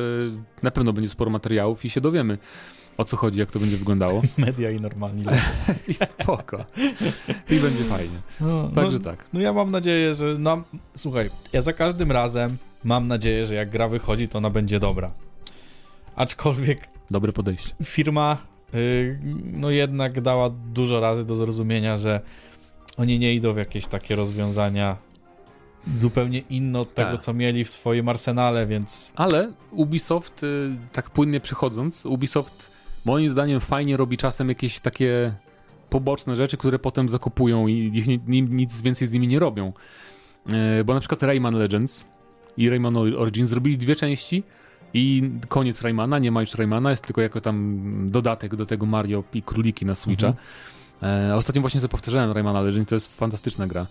na 0.64 0.72
pewno 0.72 0.94
będzie 0.94 1.10
sporo 1.10 1.32
materiałów 1.32 1.86
i 1.86 1.90
się 1.90 2.02
dowiemy 2.02 2.38
o 2.98 3.06
co 3.06 3.18
chodzi, 3.18 3.40
jak 3.40 3.52
to 3.52 3.60
będzie 3.60 3.78
wyglądało. 3.78 4.22
Media 4.38 4.72
i 4.72 4.82
normalni 4.82 5.24
ludzie. 5.24 5.42
I 5.88 5.94
spoko. 5.94 6.66
I 7.50 7.60
będzie 7.60 7.84
fajnie. 7.84 8.18
No, 8.42 8.70
Także 8.76 8.98
no, 8.98 9.04
tak. 9.04 9.26
No 9.34 9.42
ja 9.42 9.54
mam 9.54 9.72
nadzieję, 9.72 10.16
że... 10.16 10.36
No, 10.40 10.64
słuchaj, 10.96 11.30
ja 11.54 11.62
za 11.62 11.74
każdym 11.74 12.12
razem 12.12 12.58
mam 12.84 13.08
nadzieję, 13.08 13.46
że 13.46 13.56
jak 13.56 13.70
gra 13.70 13.88
wychodzi, 13.88 14.28
to 14.28 14.38
ona 14.38 14.50
będzie 14.50 14.80
dobra. 14.80 15.12
Aczkolwiek... 16.16 16.90
Dobre 17.12 17.32
podejście. 17.32 17.76
Firma 17.84 18.38
yy, 18.74 19.20
no 19.44 19.70
jednak 19.70 20.22
dała 20.22 20.50
dużo 20.50 21.00
razy 21.00 21.26
do 21.26 21.36
zrozumienia, 21.36 21.98
że 21.98 22.22
oni 22.98 23.20
nie 23.20 23.34
idą 23.34 23.54
w 23.54 23.58
jakieś 23.58 23.88
takie 23.88 24.16
rozwiązania 24.16 24.98
zupełnie 25.96 26.40
inne 26.40 26.80
od 26.80 26.94
tego, 26.94 27.12
tak. 27.12 27.22
co 27.22 27.34
mieli 27.34 27.64
w 27.64 27.70
swoim 27.70 28.10
arsenale, 28.10 28.66
więc... 28.66 29.14
Ale 29.16 29.52
Ubisoft, 29.72 30.44
y, 30.44 30.76
tak 30.92 31.10
płynnie 31.10 31.40
przechodząc, 31.40 32.06
Ubisoft 32.06 32.73
moim 33.06 33.30
zdaniem 33.30 33.60
fajnie 33.60 33.98
robi 33.98 34.18
czasem 34.18 34.50
jakieś 34.50 34.80
takie 34.80 35.34
poboczne 35.90 36.36
rzeczy, 36.36 36.58
które 36.58 36.80
potem 36.80 37.10
zakupują 37.10 37.68
i 37.68 37.92
ich 37.94 38.08
nie, 38.28 38.42
nic 38.42 38.82
więcej 38.82 39.08
z 39.08 39.12
nimi 39.12 39.28
nie 39.28 39.40
robią. 39.40 39.74
E, 40.52 40.84
bo 40.84 40.94
na 40.94 41.00
przykład 41.00 41.24
Rayman 41.24 41.56
Legends 41.56 42.06
i 42.58 42.70
Rayman 42.70 42.98
Origins 42.98 43.50
zrobili 43.50 43.78
dwie 43.78 43.96
części 43.96 44.44
i 44.94 45.30
koniec 45.48 45.82
Raymana, 45.82 46.20
nie 46.20 46.32
ma 46.32 46.42
już 46.42 46.56
Raymana, 46.56 46.92
jest 46.92 47.06
tylko 47.06 47.22
jako 47.22 47.42
tam 47.42 47.82
dodatek 48.12 48.56
do 48.56 48.66
tego 48.66 48.86
Mario 48.86 49.24
i 49.34 49.42
Króliki 49.42 49.86
na 49.86 49.96
Switcha. 49.96 50.28
Mhm. 50.28 51.32
E, 51.32 51.36
ostatnio 51.36 51.62
właśnie 51.62 51.82
sobie 51.82 51.92
powtarzałem 51.92 52.32
Raymana 52.32 52.62
Legends, 52.62 52.90
to 52.90 52.96
jest 52.96 53.18
fantastyczna 53.18 53.68
gra. 53.68 53.88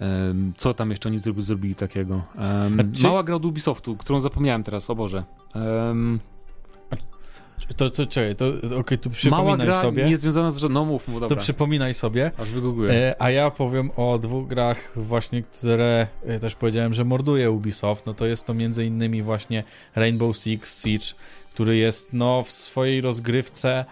E, 0.00 0.34
co 0.56 0.74
tam 0.74 0.90
jeszcze 0.90 1.08
oni 1.08 1.18
zrobili, 1.18 1.46
zrobili 1.46 1.74
takiego? 1.74 2.22
Mała 3.02 3.22
gra 3.22 3.34
od 3.34 3.44
Ubisoftu, 3.44 3.96
którą 3.96 4.20
zapomniałem 4.20 4.62
teraz, 4.62 4.90
o 4.90 4.94
Boże. 4.94 5.24
To, 7.76 7.90
to 7.90 8.06
czekaj, 8.06 8.36
to 8.36 8.48
okej, 8.48 8.78
okay, 8.78 8.98
tu 8.98 9.10
przypominaj 9.10 9.44
Mała 9.44 9.56
gra 9.56 9.82
sobie. 9.82 10.04
nie 10.04 10.16
związana 10.16 10.52
z 10.52 10.56
żadną, 10.56 10.84
mów 10.84 11.08
mu, 11.08 11.20
dobra. 11.20 11.36
To 11.36 11.42
przypominaj 11.42 11.94
sobie. 11.94 12.30
Aż 12.38 12.50
wygoogluję. 12.50 12.92
E, 12.92 13.22
a 13.22 13.30
ja 13.30 13.50
powiem 13.50 13.90
o 13.96 14.18
dwóch 14.18 14.48
grach 14.48 14.92
właśnie, 14.96 15.42
które 15.42 16.06
e, 16.26 16.40
też 16.40 16.54
powiedziałem, 16.54 16.94
że 16.94 17.04
morduje 17.04 17.50
Ubisoft. 17.50 18.06
No 18.06 18.14
to 18.14 18.26
jest 18.26 18.46
to 18.46 18.54
między 18.54 18.84
innymi 18.84 19.22
właśnie 19.22 19.64
Rainbow 19.94 20.36
Six 20.36 20.82
Siege, 20.82 21.06
który 21.50 21.76
jest 21.76 22.12
no 22.12 22.42
w 22.42 22.50
swojej 22.50 23.00
rozgrywce 23.00 23.84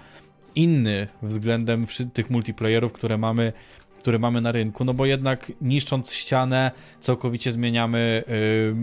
inny 0.55 1.09
względem 1.23 1.85
tych 2.13 2.31
multiplayerów, 2.31 2.93
które 2.93 3.19
mamy 3.19 3.53
które 3.99 4.19
mamy 4.19 4.41
na 4.41 4.53
rynku, 4.53 4.85
no 4.85 4.95
bo 4.95 5.07
jednak 5.07 5.53
niszcząc 5.61 6.13
ścianę 6.13 6.71
całkowicie 7.01 7.53
zmieniamy 7.53 8.25
yy, 8.29 8.75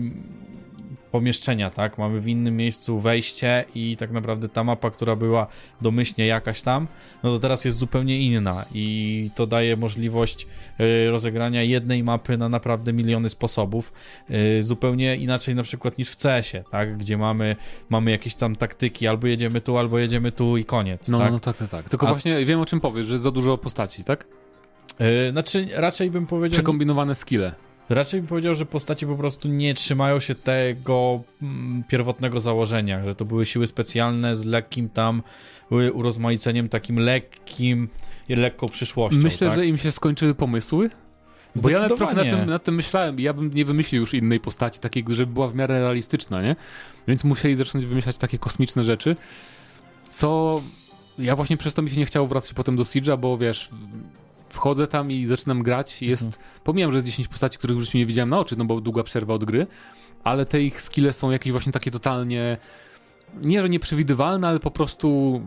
pomieszczenia, 1.12 1.70
tak? 1.70 1.98
Mamy 1.98 2.20
w 2.20 2.28
innym 2.28 2.56
miejscu 2.56 2.98
wejście 2.98 3.64
i 3.74 3.96
tak 3.96 4.10
naprawdę 4.10 4.48
ta 4.48 4.64
mapa, 4.64 4.90
która 4.90 5.16
była 5.16 5.46
domyślnie 5.80 6.26
jakaś 6.26 6.62
tam, 6.62 6.86
no 7.22 7.30
to 7.30 7.38
teraz 7.38 7.64
jest 7.64 7.78
zupełnie 7.78 8.20
inna 8.20 8.64
i 8.74 9.30
to 9.34 9.46
daje 9.46 9.76
możliwość 9.76 10.46
y, 10.80 11.10
rozegrania 11.10 11.62
jednej 11.62 12.02
mapy 12.02 12.38
na 12.38 12.48
naprawdę 12.48 12.92
miliony 12.92 13.30
sposobów, 13.30 13.92
y, 14.58 14.62
zupełnie 14.62 15.16
inaczej 15.16 15.54
na 15.54 15.62
przykład 15.62 15.98
niż 15.98 16.10
w 16.10 16.16
CS-ie, 16.16 16.64
tak? 16.70 16.98
Gdzie 16.98 17.18
mamy, 17.18 17.56
mamy 17.88 18.10
jakieś 18.10 18.34
tam 18.34 18.56
taktyki, 18.56 19.08
albo 19.08 19.26
jedziemy 19.26 19.60
tu, 19.60 19.78
albo 19.78 19.98
jedziemy 19.98 20.32
tu 20.32 20.56
i 20.56 20.64
koniec, 20.64 21.08
no, 21.08 21.18
tak? 21.18 21.32
No 21.32 21.40
tak, 21.40 21.56
tak, 21.56 21.68
tak. 21.68 21.88
Tylko 21.88 22.06
A... 22.06 22.10
właśnie 22.10 22.46
wiem 22.46 22.60
o 22.60 22.66
czym 22.66 22.80
powiesz, 22.80 23.06
że 23.06 23.18
za 23.18 23.30
dużo 23.30 23.58
postaci, 23.58 24.04
tak? 24.04 24.26
Yy, 24.98 25.32
znaczy, 25.32 25.68
raczej 25.72 26.10
bym 26.10 26.26
powiedział... 26.26 26.56
Przekombinowane 26.56 27.14
skille. 27.14 27.54
Raczej 27.92 28.20
bym 28.20 28.28
powiedział, 28.28 28.54
że 28.54 28.66
postaci 28.66 29.06
po 29.06 29.16
prostu 29.16 29.48
nie 29.48 29.74
trzymają 29.74 30.20
się 30.20 30.34
tego 30.34 31.22
mm, 31.42 31.84
pierwotnego 31.88 32.40
założenia, 32.40 33.04
że 33.04 33.14
to 33.14 33.24
były 33.24 33.46
siły 33.46 33.66
specjalne 33.66 34.36
z 34.36 34.44
lekkim 34.44 34.88
tam 34.88 35.22
urozmaiceniem, 35.92 36.68
takim 36.68 36.98
lekkim, 36.98 37.88
lekką 38.28 38.66
przyszłością. 38.66 39.20
Myślę, 39.20 39.48
tak? 39.48 39.56
że 39.56 39.66
im 39.66 39.78
się 39.78 39.92
skończyły 39.92 40.34
pomysły. 40.34 40.90
Bo 41.56 41.68
ja 41.68 41.88
trochę 41.88 42.14
na 42.14 42.22
tym, 42.22 42.46
na 42.46 42.58
tym 42.58 42.74
myślałem. 42.74 43.20
Ja 43.20 43.32
bym 43.32 43.50
nie 43.54 43.64
wymyślił 43.64 44.00
już 44.00 44.14
innej 44.14 44.40
postaci, 44.40 44.80
takiej, 44.80 45.04
żeby 45.08 45.32
była 45.32 45.48
w 45.48 45.54
miarę 45.54 45.80
realistyczna, 45.80 46.42
nie? 46.42 46.56
Więc 47.08 47.24
musieli 47.24 47.56
zacząć 47.56 47.86
wymyślać 47.86 48.18
takie 48.18 48.38
kosmiczne 48.38 48.84
rzeczy, 48.84 49.16
co 50.10 50.60
ja 51.18 51.36
właśnie 51.36 51.56
przez 51.56 51.74
to 51.74 51.82
mi 51.82 51.90
się 51.90 51.96
nie 51.96 52.06
chciało 52.06 52.26
wracać 52.26 52.52
potem 52.52 52.76
do 52.76 52.82
Siege'a, 52.82 53.18
bo 53.18 53.38
wiesz, 53.38 53.70
wchodzę 54.52 54.86
tam 54.86 55.10
i 55.10 55.26
zaczynam 55.26 55.62
grać. 55.62 56.02
Jest, 56.02 56.22
mhm. 56.22 56.42
pomijam, 56.64 56.90
że 56.90 56.96
jest 56.96 57.06
10 57.06 57.28
postaci, 57.28 57.58
których 57.58 57.76
w 57.76 57.80
życiu 57.80 57.98
nie 57.98 58.06
widziałem 58.06 58.28
na 58.30 58.38
oczy, 58.38 58.56
no 58.58 58.64
bo 58.64 58.80
długa 58.80 59.02
przerwa 59.02 59.34
od 59.34 59.44
gry, 59.44 59.66
ale 60.24 60.46
te 60.46 60.62
ich 60.62 60.80
skille 60.80 61.12
są 61.12 61.30
jakieś 61.30 61.52
właśnie 61.52 61.72
takie 61.72 61.90
totalnie, 61.90 62.56
nie 63.42 63.62
że 63.62 63.68
nieprzewidywalne, 63.68 64.48
ale 64.48 64.60
po 64.60 64.70
prostu 64.70 65.40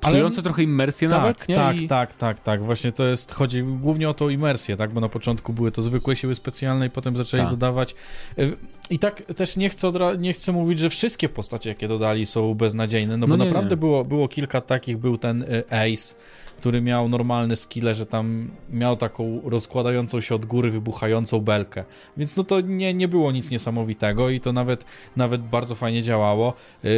psujące 0.00 0.36
ale... 0.36 0.42
trochę 0.42 0.62
imersję 0.62 1.08
tak, 1.08 1.18
nawet, 1.18 1.48
nie? 1.48 1.54
Tak, 1.54 1.82
I... 1.82 1.88
tak, 1.88 2.14
tak, 2.14 2.40
tak. 2.40 2.64
Właśnie 2.64 2.92
to 2.92 3.04
jest, 3.04 3.32
chodzi 3.32 3.62
głównie 3.62 4.08
o 4.08 4.14
tą 4.14 4.28
imersję, 4.28 4.76
tak? 4.76 4.92
Bo 4.92 5.00
na 5.00 5.08
początku 5.08 5.52
były 5.52 5.70
to 5.70 5.82
zwykłe 5.82 6.16
siły 6.16 6.34
specjalne 6.34 6.86
i 6.86 6.90
potem 6.90 7.16
zaczęli 7.16 7.42
tak. 7.42 7.50
dodawać... 7.50 7.94
Y, 8.38 8.56
I 8.90 8.98
tak 8.98 9.22
też 9.22 9.56
nie 9.56 9.68
chcę, 9.68 9.92
nie 10.18 10.32
chcę 10.32 10.52
mówić, 10.52 10.78
że 10.78 10.90
wszystkie 10.90 11.28
postacie, 11.28 11.70
jakie 11.70 11.88
dodali 11.88 12.26
są 12.26 12.54
beznadziejne, 12.54 13.16
no, 13.16 13.26
no 13.26 13.36
bo 13.36 13.44
nie, 13.44 13.50
naprawdę 13.50 13.70
nie. 13.70 13.76
Było, 13.76 14.04
było 14.04 14.28
kilka 14.28 14.60
takich, 14.60 14.98
był 14.98 15.16
ten 15.16 15.42
y, 15.42 15.64
Ace, 15.70 16.14
który 16.60 16.80
miał 16.80 17.08
normalne 17.08 17.56
skille, 17.56 17.94
że 17.94 18.06
tam 18.06 18.50
miał 18.70 18.96
taką 18.96 19.40
rozkładającą 19.44 20.20
się 20.20 20.34
od 20.34 20.46
góry, 20.46 20.70
wybuchającą 20.70 21.40
belkę. 21.40 21.84
Więc 22.16 22.36
no 22.36 22.44
to 22.44 22.60
nie, 22.60 22.94
nie 22.94 23.08
było 23.08 23.32
nic 23.32 23.50
niesamowitego 23.50 24.30
i 24.30 24.40
to 24.40 24.52
nawet, 24.52 24.84
nawet 25.16 25.42
bardzo 25.42 25.74
fajnie 25.74 26.02
działało. 26.02 26.54
Yy, 26.82 26.90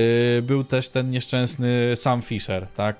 był 0.42 0.64
też 0.64 0.88
ten 0.88 1.10
nieszczęsny 1.10 1.92
Sam 1.96 2.22
Fisher, 2.22 2.66
tak? 2.66 2.91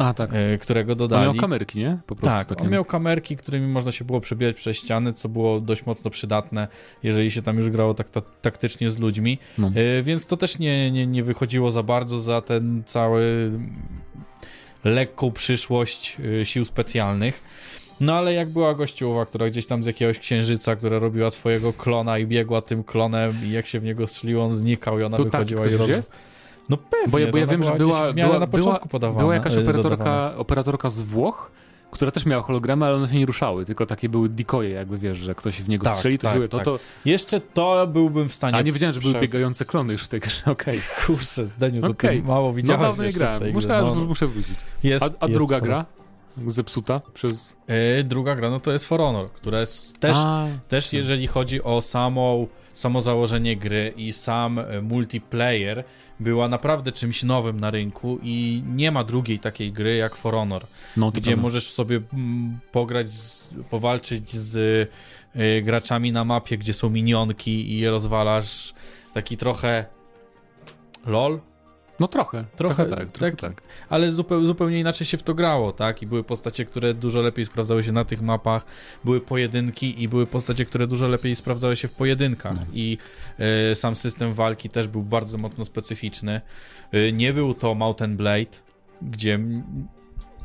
A, 0.00 0.14
tak. 0.14 0.32
Yy, 0.32 0.58
którego 0.58 0.94
dodali. 0.94 1.28
On 1.28 1.34
miał 1.34 1.40
kamerki, 1.40 1.78
nie? 1.78 1.98
Po 2.06 2.14
prostu 2.14 2.38
tak, 2.38 2.48
takie... 2.48 2.62
on 2.62 2.70
miał 2.70 2.84
kamerki, 2.84 3.36
którymi 3.36 3.66
można 3.66 3.92
się 3.92 4.04
było 4.04 4.20
przebijać 4.20 4.56
przez 4.56 4.76
ściany, 4.76 5.12
co 5.12 5.28
było 5.28 5.60
dość 5.60 5.86
mocno 5.86 6.10
przydatne, 6.10 6.68
jeżeli 7.02 7.30
się 7.30 7.42
tam 7.42 7.56
już 7.56 7.70
grało 7.70 7.94
tak 7.94 8.08
taktycznie 8.42 8.90
z 8.90 8.98
ludźmi. 8.98 9.38
No. 9.58 9.70
Yy, 9.74 10.02
więc 10.02 10.26
to 10.26 10.36
też 10.36 10.58
nie, 10.58 10.90
nie, 10.90 11.06
nie 11.06 11.22
wychodziło 11.22 11.70
za 11.70 11.82
bardzo 11.82 12.20
za 12.20 12.40
ten 12.40 12.82
cały 12.86 13.50
lekką 14.84 15.32
przyszłość 15.32 16.16
y, 16.40 16.46
sił 16.46 16.64
specjalnych. 16.64 17.42
No 18.00 18.14
ale 18.14 18.34
jak 18.34 18.48
była 18.48 18.74
gościowa, 18.74 19.26
która 19.26 19.50
gdzieś 19.50 19.66
tam 19.66 19.82
z 19.82 19.86
jakiegoś 19.86 20.18
księżyca, 20.18 20.76
która 20.76 20.98
robiła 20.98 21.30
swojego 21.30 21.72
klona 21.72 22.18
i 22.18 22.26
biegła 22.26 22.62
tym 22.62 22.84
klonem 22.84 23.34
i 23.44 23.50
jak 23.50 23.66
się 23.66 23.80
w 23.80 23.84
niego 23.84 24.06
strzeliło, 24.06 24.44
on 24.44 24.54
znikał 24.54 25.00
i 25.00 25.02
ona 25.02 25.16
to 25.16 25.24
wychodziła 25.24 25.62
tak, 25.62 25.72
i 25.72 25.76
roz... 25.76 25.88
jest? 25.88 26.12
No 26.70 26.76
pewnie. 26.76 27.08
Bo 27.08 27.18
ja, 27.18 27.32
bo 27.32 27.38
ja 27.38 27.46
wiem, 27.46 27.64
że 27.64 27.72
była, 27.72 28.12
była, 28.12 28.38
na 28.38 28.46
początku 28.46 28.98
była, 28.98 29.12
była 29.12 29.34
jakaś 29.34 29.56
operatorka, 29.56 30.32
operatorka 30.36 30.88
z 30.88 31.00
Włoch, 31.02 31.50
która 31.90 32.10
też 32.10 32.26
miała 32.26 32.42
hologramy, 32.42 32.86
ale 32.86 32.96
one 32.96 33.08
się 33.08 33.18
nie 33.18 33.26
ruszały, 33.26 33.64
tylko 33.64 33.86
takie 33.86 34.08
były 34.08 34.28
decoje, 34.28 34.70
jakby 34.70 34.98
wiesz, 34.98 35.18
że 35.18 35.34
ktoś 35.34 35.62
w 35.62 35.68
niego 35.68 35.84
Tak, 35.84 35.96
strzeli, 35.96 36.18
to 36.18 36.28
tak. 36.28 36.48
To, 36.48 36.56
tak. 36.56 36.64
to, 36.64 36.78
Jeszcze 37.04 37.40
to 37.40 37.86
byłbym 37.86 38.28
w 38.28 38.34
stanie... 38.34 38.56
a 38.56 38.62
nie 38.62 38.72
wiedziałem, 38.72 38.94
że 38.94 39.00
były 39.00 39.12
prze- 39.12 39.20
biegające 39.20 39.64
klony 39.64 39.92
już 39.92 40.02
w 40.04 40.08
tej 40.08 40.20
grze, 40.20 40.42
okej. 40.52 40.80
Kurczę, 41.06 41.46
Zdeniu, 41.46 41.80
to 41.80 41.88
Okej. 41.88 42.22
ty 42.22 42.28
mało 42.28 42.46
No 42.46 42.52
widziałeś 42.52 42.82
dawno 42.82 43.04
nie 43.04 43.12
grałem, 43.12 43.52
muszę. 43.52 43.68
No, 43.68 43.94
muszę 43.94 44.26
wrócić. 44.26 44.54
jest, 44.82 45.04
A, 45.04 45.06
a 45.06 45.26
jest 45.26 45.38
druga 45.38 45.60
gra? 45.60 45.84
Zepsuta 46.46 47.00
przez... 47.14 47.56
Yy, 47.96 48.04
druga 48.04 48.34
gra, 48.34 48.50
no 48.50 48.60
to 48.60 48.72
jest 48.72 48.84
For 48.86 49.00
Honor, 49.00 49.30
która 49.30 49.60
jest 49.60 50.00
też, 50.00 50.16
A, 50.20 50.46
też 50.68 50.92
jeżeli 50.92 51.26
chodzi 51.26 51.62
o 51.62 51.80
samą, 51.80 52.46
samo 52.74 53.00
założenie 53.00 53.56
gry 53.56 53.92
i 53.96 54.12
sam 54.12 54.58
e, 54.58 54.82
multiplayer, 54.82 55.84
była 56.20 56.48
naprawdę 56.48 56.92
czymś 56.92 57.22
nowym 57.22 57.60
na 57.60 57.70
rynku 57.70 58.18
i 58.22 58.62
nie 58.66 58.90
ma 58.90 59.04
drugiej 59.04 59.38
takiej 59.38 59.72
gry 59.72 59.96
jak 59.96 60.16
For 60.16 60.34
Honor, 60.34 60.66
no, 60.96 61.10
gdzie 61.10 61.36
możesz 61.36 61.70
sobie 61.70 62.00
mm, 62.12 62.58
pograć, 62.72 63.12
z, 63.12 63.54
powalczyć 63.70 64.30
z 64.30 64.56
y, 65.36 65.62
graczami 65.62 66.12
na 66.12 66.24
mapie, 66.24 66.58
gdzie 66.58 66.72
są 66.72 66.90
minionki 66.90 67.72
i 67.72 67.78
je 67.78 67.90
rozwalasz. 67.90 68.74
Taki 69.14 69.36
trochę 69.36 69.84
LOL, 71.06 71.40
No 72.00 72.08
trochę, 72.08 72.44
Trochę- 72.56 72.74
trochę, 72.86 72.96
tak, 72.96 73.12
trochę 73.12 73.36
tak. 73.36 73.40
tak. 73.40 73.62
ale 73.88 74.12
zupełnie, 74.12 74.46
zupełnie 74.46 74.80
inaczej 74.80 75.06
się 75.06 75.16
w 75.18 75.22
to 75.22 75.34
grało, 75.34 75.72
tak? 75.72 76.02
I 76.02 76.06
były 76.06 76.24
postacie, 76.24 76.64
które 76.64 76.94
dużo 76.94 77.20
lepiej 77.22 77.44
sprawdzały 77.44 77.82
się 77.82 77.92
na 77.92 78.04
tych 78.04 78.22
mapach, 78.22 78.64
były 79.04 79.20
pojedynki 79.20 80.02
i 80.02 80.08
były 80.08 80.26
postacie, 80.26 80.64
które 80.64 80.86
dużo 80.86 81.08
lepiej 81.08 81.36
sprawdzały 81.36 81.76
się 81.76 81.88
w 81.88 81.92
pojedynkach. 81.92 82.54
No. 82.56 82.66
I 82.72 82.98
y, 83.70 83.74
sam 83.74 83.96
system 83.96 84.32
walki 84.34 84.68
też 84.68 84.88
był 84.88 85.02
bardzo 85.02 85.38
mocno 85.38 85.64
specyficzny. 85.64 86.40
Y, 86.94 87.12
nie 87.12 87.32
był 87.32 87.54
to 87.54 87.74
Mountain 87.74 88.16
Blade, 88.16 88.50
gdzie 89.02 89.38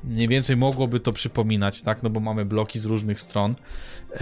mniej 0.08 0.28
więcej 0.28 0.58
mogłoby 0.58 1.00
to 1.00 1.12
przypominać, 1.12 1.82
tak? 1.82 2.04
No 2.04 2.10
bo 2.10 2.20
mamy 2.20 2.46
bloki 2.46 2.80
z 2.80 2.86
różnych 2.86 3.20
stron. 3.20 3.56
E, 4.14 4.22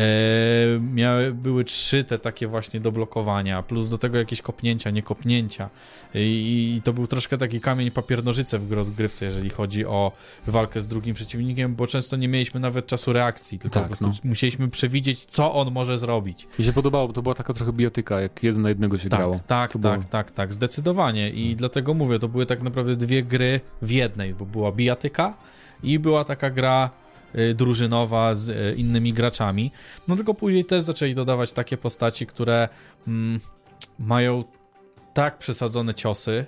miały, 0.80 1.34
były 1.34 1.64
trzy 1.64 2.04
te 2.04 2.20
takie 2.20 2.48
właśnie 2.48 2.80
do 2.80 2.92
blokowania, 2.92 3.64
plus 3.64 3.90
do 3.90 3.98
tego 3.98 4.18
jakieś 4.18 4.42
kopnięcia, 4.42 4.90
nie 4.90 5.04
kopnięcia. 5.04 5.70
I, 6.16 6.74
i 6.78 6.82
to 6.82 6.94
był 6.94 7.08
troszkę 7.08 7.38
taki 7.38 7.60
kamień 7.60 7.92
papier 7.92 8.24
nożyce 8.24 8.60
w 8.60 8.72
rozgrywce, 8.72 9.26
jeżeli 9.26 9.50
chodzi 9.50 9.86
o 9.86 10.12
walkę 10.48 10.82
z 10.82 10.88
drugim 10.88 11.16
przeciwnikiem, 11.16 11.76
bo 11.76 11.88
często 11.88 12.18
nie 12.18 12.28
mieliśmy 12.28 12.60
nawet 12.60 12.88
czasu 12.88 13.14
reakcji, 13.14 13.60
tylko 13.60 13.80
Tak, 13.80 14.02
no. 14.02 14.12
musieliśmy 14.24 14.68
przewidzieć, 14.70 15.26
co 15.26 15.54
on 15.54 15.72
może 15.72 15.98
zrobić. 15.98 16.48
Mi 16.60 16.66
się 16.66 16.74
podobało, 16.74 17.08
bo 17.08 17.14
to 17.14 17.22
była 17.22 17.36
taka 17.36 17.54
trochę 17.54 17.74
biotyka, 17.74 18.22
jak 18.22 18.44
jeden 18.44 18.62
na 18.62 18.70
jednego 18.70 18.98
się 18.98 19.10
Tak, 19.10 19.20
grało. 19.20 19.40
tak, 19.48 19.72
To 19.72 19.80
tak, 19.80 20.00
było- 20.00 20.10
tak, 20.12 20.32
tak, 20.32 20.54
zdecydowanie. 20.54 21.30
I 21.30 21.56
dlatego 21.56 21.94
mówię, 21.94 22.20
to 22.20 22.28
były 22.28 22.46
tak 22.46 22.62
naprawdę 22.62 22.96
dwie 22.96 23.24
gry 23.24 23.62
w 23.82 23.92
jednej, 23.92 24.34
bo 24.34 24.46
była 24.46 24.72
bijatyka 24.72 25.38
i 25.84 26.00
była 26.00 26.24
taka 26.24 26.50
gra 26.50 26.90
y, 27.36 27.54
drużynowa 27.54 28.36
z 28.36 28.50
y, 28.50 28.76
innymi 28.78 29.14
graczami. 29.14 29.72
No 30.08 30.16
tylko 30.16 30.34
później 30.34 30.66
też 30.66 30.84
zaczęli 30.84 31.16
dodawać 31.16 31.54
takie 31.54 31.78
postaci, 31.78 32.28
które 32.28 32.70
mm, 33.08 33.40
mają 34.00 34.44
tak 35.14 35.38
przesadzone 35.38 35.94
ciosy, 35.94 36.46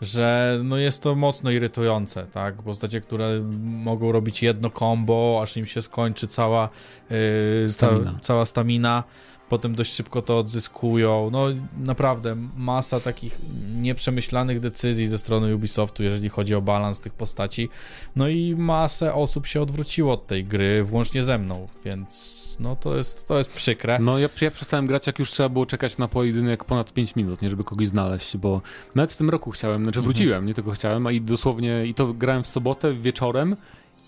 że 0.00 0.58
no 0.64 0.76
jest 0.76 1.02
to 1.02 1.14
mocno 1.14 1.50
irytujące, 1.50 2.26
tak? 2.26 2.62
Postacie, 2.62 3.00
które 3.00 3.40
mogą 3.62 4.12
robić 4.12 4.42
jedno 4.42 4.70
combo, 4.70 5.40
aż 5.42 5.56
im 5.56 5.66
się 5.66 5.82
skończy 5.82 6.26
cała, 6.26 6.68
yy, 7.10 7.68
Stamina. 7.68 8.12
Ca, 8.12 8.18
cała 8.20 8.46
stamina, 8.46 9.04
potem 9.48 9.74
dość 9.74 9.92
szybko 9.92 10.22
to 10.22 10.38
odzyskują. 10.38 11.30
No 11.32 11.46
naprawdę 11.78 12.36
masa 12.56 13.00
takich 13.00 13.40
nieprzemyślanych 13.80 14.60
decyzji 14.60 15.06
ze 15.06 15.18
strony 15.18 15.54
Ubisoftu, 15.54 16.02
jeżeli 16.02 16.28
chodzi 16.28 16.54
o 16.54 16.62
balans 16.62 17.00
tych 17.00 17.14
postaci. 17.14 17.68
No 18.16 18.28
i 18.28 18.54
masę 18.58 19.14
osób 19.14 19.46
się 19.46 19.62
odwróciło 19.62 20.12
od 20.12 20.26
tej 20.26 20.44
gry, 20.44 20.84
włącznie 20.84 21.22
ze 21.22 21.38
mną, 21.38 21.68
więc 21.84 22.56
no 22.60 22.76
to 22.76 22.96
jest, 22.96 23.28
to 23.28 23.38
jest 23.38 23.50
przykre. 23.50 23.98
No 23.98 24.18
ja, 24.18 24.28
ja 24.40 24.50
przestałem 24.50 24.86
grać, 24.86 25.06
jak 25.06 25.18
już 25.18 25.30
trzeba 25.30 25.48
było 25.48 25.66
czekać 25.66 25.98
na 25.98 26.08
pojedynek 26.08 26.64
ponad 26.64 26.92
5 26.92 27.16
minut, 27.16 27.42
nie 27.42 27.50
żeby 27.50 27.64
kogoś 27.64 27.88
znaleźć, 27.88 28.36
bo 28.36 28.62
nawet 28.94 29.12
w 29.12 29.16
tym 29.16 29.30
roku 29.30 29.50
chciałem, 29.50 29.82
znaczy 29.82 30.02
wróciłem, 30.02 30.46
nie 30.46 30.54
tylko 30.54 30.70
chciałem, 30.70 31.06
a 31.06 31.12
i 31.12 31.20
dosłownie, 31.20 31.86
i 31.86 31.94
to 31.94 32.14
grałem 32.14 32.42
w 32.42 32.46
sobotę 32.46 32.94
wieczorem 32.94 33.56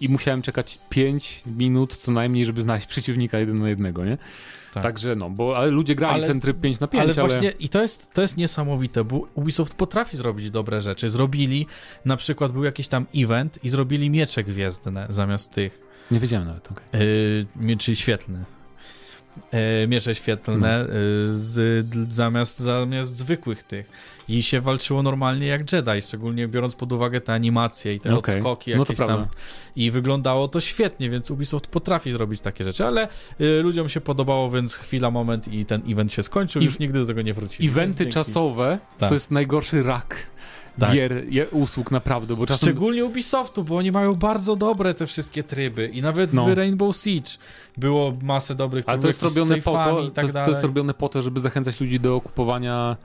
i 0.00 0.08
musiałem 0.08 0.42
czekać 0.42 0.78
5 0.88 1.42
minut 1.46 1.96
co 1.96 2.12
najmniej, 2.12 2.44
żeby 2.44 2.62
znaleźć 2.62 2.86
przeciwnika 2.86 3.38
jeden 3.38 3.58
na 3.58 3.68
jednego, 3.68 4.04
nie? 4.04 4.18
Tak. 4.72 4.82
Także 4.82 5.16
no, 5.16 5.30
bo 5.30 5.56
ale 5.56 5.70
ludzie 5.70 5.94
grali 5.94 6.14
Ale- 6.14 6.26
ten 6.26 6.40
tryb 6.40 6.60
5 6.60 6.80
na 6.80 6.86
5, 6.86 7.02
Ale 7.02 7.12
ale, 7.22 7.28
właśnie 7.28 7.50
i 7.50 7.68
to 7.68 7.82
jest, 7.82 8.12
to 8.12 8.22
jest 8.22 8.36
niesamowite, 8.36 9.04
bo 9.04 9.28
Ubisoft 9.34 9.74
potrafi 9.74 10.16
zrobić 10.16 10.50
dobre 10.50 10.80
rzeczy. 10.80 11.08
Zrobili, 11.08 11.66
na 12.04 12.16
przykład 12.16 12.52
był 12.52 12.64
jakiś 12.64 12.88
tam 12.88 13.06
event 13.16 13.58
i 13.64 13.68
zrobili 13.68 14.10
miecze 14.10 14.44
gwiezdne 14.44 15.06
zamiast 15.10 15.50
tych, 15.50 15.80
nie 16.10 16.20
wiedziałem 16.20 16.46
nawet, 16.48 16.70
okej. 16.72 17.00
yy, 17.00 17.46
mieczy 17.56 17.96
świetlne. 17.96 18.44
Yy, 19.80 19.88
miecze 19.88 20.14
świetlne 20.14 20.78
yy, 20.88 20.94
z, 21.34 21.86
zamiast, 22.14 22.58
zamiast 22.58 23.16
zwykłych 23.16 23.62
tych. 23.62 23.90
I 24.28 24.42
się 24.42 24.60
walczyło 24.60 25.02
normalnie 25.02 25.46
jak 25.46 25.72
Jedi, 25.72 26.02
szczególnie 26.02 26.48
biorąc 26.48 26.74
pod 26.74 26.92
uwagę 26.92 27.20
te 27.20 27.32
animacje 27.32 27.94
i 27.94 28.00
te 28.00 28.16
Okej. 28.16 28.34
odskoki 28.34 28.70
No 28.70 28.76
to 28.76 28.82
jakieś 28.82 28.98
tam. 28.98 29.06
prawda. 29.06 29.28
I 29.76 29.90
wyglądało 29.90 30.48
to 30.48 30.60
świetnie, 30.60 31.10
więc 31.10 31.30
Ubisoft 31.30 31.66
potrafi 31.66 32.12
zrobić 32.12 32.40
takie 32.40 32.64
rzeczy, 32.64 32.84
ale 32.86 33.08
y, 33.40 33.62
ludziom 33.62 33.88
się 33.88 34.00
podobało, 34.00 34.50
więc 34.50 34.74
chwila, 34.74 35.10
moment 35.10 35.48
i 35.48 35.64
ten 35.64 35.82
event 35.88 36.12
się 36.12 36.22
skończył, 36.22 36.62
I- 36.62 36.64
już 36.64 36.78
nigdy 36.78 36.98
do 37.00 37.06
tego 37.06 37.22
nie 37.22 37.34
wrócili. 37.34 37.68
Eventy 37.68 38.06
czasowe 38.06 38.78
Tak. 38.98 39.08
to 39.08 39.14
jest 39.14 39.30
najgorszy 39.30 39.82
rak 39.82 40.26
Tak. 40.78 40.92
gier, 40.92 41.12
usług 41.52 41.90
naprawdę, 41.90 42.36
bo 42.36 42.46
czasem... 42.46 42.68
Szczególnie 42.68 43.04
Ubisoftu, 43.04 43.64
bo 43.64 43.76
oni 43.76 43.92
mają 43.92 44.14
bardzo 44.14 44.56
dobre 44.56 44.94
te 44.94 45.06
wszystkie 45.06 45.42
tryby 45.42 45.86
i 45.86 46.02
nawet 46.02 46.32
No. 46.32 46.44
w 46.44 46.48
Rainbow 46.52 46.96
Siege 46.96 47.30
było 47.76 48.12
masę 48.22 48.54
dobrych 48.54 48.84
Ale 48.88 48.98
to 48.98 49.02
trybów 49.02 49.22
jest 49.22 49.36
robione 49.36 49.62
po 49.62 49.72
to, 49.72 50.02
i 50.02 50.04
to 50.06 50.10
tak 50.10 50.22
jest, 50.24 50.34
to 50.34 50.50
jest 50.50 50.62
robione 50.62 50.94
po 50.94 51.08
to, 51.08 51.22
żeby 51.22 51.40
zachęcać 51.40 51.80
ludzi 51.80 52.00
do 52.00 52.20
kupowania 52.20 52.96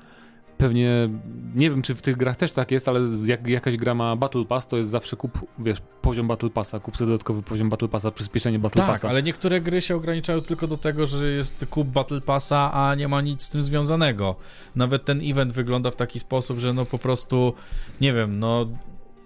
pewnie, 0.58 1.10
nie 1.56 1.70
wiem 1.70 1.82
czy 1.82 1.96
w 1.96 2.02
tych 2.02 2.18
grach 2.18 2.36
też 2.36 2.52
tak 2.52 2.72
jest, 2.72 2.88
ale 2.90 3.00
jak 3.26 3.48
jakaś 3.48 3.78
gra 3.78 3.96
ma 3.96 4.16
Battle 4.16 4.46
Pass, 4.46 4.68
to 4.68 4.78
jest 4.78 4.90
zawsze 4.90 5.16
kup, 5.16 5.46
wiesz, 5.60 5.78
poziom 6.02 6.28
Battle 6.28 6.50
Passa, 6.50 6.80
kup 6.80 6.98
sobie 6.98 7.08
dodatkowy 7.12 7.44
poziom 7.44 7.70
Battle 7.70 7.88
Passa, 7.88 8.12
przyspieszenie 8.12 8.60
Battle 8.60 8.84
Tak, 8.84 8.92
Passa. 8.92 9.10
ale 9.10 9.24
niektóre 9.24 9.62
gry 9.62 9.82
się 9.82 9.96
ograniczają 9.96 10.42
tylko 10.42 10.68
do 10.68 10.78
tego, 10.78 11.06
że 11.06 11.28
jest 11.28 11.66
kup 11.70 11.88
Battle 11.88 12.22
Passa, 12.22 12.72
a 12.74 12.96
nie 12.96 13.08
ma 13.08 13.22
nic 13.22 13.44
z 13.44 13.50
tym 13.50 13.62
związanego. 13.62 14.36
Nawet 14.76 15.06
ten 15.06 15.22
event 15.24 15.54
wygląda 15.54 15.92
w 15.92 15.96
taki 15.96 16.20
sposób, 16.20 16.60
że 16.60 16.74
no 16.74 16.86
po 16.86 16.98
prostu, 17.00 17.54
nie 18.02 18.14
wiem, 18.14 18.40
no 18.40 18.66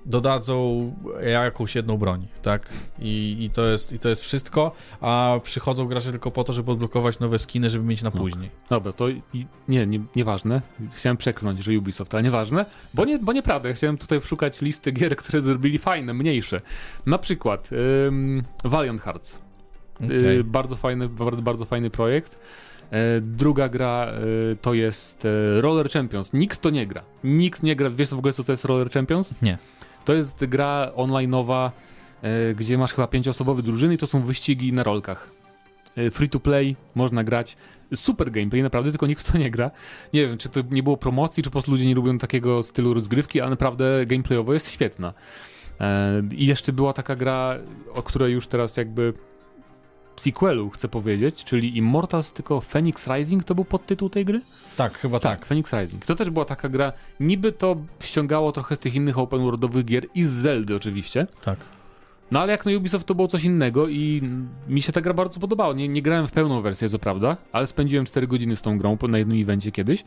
dodadzą 0.05 0.93
jakąś 1.31 1.75
jedną 1.75 1.97
broń, 1.97 2.27
tak? 2.41 2.69
I, 2.99 3.37
i, 3.39 3.49
to, 3.49 3.65
jest, 3.65 3.93
I 3.93 3.99
to 3.99 4.09
jest 4.09 4.21
wszystko, 4.21 4.71
a 5.01 5.39
przychodzą 5.43 5.85
gracze 5.85 6.11
tylko 6.11 6.31
po 6.31 6.43
to, 6.43 6.53
żeby 6.53 6.71
odblokować 6.71 7.19
nowe 7.19 7.39
skiny, 7.39 7.69
żeby 7.69 7.85
mieć 7.85 8.01
na 8.01 8.11
No. 8.13 8.19
później. 8.19 8.51
Dobra, 8.69 8.93
to 8.93 9.09
i, 9.09 9.21
nie, 9.67 9.87
nie, 9.87 9.99
nieważne. 10.15 10.61
Chciałem 10.93 11.17
przekląć, 11.17 11.63
że 11.63 11.77
Ubisoft, 11.77 12.13
ale 12.13 12.23
nieważne, 12.23 12.65
bo, 12.93 13.05
nie, 13.05 13.19
bo 13.19 13.33
nieprawda. 13.33 13.73
Chciałem 13.73 13.97
tutaj 13.97 14.21
szukać 14.21 14.61
listy 14.61 14.91
gier, 14.91 15.15
które 15.15 15.41
zrobili 15.41 15.77
fajne, 15.77 16.13
mniejsze. 16.13 16.61
Na 17.05 17.17
przykład 17.17 17.69
ym, 18.07 18.43
Valiant 18.63 19.01
Hearts. 19.01 19.39
Y, 20.01 20.43
bardzo 20.43 20.75
fajny, 20.75 21.09
bardzo, 21.09 21.41
bardzo 21.41 21.65
fajny 21.65 21.89
projekt. 21.89 22.39
E, 22.91 23.19
druga 23.19 23.69
gra 23.69 24.11
y, 24.51 24.55
to 24.61 24.73
jest 24.73 25.25
e, 25.25 25.61
Roller 25.61 25.89
Champions. 25.89 26.33
Nikt 26.33 26.61
to 26.61 26.69
nie 26.69 26.87
gra. 26.87 27.01
Nikt 27.23 27.63
nie 27.63 27.75
gra. 27.75 27.89
Wiesz 27.89 28.09
w 28.09 28.17
ogóle 28.17 28.33
co 28.33 28.43
to 28.43 28.51
jest 28.51 28.65
Roller 28.65 28.89
Champions? 28.91 29.35
Nie. 29.41 29.57
To 30.09 30.13
jest 30.13 30.45
gra 30.45 30.91
online'owa, 30.95 31.71
e, 32.21 32.55
gdzie 32.55 32.77
masz 32.77 32.93
chyba 32.93 33.07
pięcioosobowe 33.07 33.61
drużyny 33.61 33.93
i 33.93 33.97
to 33.97 34.07
są 34.07 34.21
wyścigi 34.21 34.73
na 34.73 34.83
rolkach. 34.83 35.31
E, 35.95 36.11
free 36.11 36.29
to 36.29 36.39
play, 36.39 36.75
można 36.95 37.23
grać. 37.23 37.57
Super 37.95 38.31
gameplay, 38.31 38.63
naprawdę, 38.63 38.91
tylko 38.91 39.07
nikt 39.07 39.27
w 39.27 39.31
to 39.31 39.37
nie 39.37 39.51
gra. 39.51 39.71
Nie 40.13 40.27
wiem, 40.27 40.37
czy 40.37 40.49
to 40.49 40.61
nie 40.71 40.83
było 40.83 40.97
promocji, 40.97 41.43
czy 41.43 41.49
po 41.49 41.51
prostu 41.51 41.71
ludzie 41.71 41.85
nie 41.85 41.95
lubią 41.95 42.17
takiego 42.17 42.63
stylu 42.63 42.93
rozgrywki, 42.93 43.41
ale 43.41 43.49
naprawdę 43.49 44.05
gameplayowo 44.05 44.53
jest 44.53 44.71
świetna. 44.71 45.13
E, 45.79 46.21
I 46.31 46.45
jeszcze 46.45 46.73
była 46.73 46.93
taka 46.93 47.15
gra, 47.15 47.55
o 47.93 48.03
której 48.03 48.33
już 48.33 48.47
teraz 48.47 48.77
jakby 48.77 49.13
sequelu 50.21 50.69
chcę 50.69 50.87
powiedzieć, 50.87 51.43
czyli 51.43 51.77
Immortals, 51.77 52.33
tylko 52.33 52.61
Phoenix 52.61 53.07
Rising 53.07 53.43
to 53.43 53.55
był 53.55 53.65
podtytuł 53.65 54.09
tej 54.09 54.25
gry? 54.25 54.41
Tak, 54.77 54.97
chyba 54.97 55.19
tak. 55.19 55.39
Tak, 55.39 55.47
Phoenix 55.47 55.73
Rising. 55.73 56.05
To 56.05 56.15
też 56.15 56.29
była 56.29 56.45
taka 56.45 56.69
gra, 56.69 56.93
niby 57.19 57.51
to 57.51 57.75
ściągało 57.99 58.51
trochę 58.51 58.75
z 58.75 58.79
tych 58.79 58.95
innych 58.95 59.17
open 59.17 59.39
worldowych 59.39 59.85
gier 59.85 60.05
i 60.15 60.23
z 60.23 60.29
Zeldy 60.29 60.75
oczywiście, 60.75 61.27
Tak. 61.41 61.59
no 62.31 62.39
ale 62.39 62.51
jak 62.51 62.65
na 62.65 62.71
Ubisoft 62.77 63.07
to 63.07 63.15
było 63.15 63.27
coś 63.27 63.43
innego 63.43 63.87
i 63.87 64.21
mi 64.67 64.81
się 64.81 64.91
ta 64.91 65.01
gra 65.01 65.13
bardzo 65.13 65.39
podobała. 65.39 65.73
Nie, 65.73 65.87
nie 65.87 66.01
grałem 66.01 66.27
w 66.27 66.31
pełną 66.31 66.61
wersję, 66.61 66.89
co 66.89 66.99
prawda, 66.99 67.37
ale 67.51 67.67
spędziłem 67.67 68.05
4 68.05 68.27
godziny 68.27 68.55
z 68.55 68.61
tą 68.61 68.77
grą 68.77 68.97
na 69.09 69.17
jednym 69.17 69.41
evencie 69.41 69.71
kiedyś. 69.71 70.03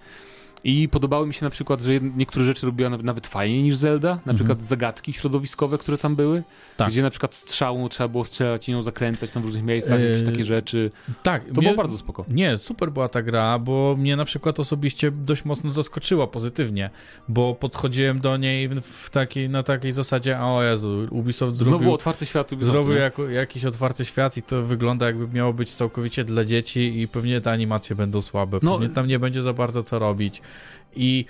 I 0.65 0.89
podobały 0.89 1.27
mi 1.27 1.35
się 1.35 1.45
na 1.47 1.51
przykład, 1.51 1.81
że 1.81 1.93
niektóre 2.17 2.45
rzeczy 2.45 2.67
robiła 2.67 2.91
na- 2.91 2.97
nawet 2.97 3.27
fajniej 3.27 3.63
niż 3.63 3.77
Zelda. 3.77 4.09
Na 4.09 4.15
Mhm. 4.15 4.37
przykład 4.37 4.65
zagadki 4.65 5.13
środowiskowe, 5.13 5.79
które 5.79 5.99
tam 5.99 6.17
były. 6.17 6.43
Tak. 6.77 6.89
Gdzie 6.89 7.03
na 7.03 7.11
przykład 7.11 7.35
strzałą 7.35 7.89
trzeba 7.89 8.09
było 8.09 8.25
strzelać 8.25 8.69
i 8.69 8.73
ją 8.73 8.83
zakręcać 8.83 9.31
tam 9.31 9.43
w 9.43 9.47
różnych 9.47 9.65
miejscach, 9.65 10.01
jakieś 10.01 10.21
Yy, 10.21 10.27
takie 10.33 10.45
rzeczy. 10.45 10.91
Tak, 11.23 11.45
To 11.55 11.63
było 11.63 11.75
bardzo 11.75 11.99
spoko. 11.99 12.25
Nie, 12.29 12.59
super 12.59 12.93
była 12.93 13.09
ta 13.09 13.23
gra, 13.23 13.59
bo 13.59 13.97
mnie 13.99 14.17
na 14.17 14.25
przykład 14.25 14.61
osobiście 14.61 15.11
dość 15.11 15.45
mocno 15.45 15.71
zaskoczyła 15.71 16.27
pozytywnie, 16.27 16.91
bo 17.29 17.55
podchodziłem 17.55 18.21
do 18.21 18.37
niej 18.37 18.69
w 18.83 19.11
takiej, 19.11 19.49
na 19.49 19.63
takiej 19.63 19.93
zasadzie, 19.93 20.41
o 20.41 20.63
Jezu, 20.63 21.03
Ubisoft 21.11 21.57
Znowu 21.57 21.71
zrobił, 21.71 21.95
otwarty 21.95 22.27
świat 22.27 22.53
Ubisoftu, 22.53 22.83
zrobił 22.83 22.99
jako, 23.01 23.29
jakiś 23.29 23.65
otwarty 23.65 24.05
świat 24.05 24.37
i 24.37 24.43
to 24.43 24.63
wygląda 24.63 25.07
jakby 25.07 25.29
miało 25.29 25.53
być 25.53 25.75
całkowicie 25.75 26.25
dla 26.25 26.45
dzieci 26.45 27.01
i 27.01 27.09
pewnie 27.09 27.41
te 27.41 27.51
animacje 27.51 27.97
będą 27.97 28.21
słabe, 28.23 28.59
No, 28.63 28.73
pewnie 28.79 28.95
tam 28.95 29.07
nie 29.09 29.19
będzie 29.19 29.43
za 29.43 29.53
bardzo 29.53 29.83
co 29.83 29.99
robić 29.99 30.43
i 30.95 31.27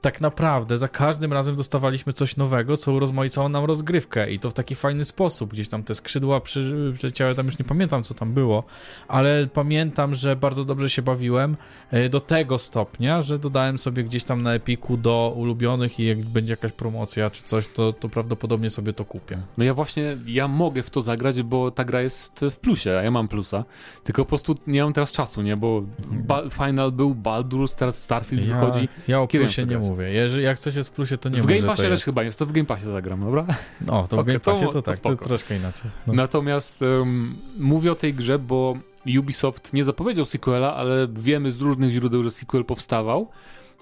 tak 0.00 0.20
naprawdę 0.20 0.76
za 0.76 0.88
każdym 0.88 1.32
razem 1.32 1.56
dostawaliśmy 1.56 2.12
coś 2.12 2.36
nowego, 2.36 2.76
co 2.76 2.92
urozmaicało 2.92 3.48
nam 3.48 3.64
rozgrywkę 3.64 4.30
i 4.30 4.38
to 4.38 4.50
w 4.50 4.52
taki 4.54 4.74
fajny 4.74 5.04
sposób. 5.04 5.52
Gdzieś 5.52 5.68
tam 5.68 5.82
te 5.82 5.94
skrzydła 5.94 6.40
przy, 6.40 6.92
przyleciały, 6.94 7.34
tam 7.34 7.46
już 7.46 7.58
nie 7.58 7.64
pamiętam 7.64 8.02
co 8.02 8.14
tam 8.14 8.32
było, 8.34 8.64
ale 9.08 9.46
pamiętam, 9.46 10.14
że 10.14 10.36
bardzo 10.36 10.64
dobrze 10.64 10.90
się 10.90 11.02
bawiłem 11.02 11.56
e, 11.90 12.08
do 12.08 12.20
tego 12.20 12.58
stopnia, 12.58 13.20
że 13.20 13.38
dodałem 13.38 13.78
sobie 13.78 14.04
gdzieś 14.04 14.24
tam 14.24 14.42
na 14.42 14.54
Epiku 14.54 14.96
do 14.96 15.34
ulubionych 15.36 16.00
i 16.00 16.06
jak 16.06 16.20
będzie 16.24 16.52
jakaś 16.52 16.72
promocja 16.72 17.30
czy 17.30 17.42
coś, 17.42 17.68
to, 17.68 17.92
to 17.92 18.08
prawdopodobnie 18.08 18.70
sobie 18.70 18.92
to 18.92 19.04
kupię. 19.04 19.42
No 19.58 19.64
ja 19.64 19.74
właśnie, 19.74 20.16
ja 20.26 20.48
mogę 20.48 20.82
w 20.82 20.90
to 20.90 21.02
zagrać, 21.02 21.42
bo 21.42 21.70
ta 21.70 21.84
gra 21.84 22.00
jest 22.00 22.44
w 22.50 22.58
plusie, 22.58 22.90
a 22.98 23.02
ja 23.02 23.10
mam 23.10 23.28
plusa. 23.28 23.64
Tylko 24.04 24.24
po 24.24 24.28
prostu 24.28 24.54
nie 24.66 24.82
mam 24.84 24.92
teraz 24.92 25.12
czasu, 25.12 25.42
nie? 25.42 25.56
Bo 25.56 25.82
ba 26.10 26.42
Final 26.50 26.92
był, 26.92 27.14
Baldur's, 27.14 27.76
teraz 27.76 28.02
Starfield 28.02 28.46
Ja, 28.48 28.60
wychodzi. 28.60 28.88
ja 29.08 29.20
o 29.20 29.26
Kiedy 29.26 29.44
plusie 29.44 29.62
nie 29.62 29.68
grać? 29.68 29.87
Mówię. 29.88 30.10
Jeżeli, 30.10 30.44
jak 30.44 30.58
coś 30.58 30.74
jest 30.74 30.88
w 30.88 30.92
plusie, 30.92 31.18
to 31.18 31.28
nie 31.28 31.42
w 31.42 31.46
Game 31.46 31.62
Passie 31.62 31.82
to 31.82 31.88
też 31.88 32.04
chyba 32.04 32.22
jest, 32.22 32.38
to 32.38 32.46
w 32.46 32.52
Game 32.52 32.66
Passie 32.66 32.84
zagram, 32.84 33.20
dobra? 33.20 33.46
No, 33.80 34.06
to 34.08 34.16
w 34.16 34.20
Okej, 34.20 34.34
Game 34.34 34.40
to 34.40 34.50
Passie 34.52 34.66
to, 34.66 34.72
to 34.72 34.82
tak, 34.82 34.96
to 34.96 35.14
spoko. 35.14 35.24
troszkę 35.24 35.56
inaczej. 35.56 35.90
No. 36.06 36.14
Natomiast 36.14 36.82
um, 36.82 37.36
mówię 37.58 37.92
o 37.92 37.94
tej 37.94 38.14
grze, 38.14 38.38
bo 38.38 38.76
Ubisoft 39.18 39.72
nie 39.72 39.84
zapowiedział 39.84 40.26
sequela, 40.26 40.74
ale 40.74 41.08
wiemy 41.12 41.52
z 41.52 41.60
różnych 41.60 41.90
źródeł, 41.90 42.22
że 42.22 42.30
sequel 42.30 42.64
powstawał. 42.64 43.28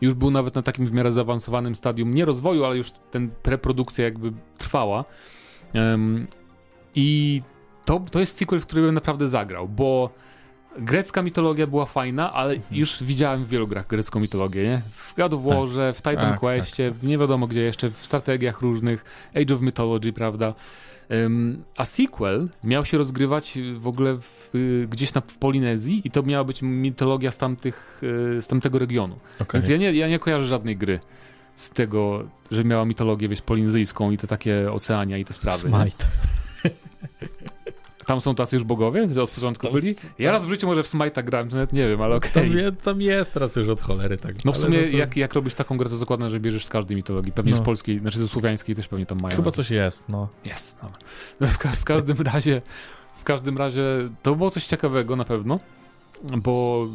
Już 0.00 0.14
był 0.14 0.30
nawet 0.30 0.54
na 0.54 0.62
takim 0.62 0.86
w 0.86 0.92
miarę 0.92 1.12
zaawansowanym 1.12 1.76
stadium, 1.76 2.14
nie 2.14 2.24
rozwoju, 2.24 2.64
ale 2.64 2.76
już 2.76 2.90
ten 3.10 3.30
preprodukcja 3.42 4.04
jakby 4.04 4.32
trwała. 4.58 5.04
Em, 5.72 6.26
I 6.94 7.42
to, 7.84 8.00
to 8.10 8.20
jest 8.20 8.36
sequel, 8.36 8.60
w 8.60 8.66
który 8.66 8.82
bym 8.82 8.94
naprawdę 8.94 9.28
zagrał, 9.28 9.68
bo 9.68 10.10
grecka 10.78 11.22
mitologia 11.22 11.66
była 11.66 11.86
fajna, 11.86 12.32
ale 12.32 12.54
Mhm. 12.54 12.76
już 12.76 13.02
widziałem 13.04 13.44
w 13.44 13.48
wielu 13.48 13.66
grach 13.66 13.86
grecką 13.86 14.20
mitologię, 14.20 14.62
nie? 14.62 14.82
W 14.90 15.14
God 15.14 15.32
of 15.34 15.42
Warze, 15.44 15.92
w 15.92 15.96
Titan 15.96 16.16
Tak, 16.30 16.40
Questie, 16.40 16.90
w 16.90 17.04
nie 17.04 17.18
wiadomo 17.18 17.46
gdzie 17.46 17.60
jeszcze, 17.60 17.90
w 17.90 17.96
strategiach 17.96 18.60
różnych, 18.60 19.04
Age 19.34 19.54
of 19.54 19.60
Mythology, 19.60 20.12
prawda? 20.12 20.54
Ym, 21.12 21.64
a 21.76 21.84
sequel 21.84 22.48
miał 22.64 22.84
się 22.84 22.98
rozgrywać 22.98 23.58
w 23.78 23.86
ogóle 23.86 24.18
w, 24.20 24.50
y, 24.54 24.86
gdzieś 24.90 25.14
na, 25.14 25.20
w 25.20 25.38
Polinezji 25.38 26.02
i 26.04 26.10
to 26.10 26.22
miała 26.22 26.44
być 26.44 26.62
mitologia 26.62 27.30
z, 27.30 27.36
tamtych, 27.38 28.00
y, 28.38 28.42
z 28.42 28.46
tamtego 28.46 28.78
regionu. 28.78 29.16
Okej. 29.40 29.60
Więc 29.60 29.68
ja 29.68 29.76
nie, 29.76 29.92
ja 29.92 30.08
nie 30.08 30.18
kojarzę 30.18 30.46
żadnej 30.46 30.76
gry 30.76 31.00
z 31.54 31.70
tego, 31.70 32.24
że 32.50 32.64
miała 32.64 32.84
mitologię, 32.84 33.28
wiesz, 33.28 33.42
polinezyjską 33.42 34.10
i 34.10 34.16
te 34.16 34.26
takie 34.26 34.72
oceania 34.72 35.18
i 35.18 35.24
te 35.24 35.32
sprawy. 35.32 35.58
Smite. 35.58 36.04
Tam 38.06 38.20
są 38.20 38.34
tacy 38.34 38.56
już 38.56 38.64
bogowie, 38.64 39.08
że 39.08 39.22
od 39.22 39.30
początku 39.30 39.66
Tam 39.66 39.74
byli? 39.76 39.94
Ja 40.18 40.32
raz 40.32 40.46
w 40.46 40.48
życiu 40.48 40.66
może 40.66 40.82
w 40.82 40.86
Smite'a 40.86 41.24
grałem, 41.24 41.48
to 41.48 41.54
nawet 41.56 41.72
nie 41.72 41.88
wiem, 41.88 42.02
ale 42.02 42.16
okej. 42.16 42.30
Tam, 42.32 42.46
je, 42.58 42.72
tam 42.72 43.00
jest 43.00 43.32
teraz 43.32 43.56
już 43.56 43.68
od 43.68 43.80
cholery 43.80 44.16
tak. 44.16 44.44
No 44.44 44.52
w 44.52 44.58
sumie 44.58 44.82
no 44.82 44.90
to 44.90 44.96
jak, 44.96 45.16
jak 45.16 45.34
robisz 45.34 45.54
taką 45.54 45.76
grę, 45.76 45.88
to 45.90 45.96
zakładam, 45.96 46.30
że 46.30 46.40
bierzesz 46.40 46.64
z 46.64 46.68
każdej 46.68 46.96
mitologii. 46.96 47.32
Pewnie 47.32 47.52
No. 47.52 47.58
z 47.58 47.60
polskiej, 47.60 47.98
znaczy 48.00 48.18
ze 48.18 48.28
słowiańskiej 48.28 48.74
też 48.76 48.88
pewnie 48.88 49.06
tam 49.06 49.18
mają. 49.22 49.36
Chyba 49.36 49.50
coś 49.50 49.70
jest, 49.70 50.04
no. 50.08 50.28
Jest, 50.44 50.76
dobra. 50.82 50.98
No, 51.40 51.46
w, 51.46 51.58
ka- 51.58 51.68
w 51.68 51.84
każdym 51.84 52.16
razie, 52.20 52.62
w 53.16 53.24
każdym 53.24 53.58
razie 53.58 53.82
to 54.22 54.34
było 54.34 54.50
coś 54.50 54.64
ciekawego 54.66 55.16
na 55.16 55.24
pewno, 55.24 55.60
bo 56.36 56.86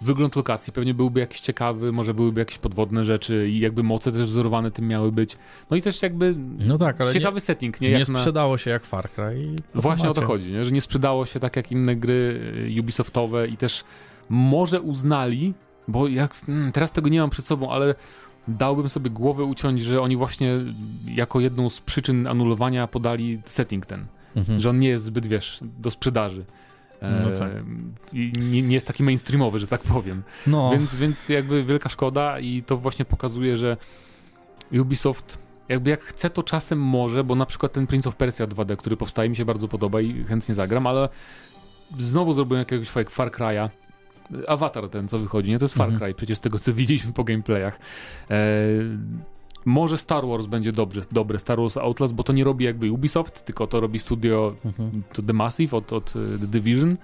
wygląd 0.00 0.36
lokacji 0.36 0.72
pewnie 0.72 0.94
byłby 0.94 1.20
jakiś 1.20 1.40
ciekawy, 1.40 1.92
może 1.92 2.14
byłyby 2.14 2.40
jakieś 2.40 2.58
podwodne 2.58 3.04
rzeczy 3.04 3.48
i 3.50 3.60
jakby 3.60 3.82
moce 3.82 4.12
też 4.12 4.22
wzorowane 4.22 4.70
tym 4.70 4.88
miały 4.88 5.12
być. 5.12 5.36
No 5.70 5.76
i 5.76 5.82
też 5.82 6.02
jakby 6.02 6.34
No 6.58 6.78
tak, 6.78 7.00
ale 7.00 7.12
ciekawy 7.12 7.40
setting, 7.40 7.80
nie? 7.80 7.88
nie, 7.88 7.94
nie 7.94 8.00
Jak 8.00 8.08
na... 8.08 8.18
sprzedało 8.18 8.58
się 8.58 8.70
jak 8.70 8.84
Far 8.84 9.10
Cry. 9.10 9.48
Właśnie 9.74 10.10
o 10.10 10.14
to 10.14 10.20
macie. 10.20 10.26
chodzi, 10.32 10.52
nie? 10.52 10.64
że 10.64 10.70
nie 10.72 10.80
sprzedało 10.80 11.26
się 11.26 11.40
tak 11.40 11.56
jak 11.56 11.72
inne 11.72 11.96
gry 11.96 12.40
y, 12.76 12.80
Ubisoftowe 12.80 13.48
i 13.48 13.56
też 13.56 13.84
może 14.28 14.80
uznali, 14.80 15.54
bo 15.88 16.08
jak 16.08 16.34
mm, 16.48 16.72
teraz 16.72 16.92
tego 16.92 17.08
nie 17.08 17.20
mam 17.20 17.30
przed 17.30 17.44
sobą, 17.44 17.70
ale 17.70 17.94
dałbym 18.48 18.88
sobie 18.88 19.10
głowę 19.10 19.44
uciąć, 19.44 19.82
że 19.82 20.00
oni 20.02 20.16
właśnie 20.16 20.52
jako 21.06 21.40
jedną 21.40 21.70
z 21.70 21.80
przyczyn 21.80 22.26
anulowania 22.26 22.86
podali 22.86 23.40
setting 23.46 23.86
ten, 23.86 24.06
Mhm. 24.36 24.60
że 24.60 24.70
on 24.70 24.78
nie 24.78 24.88
jest 24.88 25.04
zbyt, 25.04 25.26
wiesz, 25.26 25.58
do 25.78 25.90
sprzedaży. 25.90 26.44
No 27.02 27.30
tak. 27.30 27.50
i 28.12 28.32
nie, 28.50 28.62
nie 28.62 28.74
jest 28.74 28.86
taki 28.86 29.02
mainstreamowy, 29.02 29.58
że 29.58 29.66
tak 29.66 29.82
powiem. 29.82 30.22
No, 30.46 30.70
Więc, 30.72 30.94
więc 30.96 31.28
jakby 31.28 31.64
wielka 31.64 31.88
szkoda 31.88 32.38
i 32.38 32.62
to 32.62 32.76
właśnie 32.76 33.04
pokazuje, 33.04 33.56
że 33.56 33.76
Ubisoft 34.72 35.38
jakby 35.68 35.90
jak 35.90 36.02
chce 36.02 36.30
to 36.30 36.42
czasem 36.42 36.78
może, 36.80 37.24
bo 37.24 37.34
na 37.34 37.46
przykład 37.46 37.72
ten 37.72 37.86
Prince 37.86 38.06
of 38.06 38.16
Persia 38.16 38.46
2D, 38.46 38.76
który 38.76 38.96
powstaje 38.96 39.30
mi 39.30 39.36
się 39.36 39.44
bardzo 39.44 39.68
podoba 39.68 40.00
i 40.00 40.24
chętnie 40.24 40.54
zagram, 40.54 40.86
ale 40.86 41.08
znowu 41.98 42.32
zrobiłem 42.32 42.58
jakiegoś 42.58 42.88
fake 42.88 43.10
Far 43.10 43.30
Cry'a. 43.30 43.68
Avatar 44.48 44.88
ten, 44.88 45.08
co 45.08 45.18
wychodzi, 45.18 45.50
nie? 45.50 45.58
To 45.58 45.64
jest 45.64 45.74
Far 45.74 45.88
Mhm. 45.88 46.00
Cry, 46.00 46.14
przecież 46.14 46.38
z 46.38 46.40
tego, 46.40 46.58
co 46.58 46.72
widzieliśmy 46.72 47.12
po 47.12 47.24
gameplayach. 47.24 47.78
E, 48.30 48.36
może 49.64 49.98
Star 49.98 50.26
Wars 50.26 50.46
będzie 50.46 50.72
dobrze, 50.72 51.00
dobre, 51.12 51.38
Star 51.38 51.58
Wars 51.58 51.76
Outlast, 51.76 52.14
bo 52.14 52.22
to 52.22 52.32
nie 52.32 52.44
robi 52.44 52.64
jakby 52.64 52.92
Ubisoft, 52.92 53.44
tylko 53.44 53.66
to 53.66 53.80
robi 53.80 53.98
studio 53.98 54.54
mhm. 54.64 55.02
to 55.12 55.22
The 55.22 55.32
Massive 55.32 55.76
od, 55.76 55.92
od 55.92 56.10
e, 56.10 56.38
The 56.38 56.46
Division. 56.46 56.96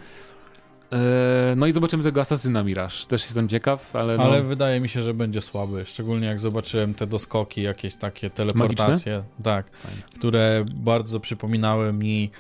E, 0.92 1.54
no 1.56 1.66
i 1.66 1.72
zobaczymy 1.72 2.04
tego 2.04 2.20
Asasyna 2.20 2.64
Mirage. 2.64 3.06
Też 3.08 3.24
jestem 3.24 3.48
ciekaw, 3.48 3.96
ale, 3.96 4.16
no, 4.16 4.22
ale 4.22 4.42
wydaje 4.42 4.80
mi 4.80 4.88
się, 4.88 5.02
że 5.02 5.14
będzie 5.14 5.40
słaby. 5.40 5.84
Szczególnie 5.84 6.26
jak 6.26 6.40
zobaczyłem 6.40 6.94
te 6.94 7.06
doskoki, 7.06 7.62
jakieś 7.62 7.96
takie 7.96 8.30
teleportacje, 8.30 9.22
tak, 9.42 9.70
Fajne. 9.70 10.02
które 10.14 10.64
bardzo 10.74 11.20
przypominały 11.20 11.92
mi 11.92 12.30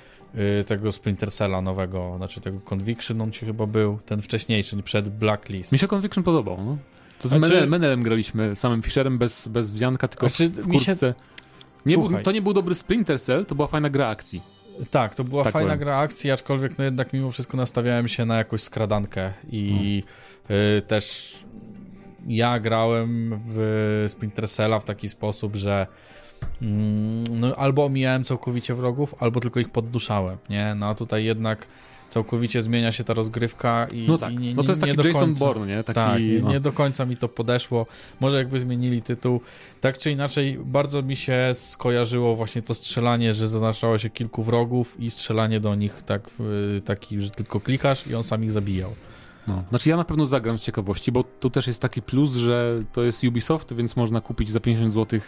y, 0.60 0.64
tego 0.64 0.92
Splinter 0.92 1.32
Cella 1.32 1.60
nowego, 1.60 2.14
znaczy 2.16 2.40
tego 2.40 2.60
Conviction, 2.60 3.20
on 3.20 3.32
ci 3.32 3.46
chyba 3.46 3.66
był, 3.66 3.98
ten 4.06 4.22
wcześniejszy, 4.22 4.82
przed 4.82 5.08
Blacklist. 5.08 5.72
Mi 5.72 5.78
się 5.78 5.88
Conviction 5.88 6.24
podobał, 6.24 6.64
no. 6.64 6.76
To 7.28 7.38
Znaczy- 7.38 7.46
znaczy... 7.54 7.66
Menelem 7.66 8.02
graliśmy, 8.02 8.56
samym 8.56 8.82
Fisherem, 8.82 9.18
bez, 9.18 9.48
bez 9.48 9.70
wdzianka, 9.70 10.08
tylko 10.08 10.28
Znaczy, 10.28 10.48
w, 10.48 10.66
mi 10.66 10.78
się- 10.80 10.86
kurtce. 10.86 11.14
Nie 11.86 11.98
był, 11.98 12.08
to 12.22 12.32
nie 12.32 12.42
był 12.42 12.52
dobry 12.52 12.74
Splinter 12.74 13.20
Cell, 13.20 13.46
to 13.46 13.54
była 13.54 13.68
fajna 13.68 13.90
gra 13.90 14.06
akcji. 14.08 14.42
Tak, 14.90 15.14
to 15.14 15.24
była 15.24 15.44
Tak 15.44 15.52
fajna 15.52 15.68
powiem. 15.72 15.78
gra 15.84 15.96
akcji, 15.98 16.30
aczkolwiek 16.30 16.78
no 16.78 16.84
jednak 16.84 17.12
mimo 17.12 17.30
wszystko 17.30 17.56
nastawiałem 17.56 18.08
się 18.08 18.24
na 18.24 18.36
jakąś 18.36 18.62
skradankę 18.62 19.32
i 19.50 20.02
Hmm. 20.48 20.66
y, 20.78 20.82
też 20.82 21.36
ja 22.26 22.58
grałem 22.60 23.40
w 23.46 24.04
Splinter 24.08 24.48
Cella 24.48 24.78
w 24.78 24.84
taki 24.84 25.08
sposób, 25.08 25.56
że 25.56 25.86
mm, 26.62 27.24
no, 27.30 27.56
albo 27.56 27.84
omijałem 27.84 28.24
całkowicie 28.24 28.74
wrogów, 28.74 29.14
albo 29.18 29.40
tylko 29.40 29.60
ich 29.60 29.68
podduszałem, 29.68 30.38
nie? 30.50 30.74
No 30.74 30.86
a 30.86 30.94
tutaj 30.94 31.24
jednak 31.24 31.66
całkowicie 32.08 32.62
zmienia 32.62 32.92
się 32.92 33.04
ta 33.04 33.14
rozgrywka 33.14 33.86
i, 33.92 34.06
No 34.08 34.18
tak, 34.18 34.32
i 34.32 34.36
nie, 34.36 34.54
no 34.54 34.62
to 34.62 34.72
jest 34.72 34.82
nie, 34.82 34.88
taki 34.88 34.98
nie 34.98 35.02
do 35.02 35.08
Jason 35.08 35.22
końca. 35.26 35.44
Bourne, 35.44 35.66
nie? 35.66 35.84
Taki, 35.84 35.94
Tak, 35.94 36.20
nie, 36.22 36.40
no. 36.40 36.50
nie 36.50 36.60
do 36.60 36.72
końca 36.72 37.04
mi 37.04 37.16
to 37.16 37.28
podeszło. 37.28 37.86
Może 38.20 38.38
jakby 38.38 38.58
zmienili 38.58 39.02
tytuł. 39.02 39.40
Tak 39.80 39.98
czy 39.98 40.10
inaczej, 40.10 40.58
bardzo 40.64 41.02
mi 41.02 41.16
się 41.16 41.50
skojarzyło 41.52 42.34
właśnie 42.36 42.62
to 42.62 42.74
strzelanie, 42.74 43.34
że 43.34 43.48
zaznaczało 43.48 43.98
się 43.98 44.10
kilku 44.10 44.42
wrogów 44.42 45.00
i 45.00 45.10
strzelanie 45.10 45.60
do 45.60 45.74
nich 45.74 46.02
tak, 46.02 46.30
taki, 46.84 47.20
że 47.20 47.30
tylko 47.30 47.60
klikasz 47.60 48.06
i 48.06 48.14
on 48.14 48.22
sam 48.22 48.44
ich 48.44 48.52
zabijał. 48.52 48.94
No. 49.46 49.64
Znaczy 49.70 49.90
ja 49.90 49.96
na 49.96 50.04
pewno 50.04 50.26
zagram 50.26 50.58
z 50.58 50.62
ciekawości, 50.62 51.12
bo 51.12 51.24
tu 51.24 51.50
też 51.50 51.66
jest 51.66 51.82
taki 51.82 52.02
plus, 52.02 52.34
że 52.34 52.82
to 52.92 53.02
jest 53.02 53.24
Ubisoft, 53.24 53.74
więc 53.74 53.96
można 53.96 54.20
kupić 54.20 54.50
za 54.50 54.60
50 54.60 54.92
zł 54.92 55.20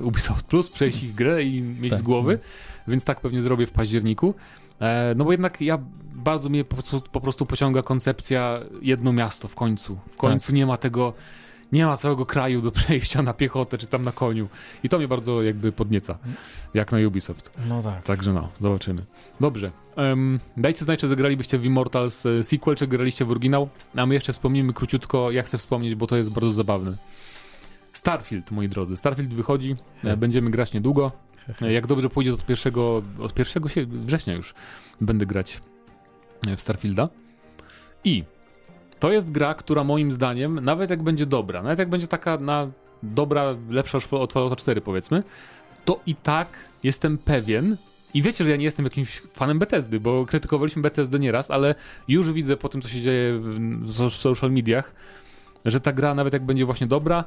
Ubisoft 0.00 0.46
Plus, 0.46 0.70
przejść 0.70 1.02
ich 1.02 1.14
grę 1.14 1.42
i 1.44 1.62
mieć 1.62 1.90
Tak. 1.90 1.98
z 1.98 2.02
głowy, 2.02 2.38
więc 2.88 3.04
tak 3.04 3.20
pewnie 3.20 3.42
zrobię 3.42 3.66
w 3.66 3.70
październiku. 3.70 4.34
E, 4.82 5.14
no 5.16 5.24
bo 5.24 5.32
jednak 5.32 5.60
ja 5.60 5.78
bardzo 6.14 6.48
mnie 6.48 6.64
po 6.64 6.76
prostu, 6.76 7.00
po 7.12 7.20
prostu 7.20 7.46
pociąga 7.46 7.82
koncepcja 7.82 8.60
jedno 8.82 9.12
miasto 9.12 9.48
w 9.48 9.54
końcu. 9.54 9.98
W 10.10 10.16
końcu 10.16 10.54
nie 10.54 10.66
ma 10.66 10.76
tego, 10.76 11.12
nie 11.72 11.86
ma 11.86 11.96
całego 11.96 12.26
kraju 12.26 12.60
do 12.60 12.70
przejścia 12.80 13.22
na 13.22 13.34
piechotę 13.34 13.78
czy 13.78 13.86
tam 13.86 14.04
na 14.04 14.12
koniu. 14.12 14.48
I 14.84 14.88
to 14.88 14.98
mnie 14.98 15.08
bardzo 15.08 15.42
jakby 15.42 15.72
podnieca, 15.72 16.18
jak 16.74 16.92
na 16.92 16.98
Ubisoft. 16.98 17.50
No 17.68 17.82
tak. 17.82 18.02
Także 18.02 18.32
no, 18.32 18.48
zobaczymy. 18.60 19.04
Dobrze. 19.40 19.70
Em, 19.96 20.40
dajcie 20.56 20.84
znać, 20.84 21.00
czy 21.00 21.08
zagralibyście 21.08 21.58
w 21.58 21.64
Immortals 21.64 22.26
e, 22.26 22.42
sequel, 22.42 22.76
czy 22.76 22.86
graliście 22.86 23.24
w 23.24 23.30
oryginał. 23.30 23.68
A 23.96 24.06
my 24.06 24.14
jeszcze 24.14 24.32
wspomnimy 24.32 24.72
króciutko, 24.72 25.30
ja 25.30 25.42
chcę 25.42 25.58
wspomnieć, 25.58 25.94
bo 25.94 26.06
to 26.06 26.16
jest 26.16 26.30
bardzo 26.30 26.52
zabawne. 26.52 26.96
Starfield, 27.92 28.50
moi 28.50 28.68
drodzy. 28.68 28.96
Starfield 28.96 29.34
wychodzi, 29.34 29.76
e, 30.04 30.16
będziemy 30.16 30.50
grać 30.50 30.72
niedługo. 30.72 31.12
E, 31.62 31.72
Jak 31.72 31.86
dobrze 31.86 32.08
pójdzie, 32.08 32.30
to 32.30 32.36
od 32.36 32.46
pierwszego, 32.46 33.02
od 33.20 33.34
pierwszego 33.34 33.68
września 33.86 34.34
już 34.34 34.54
będę 35.00 35.26
grać 35.26 35.60
e, 36.48 36.56
w 36.56 36.60
Starfielda. 36.60 37.08
I 38.04 38.24
to 38.98 39.12
jest 39.12 39.30
gra, 39.30 39.54
która 39.54 39.84
moim 39.84 40.12
zdaniem, 40.12 40.60
nawet 40.60 40.90
jak 40.90 41.02
będzie 41.02 41.26
dobra, 41.26 41.62
nawet 41.62 41.78
jak 41.78 41.88
będzie 41.88 42.06
taka 42.06 42.38
na 42.38 42.70
dobra, 43.02 43.54
lepsza 43.70 43.98
od 44.10 44.32
Fallouta 44.32 44.56
4 44.56 44.80
powiedzmy, 44.80 45.22
to 45.84 46.00
i 46.06 46.14
tak 46.14 46.48
jestem 46.82 47.18
pewien, 47.18 47.76
i 48.14 48.22
wiecie, 48.22 48.44
że 48.44 48.50
ja 48.50 48.56
nie 48.56 48.64
jestem 48.64 48.84
jakimś 48.84 49.22
fanem 49.32 49.58
Bethesdy, 49.58 50.00
bo 50.00 50.26
krytykowaliśmy 50.26 50.82
Bethesdę 50.82 51.18
nieraz, 51.18 51.50
ale 51.50 51.74
już 52.08 52.32
widzę 52.32 52.56
po 52.56 52.68
tym, 52.68 52.82
co 52.82 52.88
się 52.88 53.00
dzieje 53.00 53.40
w 53.82 54.10
social 54.10 54.52
mediach, 54.52 54.94
że 55.64 55.80
ta 55.80 55.92
gra, 55.92 56.14
nawet 56.14 56.32
jak 56.32 56.46
będzie 56.46 56.64
właśnie 56.64 56.86
dobra, 56.86 57.24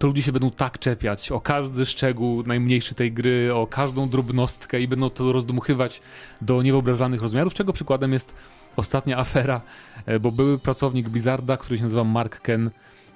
to 0.00 0.06
ludzie 0.06 0.22
się 0.22 0.32
będą 0.32 0.50
tak 0.50 0.78
czepiać 0.78 1.32
o 1.32 1.40
każdy 1.40 1.86
szczegół 1.86 2.42
najmniejszy 2.42 2.94
tej 2.94 3.12
gry, 3.12 3.54
o 3.54 3.66
każdą 3.66 4.08
drobnostkę 4.08 4.80
i 4.80 4.88
będą 4.88 5.10
to 5.10 5.32
rozdmuchywać 5.32 6.00
do 6.40 6.62
niewyobrażalnych 6.62 7.22
rozmiarów, 7.22 7.54
czego 7.54 7.72
przykładem 7.72 8.12
jest 8.12 8.34
ostatnia 8.76 9.18
afera, 9.18 9.60
e, 10.06 10.20
bo 10.20 10.32
były 10.32 10.58
pracownik 10.58 11.08
Blizzarda, 11.08 11.56
który 11.56 11.76
się 11.76 11.82
nazywa 11.82 12.04
Mark 12.04 12.40
Ken, 12.40 12.70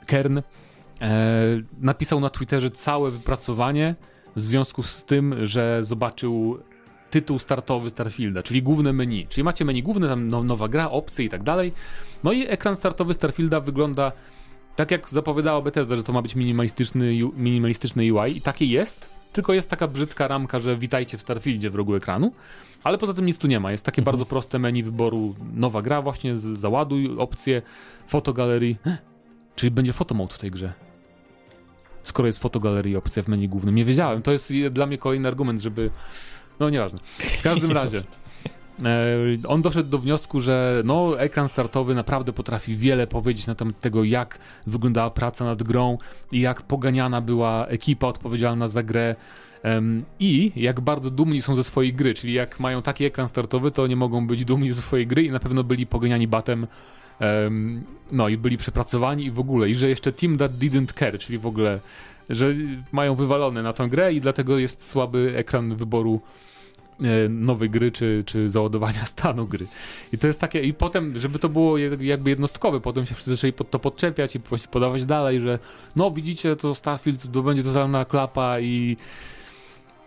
Kern, 0.07 0.39
e, 0.39 0.43
napisał 1.81 2.21
na 2.21 2.31
Twitterze 2.31 2.71
całe 2.71 3.11
wypracowanie 3.11 3.95
w 4.37 4.43
związku 4.43 4.83
z 4.83 5.05
tym, 5.05 5.47
że 5.47 5.79
zobaczył 5.85 6.59
tytuł 7.11 7.39
startowy 7.39 7.91
Starfielda, 7.91 8.43
czyli 8.43 8.63
główne 8.63 8.93
menu. 8.93 9.27
Czyli 9.29 9.45
macie 9.45 9.65
menu 9.65 9.83
główne, 9.83 10.09
tam 10.09 10.29
no, 10.29 10.43
nowa 10.43 10.69
gra, 10.69 10.91
opcje 10.91 11.25
i 11.25 11.29
tak 11.29 11.43
dalej. 11.43 11.73
No 12.25 12.33
i 12.33 12.47
ekran 12.47 12.77
startowy 12.77 13.15
Starfielda 13.15 13.61
wygląda 13.61 14.13
tak 14.77 14.91
jak 14.91 15.11
zapowiadała 15.11 15.61
Bethesda, 15.61 15.97
że 15.97 16.03
to 16.03 16.13
ma 16.13 16.23
być 16.23 16.35
minimalistyczny, 16.35 17.13
minimalistyczny 17.37 18.15
UI 18.15 18.37
i 18.37 18.41
takie 18.41 18.65
jest, 18.65 19.11
tylko 19.33 19.53
jest 19.53 19.71
taka 19.71 19.89
brzydka 19.89 20.29
ramka, 20.29 20.59
że 20.59 20.77
witajcie 20.77 21.19
w 21.19 21.21
Starfieldzie 21.21 21.71
w 21.71 21.75
rogu 21.75 21.95
ekranu, 21.95 22.33
ale 22.85 22.99
poza 22.99 23.15
tym 23.15 23.27
nic 23.27 23.39
tu 23.39 23.47
nie 23.47 23.61
ma. 23.61 23.71
Jest 23.71 23.85
takie 23.85 24.03
mhm. 24.03 24.05
bardzo 24.05 24.27
proste 24.27 24.59
menu 24.59 24.83
wyboru, 24.83 25.35
nowa 25.55 25.83
gra 25.83 26.03
właśnie, 26.03 26.37
załaduj 26.37 27.19
opcje, 27.19 27.63
fotogalerii, 28.07 28.77
czyli 29.57 29.71
będzie 29.71 29.93
fotomode 29.93 30.35
w 30.35 30.39
tej 30.39 30.51
grze. 30.51 30.73
Skoro 32.03 32.27
jest 32.27 32.39
fotogalerii 32.39 32.97
opcja 32.97 33.23
w 33.23 33.29
menu 33.29 33.49
głównym. 33.49 33.75
Nie 33.75 33.85
wiedziałem, 33.85 34.23
to 34.23 34.33
jest 34.33 34.53
dla 34.71 34.87
mnie 34.87 34.99
kolejny 34.99 35.29
argument, 35.29 35.61
żeby... 35.61 35.91
No 36.61 36.71
nieważne. 36.71 36.99
W 37.19 37.43
każdym 37.43 37.73
razie... 37.83 38.03
E, 38.83 39.49
on 39.49 39.63
doszedł 39.63 39.91
do 39.91 39.99
wniosku, 39.99 40.41
że 40.41 40.83
no, 40.85 41.21
ekran 41.21 41.49
startowy 41.49 41.95
naprawdę 41.95 42.33
potrafi 42.33 42.77
wiele 42.77 43.07
powiedzieć 43.07 43.47
na 43.47 43.55
temat 43.55 43.81
tego, 43.81 44.05
jak 44.05 44.39
wyglądała 44.67 45.11
praca 45.11 45.45
nad 45.45 45.63
grą 45.63 45.99
i 46.33 46.41
jak 46.41 46.63
poganiana 46.63 47.21
była 47.21 47.67
ekipa 47.67 48.07
odpowiedzialna 48.07 48.69
za 48.69 48.83
grę. 48.83 49.17
I 50.21 50.53
jak 50.57 50.81
bardzo 50.81 51.11
dumni 51.11 51.43
są 51.43 51.57
ze 51.57 51.65
swojej 51.65 51.95
gry, 51.95 52.15
czyli 52.15 52.33
jak 52.33 52.61
mają 52.61 52.83
taki 52.83 53.05
ekran 53.05 53.29
startowy, 53.29 53.71
to 53.71 53.87
nie 53.87 53.97
mogą 53.97 54.27
być 54.27 54.45
dumni 54.45 54.73
ze 54.73 54.83
swojej 54.83 55.07
gry 55.07 55.23
i 55.23 55.31
na 55.31 55.39
pewno 55.39 55.65
byli 55.65 55.87
poganiani 55.87 56.29
batem. 56.29 56.67
No 58.13 58.29
i 58.29 58.37
byli 58.37 58.57
przepracowani 58.57 59.25
i 59.25 59.31
w 59.31 59.41
ogóle. 59.41 59.69
I 59.69 59.75
że 59.75 59.89
jeszcze 59.89 60.13
Team 60.13 60.39
That 60.39 60.53
Didn't 60.53 60.99
Care, 60.99 61.19
czyli 61.19 61.39
w 61.39 61.47
ogóle, 61.47 61.81
że 62.31 62.55
mają 62.93 63.15
wywalone 63.15 63.63
na 63.63 63.73
tę 63.73 63.89
grę 63.89 64.13
i 64.13 64.21
dlatego 64.21 64.59
jest 64.59 64.89
słaby 64.89 65.35
ekran 65.37 65.77
wyboru 65.77 66.21
nowej 67.29 67.71
gry, 67.71 67.93
czy, 67.93 68.23
czy 68.27 68.51
załadowania 68.51 69.07
stanu 69.15 69.47
gry. 69.47 69.67
I 70.13 70.19
to 70.19 70.27
jest 70.27 70.41
takie, 70.41 70.61
i 70.63 70.75
potem, 70.75 71.19
żeby 71.19 71.39
to 71.39 71.49
było 71.49 71.79
jakby 71.79 72.31
jednostkowe, 72.31 72.81
potem 72.81 73.07
się 73.07 73.15
wszyscy 73.15 73.31
zaczęli 73.31 73.53
pod 73.53 73.71
to 73.71 73.79
podczepiać 73.79 74.37
i 74.37 74.39
właśnie 74.39 74.69
podawać 74.69 75.05
dalej, 75.05 75.41
że 75.41 75.59
no 75.97 76.11
widzicie, 76.11 76.57
to 76.57 76.75
Starfield 76.75 77.33
to 77.33 77.43
będzie 77.43 77.63
totalna 77.63 78.05
klapa 78.05 78.61
i 78.61 78.97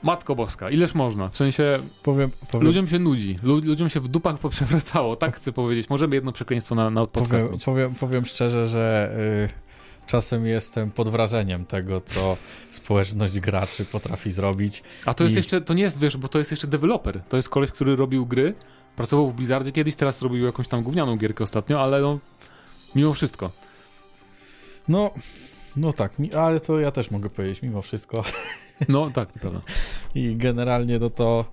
Matko 0.03 0.35
Boska, 0.35 0.69
ileż 0.69 0.95
można? 0.95 1.27
W 1.27 1.37
sensie 1.37 1.79
powiem, 2.03 2.31
powiem. 2.51 2.67
ludziom 2.67 2.87
się 2.87 2.99
nudzi, 2.99 3.35
Lu 3.43 3.59
ludziom 3.59 3.89
się 3.89 3.99
w 3.99 4.07
dupach 4.07 4.39
poprzewracało, 4.39 5.15
tak 5.15 5.35
chcę 5.35 5.51
powiedzieć. 5.51 5.89
Możemy 5.89 6.15
jedno 6.15 6.31
przekleństwo 6.31 6.75
na, 6.75 6.89
na 6.89 7.05
podcast 7.05 7.45
powiem. 7.45 7.59
Powiem, 7.65 7.95
powiem 7.95 8.25
szczerze, 8.25 8.67
że... 8.67 9.15
Yy 9.41 9.66
czasem 10.07 10.45
jestem 10.45 10.91
pod 10.91 11.09
wrażeniem 11.09 11.65
tego, 11.65 12.01
co 12.01 12.37
społeczność 12.71 13.39
graczy 13.39 13.85
potrafi 13.85 14.31
zrobić. 14.31 14.83
A 15.05 15.13
to 15.13 15.23
jest 15.23 15.35
I... 15.35 15.37
jeszcze, 15.37 15.61
to 15.61 15.73
nie 15.73 15.83
jest, 15.83 15.99
wiesz, 15.99 16.17
bo 16.17 16.27
to 16.27 16.37
jest 16.37 16.51
jeszcze 16.51 16.67
deweloper. 16.67 17.21
To 17.29 17.37
jest 17.37 17.49
koleś, 17.49 17.71
który 17.71 17.95
robił 17.95 18.25
gry, 18.25 18.53
pracował 18.95 19.29
w 19.29 19.33
Blizzardzie 19.33 19.71
kiedyś, 19.71 19.95
teraz 19.95 20.21
robił 20.21 20.45
jakąś 20.45 20.67
tam 20.67 20.83
gównianą 20.83 21.15
gierkę 21.15 21.43
ostatnio, 21.43 21.81
ale 21.81 22.01
no, 22.01 22.19
mimo 22.95 23.13
wszystko. 23.13 23.51
No, 24.87 25.11
no 25.75 25.93
tak, 25.93 26.11
ale 26.37 26.59
to 26.59 26.79
ja 26.79 26.91
też 26.91 27.11
mogę 27.11 27.29
powiedzieć, 27.29 27.61
mimo 27.61 27.81
wszystko. 27.81 28.23
No 28.89 29.11
tak, 29.11 29.29
prawda. 29.29 29.61
I 30.15 30.35
generalnie 30.35 30.99
no 30.99 31.09
to 31.09 31.45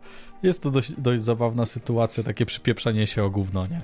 jest 0.43 0.63
to 0.63 0.71
dość, 0.71 0.93
dość 0.93 1.23
zabawna 1.23 1.67
sytuacja, 1.67 2.23
takie 2.23 2.47
przypieprzanie 2.47 3.07
się 3.07 3.25
o 3.25 3.31
gówno, 3.31 3.67
nie? 3.67 3.81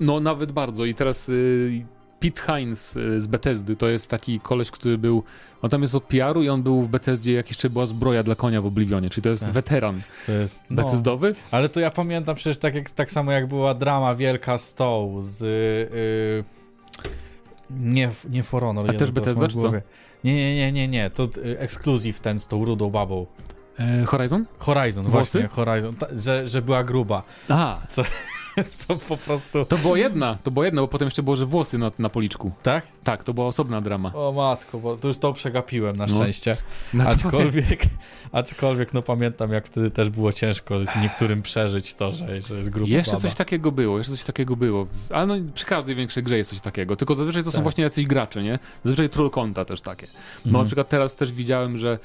No 0.00 0.20
nawet 0.20 0.52
bardzo 0.52 0.84
i 0.84 0.94
teraz 0.94 1.28
y, 1.28 1.86
Pete 2.22 2.42
Hines 2.42 2.96
y, 2.96 3.20
z 3.20 3.26
Bethesdy, 3.26 3.76
to 3.76 3.88
jest 3.88 4.10
taki 4.10 4.40
koleś, 4.40 4.70
który 4.70 4.98
był, 4.98 5.22
on 5.62 5.70
tam 5.70 5.82
jest 5.82 5.94
od 5.94 6.04
PR-u 6.04 6.42
i 6.42 6.48
on 6.48 6.62
był 6.62 6.82
w 6.82 6.88
Bethesdzie, 6.88 7.32
jak 7.32 7.48
jeszcze 7.48 7.70
była 7.70 7.86
zbroja 7.86 8.22
dla 8.22 8.34
konia 8.34 8.62
w 8.62 8.66
Oblivionie, 8.66 9.10
czyli 9.10 9.22
to 9.22 9.28
jest 9.28 9.42
tak. 9.42 9.52
weteran 9.52 10.02
to 10.26 10.32
jest, 10.32 10.64
no, 10.70 10.82
Bethesdowy. 10.82 11.34
Ale 11.50 11.68
to 11.68 11.80
ja 11.80 11.90
pamiętam 11.90 12.36
przecież 12.36 12.58
tak, 12.58 12.74
jak, 12.74 12.90
tak 12.90 13.12
samo 13.12 13.32
jak 13.32 13.46
była 13.46 13.74
drama 13.74 14.14
Wielka 14.14 14.58
Stoł 14.58 15.16
z... 15.22 15.42
Yy, 15.92 16.62
nie, 17.70 18.10
nie 18.30 18.42
For 18.42 18.62
Honor. 18.62 18.90
A 18.90 18.92
też 18.92 19.10
Bethesda, 19.10 19.48
czy 19.48 19.56
co? 19.56 19.72
Nie, 20.24 20.34
nie, 20.34 20.56
nie, 20.56 20.72
nie, 20.72 20.88
nie, 20.88 21.10
to 21.10 21.24
y, 21.24 21.58
ekskluzyw 21.58 22.20
ten 22.20 22.40
z 22.40 22.46
tą 22.46 22.64
rudą 22.64 22.90
babą. 22.90 23.26
E, 23.78 24.04
Horizon? 24.04 24.44
Horizon, 24.58 25.04
Włosy? 25.04 25.38
właśnie, 25.38 25.48
Horizon, 25.48 25.96
ta, 25.96 26.06
że, 26.16 26.48
że 26.48 26.62
była 26.62 26.84
gruba. 26.84 27.22
Aha. 27.48 27.80
Co, 27.88 28.02
co 28.78 28.96
po 28.96 29.16
prostu... 29.16 29.64
To 29.64 29.76
było 29.76 29.96
jedna, 29.96 30.38
to 30.42 30.50
było 30.50 30.64
jedna, 30.64 30.82
bo 30.82 30.88
potem 30.88 31.06
jeszcze 31.06 31.22
było, 31.22 31.36
że 31.36 31.46
włosy 31.46 31.78
na, 31.78 31.90
na 31.98 32.08
policzku. 32.08 32.52
Tak? 32.62 32.86
Tak, 33.04 33.24
to 33.24 33.34
była 33.34 33.46
osobna 33.46 33.80
drama. 33.80 34.12
O 34.14 34.32
matko, 34.32 34.78
bo 34.78 34.96
to 34.96 35.08
już 35.08 35.18
to 35.18 35.32
przegapiłem 35.32 35.96
na 35.96 36.06
no. 36.06 36.14
szczęście. 36.14 36.56
No. 36.94 37.04
Aczkolwiek, 37.04 37.82
aczkolwiek, 38.32 38.94
no 38.94 39.02
pamiętam, 39.02 39.52
jak 39.52 39.66
wtedy 39.66 39.90
też 39.90 40.10
było 40.10 40.32
ciężko 40.32 40.74
niektórym 41.02 41.42
przeżyć 41.42 41.94
to, 41.94 42.12
że, 42.12 42.40
że 42.40 42.56
jest 42.56 42.70
grupa 42.70 42.90
Jeszcze 42.90 43.12
baba. 43.12 43.22
coś 43.22 43.34
takiego 43.34 43.72
było, 43.72 43.98
jeszcze 43.98 44.12
coś 44.12 44.24
takiego 44.24 44.56
było. 44.56 44.86
Ale 45.10 45.26
no, 45.26 45.34
przy 45.54 45.66
każdej 45.66 45.94
większej 45.94 46.22
grze 46.22 46.36
jest 46.36 46.50
coś 46.50 46.60
takiego, 46.60 46.96
tylko 46.96 47.14
zazwyczaj 47.14 47.42
to 47.42 47.50
tak. 47.50 47.56
są 47.56 47.62
właśnie 47.62 47.84
jacyś 47.84 48.06
gracze, 48.06 48.42
nie? 48.42 48.58
Zazwyczaj 48.84 49.08
troll 49.08 49.30
konta 49.30 49.64
też 49.64 49.80
takie. 49.80 50.06
No 50.06 50.48
mhm. 50.48 50.64
na 50.64 50.66
przykład 50.66 50.88
teraz 50.88 51.16
też 51.16 51.32
widziałem, 51.32 51.78
że 51.78 51.98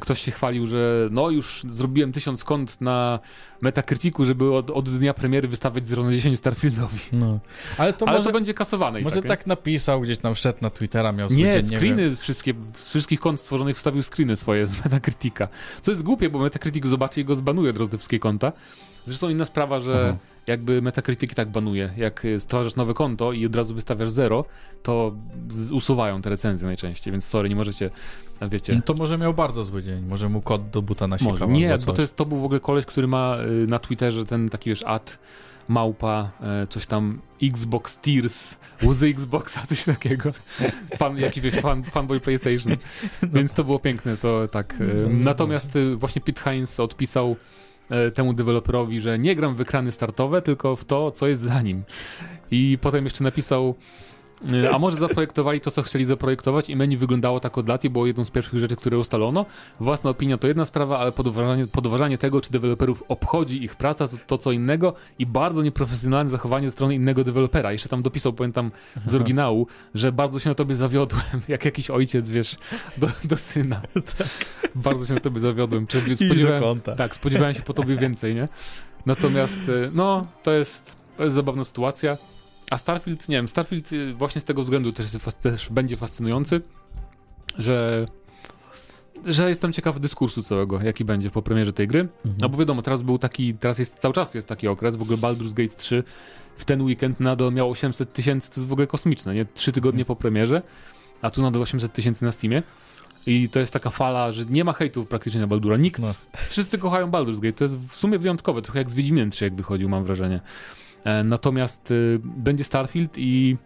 ktoś 0.00 0.22
się 0.22 0.30
chwalił, 0.30 0.66
że 0.66 1.08
no 1.10 1.30
już 1.30 1.62
zrobiłem 1.70 2.12
tysiąc 2.12 2.44
kont 2.44 2.80
na 2.80 3.18
Metacriticu, 3.62 4.24
żeby 4.24 4.54
od, 4.54 4.70
od 4.70 4.98
dnia 4.98 5.14
premiery 5.14 5.48
wystawiać 5.48 5.86
0 5.92 6.04
na 6.04 6.12
10 6.12 6.38
Starfieldowi. 6.38 6.98
No. 7.12 7.38
Ale 7.78 7.92
to 7.92 8.08
Ale 8.08 8.18
może, 8.18 8.26
to 8.26 8.32
będzie 8.32 8.54
kasowane. 8.54 9.00
Może 9.00 9.16
tak, 9.16 9.26
tak 9.26 9.46
napisał, 9.46 10.00
gdzieś 10.00 10.18
tam 10.18 10.34
wszedł 10.34 10.58
na 10.60 10.70
Twittera, 10.70 11.12
miał 11.12 11.28
Nie, 11.28 11.52
dzień, 11.52 11.76
screeny 11.76 12.10
nie 12.10 12.16
wszystkie, 12.16 12.54
z 12.74 12.88
wszystkich 12.88 13.20
kont 13.20 13.40
stworzonych 13.40 13.76
wstawił 13.76 14.02
screeny 14.02 14.36
swoje 14.36 14.66
z 14.66 14.78
Metacritica. 14.84 15.48
Co 15.80 15.90
jest 15.90 16.02
głupie, 16.02 16.30
bo 16.30 16.38
Metacritic 16.38 16.86
zobaczy 16.86 17.20
i 17.20 17.24
go 17.24 17.34
zbanuje 17.34 17.70
od 17.70 17.78
razu 17.78 17.98
wszystkie 17.98 18.18
konta. 18.18 18.52
Zresztą 19.06 19.28
inna 19.28 19.44
sprawa, 19.44 19.80
że 19.80 19.92
mhm. 19.92 20.16
jakby 20.46 20.82
Metacritic 20.82 21.34
tak 21.34 21.50
banuje. 21.50 21.90
Jak 21.96 22.26
stwarzasz 22.38 22.76
nowe 22.76 22.94
konto 22.94 23.32
i 23.32 23.46
od 23.46 23.56
razu 23.56 23.74
wystawiasz 23.74 24.10
zero, 24.10 24.44
to 24.82 25.14
usuwają 25.72 26.22
te 26.22 26.30
recenzje 26.30 26.66
najczęściej, 26.66 27.12
więc 27.12 27.24
sorry, 27.24 27.48
nie 27.48 27.56
możecie, 27.56 27.90
wiecie... 28.50 28.74
No 28.74 28.82
to 28.82 28.94
może 28.94 29.18
miał 29.18 29.34
bardzo 29.34 29.64
zły 29.64 29.82
dzień, 29.82 30.04
może 30.06 30.28
mu 30.28 30.40
kod 30.40 30.70
do 30.70 30.82
buta 30.82 31.06
nasikał. 31.06 31.50
Nie, 31.50 31.74
bo 31.86 31.92
to, 31.92 32.02
jest, 32.02 32.16
to 32.16 32.26
był 32.26 32.38
w 32.38 32.44
ogóle 32.44 32.60
koleś, 32.60 32.86
który 32.86 33.06
ma 33.06 33.36
y, 33.64 33.66
na 33.66 33.78
Twitterze 33.78 34.24
ten 34.24 34.48
taki, 34.48 34.70
wiesz, 34.70 34.84
ad 34.86 35.18
małpa, 35.68 36.30
e, 36.40 36.66
coś 36.66 36.86
tam 36.86 37.20
Xbox 37.42 37.96
Tears, 37.96 38.54
łzy 38.82 39.06
Xboxa, 39.06 39.66
coś 39.66 39.84
takiego. 39.84 40.32
Fan, 40.96 41.18
jaki 41.18 41.40
wiesz, 41.40 41.54
fan, 41.54 41.84
fanboy 41.84 42.20
PlayStation. 42.20 42.72
No. 43.22 43.28
Więc 43.34 43.52
to 43.52 43.64
było 43.64 43.78
piękne, 43.78 44.16
to 44.16 44.48
tak. 44.48 44.74
E, 44.80 44.84
no, 44.84 45.08
no, 45.08 45.24
natomiast 45.24 45.76
y, 45.76 45.96
właśnie 45.96 46.22
Pete 46.22 46.50
Hines 46.50 46.80
odpisał 46.80 47.36
E, 47.92 48.10
temu 48.10 48.32
deweloperowi, 48.32 49.00
że 49.00 49.18
nie 49.18 49.36
gram 49.36 49.54
w 49.54 49.60
ekrany 49.60 49.92
startowe, 49.92 50.42
tylko 50.42 50.76
w 50.76 50.84
to, 50.84 51.10
co 51.10 51.28
jest 51.28 51.42
za 51.42 51.62
nim. 51.62 51.82
I 52.50 52.78
potem 52.80 53.04
jeszcze 53.04 53.24
napisał 53.24 53.74
a 54.72 54.78
może 54.78 54.96
zaprojektowali 54.96 55.60
to, 55.60 55.70
co 55.70 55.82
chcieli 55.82 56.04
zaprojektować 56.04 56.70
i 56.70 56.76
menu 56.76 56.96
wyglądało 56.96 57.40
tak 57.40 57.58
od 57.58 57.68
lat 57.68 57.84
i 57.84 57.90
było 57.90 58.06
jedną 58.06 58.24
z 58.24 58.30
pierwszych 58.30 58.58
rzeczy, 58.58 58.76
które 58.76 58.98
ustalono. 58.98 59.46
Własna 59.80 60.10
opinia 60.10 60.38
to 60.38 60.48
jedna 60.48 60.66
sprawa, 60.66 60.98
ale 60.98 61.12
podważanie, 61.12 61.66
podważanie 61.66 62.18
tego, 62.18 62.40
czy 62.40 62.50
deweloperów 62.50 63.02
obchodzi 63.08 63.64
ich 63.64 63.76
praca, 63.76 64.08
to, 64.08 64.16
to 64.26 64.38
co 64.38 64.52
innego 64.52 64.94
i 65.18 65.26
bardzo 65.26 65.62
nieprofesjonalne 65.62 66.30
zachowanie 66.30 66.68
ze 66.68 66.72
strony 66.72 66.94
innego 66.94 67.24
dewelopera. 67.24 67.72
Jeszcze 67.72 67.88
tam 67.88 68.02
dopisał, 68.02 68.32
pamiętam 68.32 68.70
z 69.04 69.14
oryginału, 69.14 69.66
że 69.94 70.12
bardzo 70.12 70.38
się 70.38 70.48
na 70.48 70.54
tobie 70.54 70.74
zawiodłem, 70.74 71.24
jak 71.48 71.64
jakiś 71.64 71.90
ojciec, 71.90 72.30
wiesz, 72.30 72.56
do, 72.96 73.08
do 73.24 73.36
syna. 73.36 73.80
Tak. 74.18 74.28
Bardzo 74.74 75.06
się 75.06 75.14
na 75.14 75.20
tobie 75.20 75.40
zawiodłem. 75.40 75.86
Czyli 75.86 76.16
spodziewałem, 76.16 76.80
tak, 76.80 77.14
spodziewałem 77.14 77.54
się 77.54 77.62
po 77.62 77.72
tobie 77.72 77.96
więcej, 77.96 78.34
nie? 78.34 78.48
Natomiast, 79.06 79.68
y, 79.68 79.90
no, 79.94 80.26
to 80.42 80.52
jest, 80.52 80.92
to 81.16 81.24
jest 81.24 81.34
zabawna 81.34 81.64
sytuacja. 81.64 82.18
A 82.70 82.78
Starfield, 82.78 83.28
nie 83.28 83.36
wiem, 83.36 83.48
Starfield 83.48 83.92
y, 83.92 84.14
właśnie 84.14 84.40
z 84.40 84.44
tego 84.44 84.62
względu 84.62 84.92
też, 84.92 85.06
też 85.40 85.70
będzie 85.70 85.96
fascynujący, 85.96 86.60
że 87.58 88.06
że 89.26 89.48
jestem 89.48 89.72
ciekaw 89.72 90.00
dyskursu 90.00 90.42
całego, 90.42 90.82
jaki 90.82 91.04
będzie 91.04 91.30
po 91.30 91.42
premierze 91.42 91.72
tej 91.72 91.88
gry. 91.88 92.00
Mhm. 92.00 92.34
No 92.40 92.48
bo 92.48 92.58
wiadomo, 92.58 92.82
teraz 92.82 93.02
był 93.02 93.18
taki, 93.18 93.54
teraz 93.54 93.78
jest, 93.78 93.98
cały 93.98 94.14
czas 94.14 94.34
jest 94.34 94.48
taki 94.48 94.68
okres, 94.68 94.96
w 94.96 95.02
ogóle 95.02 95.18
Baldur's 95.18 95.52
Gate 95.52 95.76
3 95.76 96.04
w 96.56 96.64
ten 96.64 96.82
weekend 96.82 97.20
nadal 97.20 97.52
miał 97.52 97.70
800 97.70 98.12
tysięcy, 98.12 98.50
to 98.50 98.60
jest 98.60 98.68
w 98.68 98.72
ogóle 98.72 98.86
kosmiczne, 98.86 99.34
nie? 99.34 99.44
Trzy 99.44 99.72
tygodnie 99.72 100.04
po 100.04 100.16
premierze, 100.16 100.62
a 101.22 101.30
tu 101.30 101.42
nadal 101.42 101.62
800 101.62 101.92
tysięcy 101.92 102.24
na 102.24 102.32
Steamie. 102.32 102.62
I 103.26 103.48
to 103.48 103.60
jest 103.60 103.72
taka 103.72 103.90
fala, 103.90 104.32
że 104.32 104.44
nie 104.44 104.64
ma 104.64 104.72
hejtu 104.72 105.04
praktycznie 105.04 105.40
na 105.40 105.46
Baldura. 105.46 105.76
Nikt, 105.76 106.00
No. 106.02 106.14
wszyscy 106.48 106.78
kochają 106.78 107.10
Baldur's 107.10 107.40
Gate. 107.40 107.52
To 107.52 107.64
jest 107.64 107.78
w 107.78 107.96
sumie 107.96 108.18
wyjątkowe, 108.18 108.62
trochę 108.62 108.78
jak 108.78 108.90
z 108.90 108.94
Wiedźminem 108.94 109.30
3 109.30 109.44
jak 109.44 109.54
wychodził, 109.54 109.88
mam 109.88 110.04
wrażenie. 110.04 110.40
E, 111.04 111.24
natomiast 111.24 111.90
y, 111.90 112.20
będzie 112.24 112.64
Starfield 112.64 113.18
i 113.18 113.56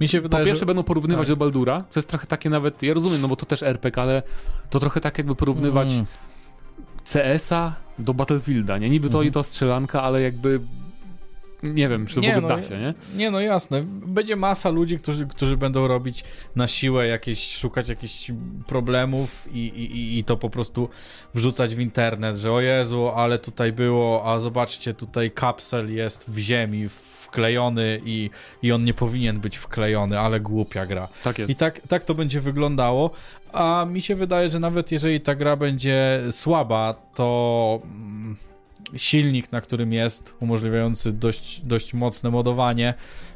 Mi 0.00 0.08
się 0.08 0.18
po 0.18 0.22
wydaje, 0.22 0.44
pierwsze 0.44 0.60
że... 0.60 0.66
będą 0.66 0.82
porównywać 0.82 1.26
tak. 1.26 1.36
do 1.36 1.36
Baldura, 1.36 1.84
co 1.88 2.00
jest 2.00 2.08
trochę 2.08 2.26
takie 2.26 2.50
nawet, 2.50 2.82
ja 2.82 2.94
rozumiem, 2.94 3.20
no 3.20 3.28
bo 3.28 3.36
to 3.36 3.46
też 3.46 3.62
RPG, 3.62 4.02
ale 4.02 4.22
to 4.70 4.80
trochę 4.80 5.00
tak 5.00 5.18
jakby 5.18 5.34
porównywać 5.34 5.92
Mm. 5.92 6.06
CS-a 7.04 7.74
do 7.98 8.14
Battlefielda, 8.14 8.78
nie? 8.78 8.90
Niby 8.90 9.08
to 9.08 9.18
Mhm. 9.18 9.28
i 9.28 9.30
to 9.32 9.42
strzelanka, 9.42 10.02
ale 10.02 10.22
jakby 10.22 10.60
nie 11.74 11.88
wiem, 11.88 12.06
czy 12.06 12.14
to 12.14 12.20
Nie, 12.20 12.34
w 12.34 12.36
ogóle 12.36 12.56
no, 12.56 12.62
da 12.62 12.68
się, 12.68 12.78
nie? 12.78 12.94
Nie, 13.16 13.30
no 13.30 13.40
jasne. 13.40 13.82
Będzie 14.06 14.36
masa 14.36 14.70
ludzi, 14.70 14.98
którzy, 14.98 15.26
którzy 15.26 15.56
będą 15.56 15.86
robić 15.86 16.24
na 16.56 16.68
siłę 16.68 17.06
jakieś, 17.06 17.56
szukać 17.56 17.88
jakichś 17.88 18.30
problemów 18.66 19.48
i, 19.52 19.58
i, 19.58 20.18
i 20.18 20.24
to 20.24 20.36
po 20.36 20.50
prostu 20.50 20.88
wrzucać 21.34 21.74
w 21.74 21.80
internet, 21.80 22.36
że 22.36 22.52
o 22.52 22.60
Jezu, 22.60 23.08
ale 23.08 23.38
tutaj 23.38 23.72
było, 23.72 24.32
a 24.32 24.38
zobaczcie, 24.38 24.94
tutaj 24.94 25.30
kapsel 25.30 25.94
jest 25.94 26.30
w 26.30 26.38
ziemi 26.38 26.88
wklejony 27.26 28.00
i, 28.04 28.30
i 28.62 28.72
on 28.72 28.84
nie 28.84 28.94
powinien 28.94 29.40
być 29.40 29.56
wklejony, 29.56 30.20
ale 30.20 30.40
głupia 30.40 30.86
gra. 30.86 31.08
Tak 31.24 31.38
jest. 31.38 31.50
I 31.50 31.56
tak, 31.56 31.80
tak 31.80 32.04
to 32.04 32.14
będzie 32.14 32.40
wyglądało, 32.40 33.10
a 33.52 33.86
mi 33.90 34.00
się 34.00 34.14
wydaje, 34.14 34.48
że 34.48 34.60
nawet 34.60 34.92
jeżeli 34.92 35.20
ta 35.20 35.34
gra 35.34 35.56
będzie 35.56 36.22
słaba, 36.30 36.94
to 37.14 37.80
mm, 37.84 38.36
silnik, 38.96 39.52
na 39.52 39.60
którym 39.60 39.92
jest, 39.92 40.34
umożliwiający 40.40 41.12
dość, 41.12 41.60
dość 41.60 41.94
mocne 41.94 42.30
modowanie, 42.30 42.94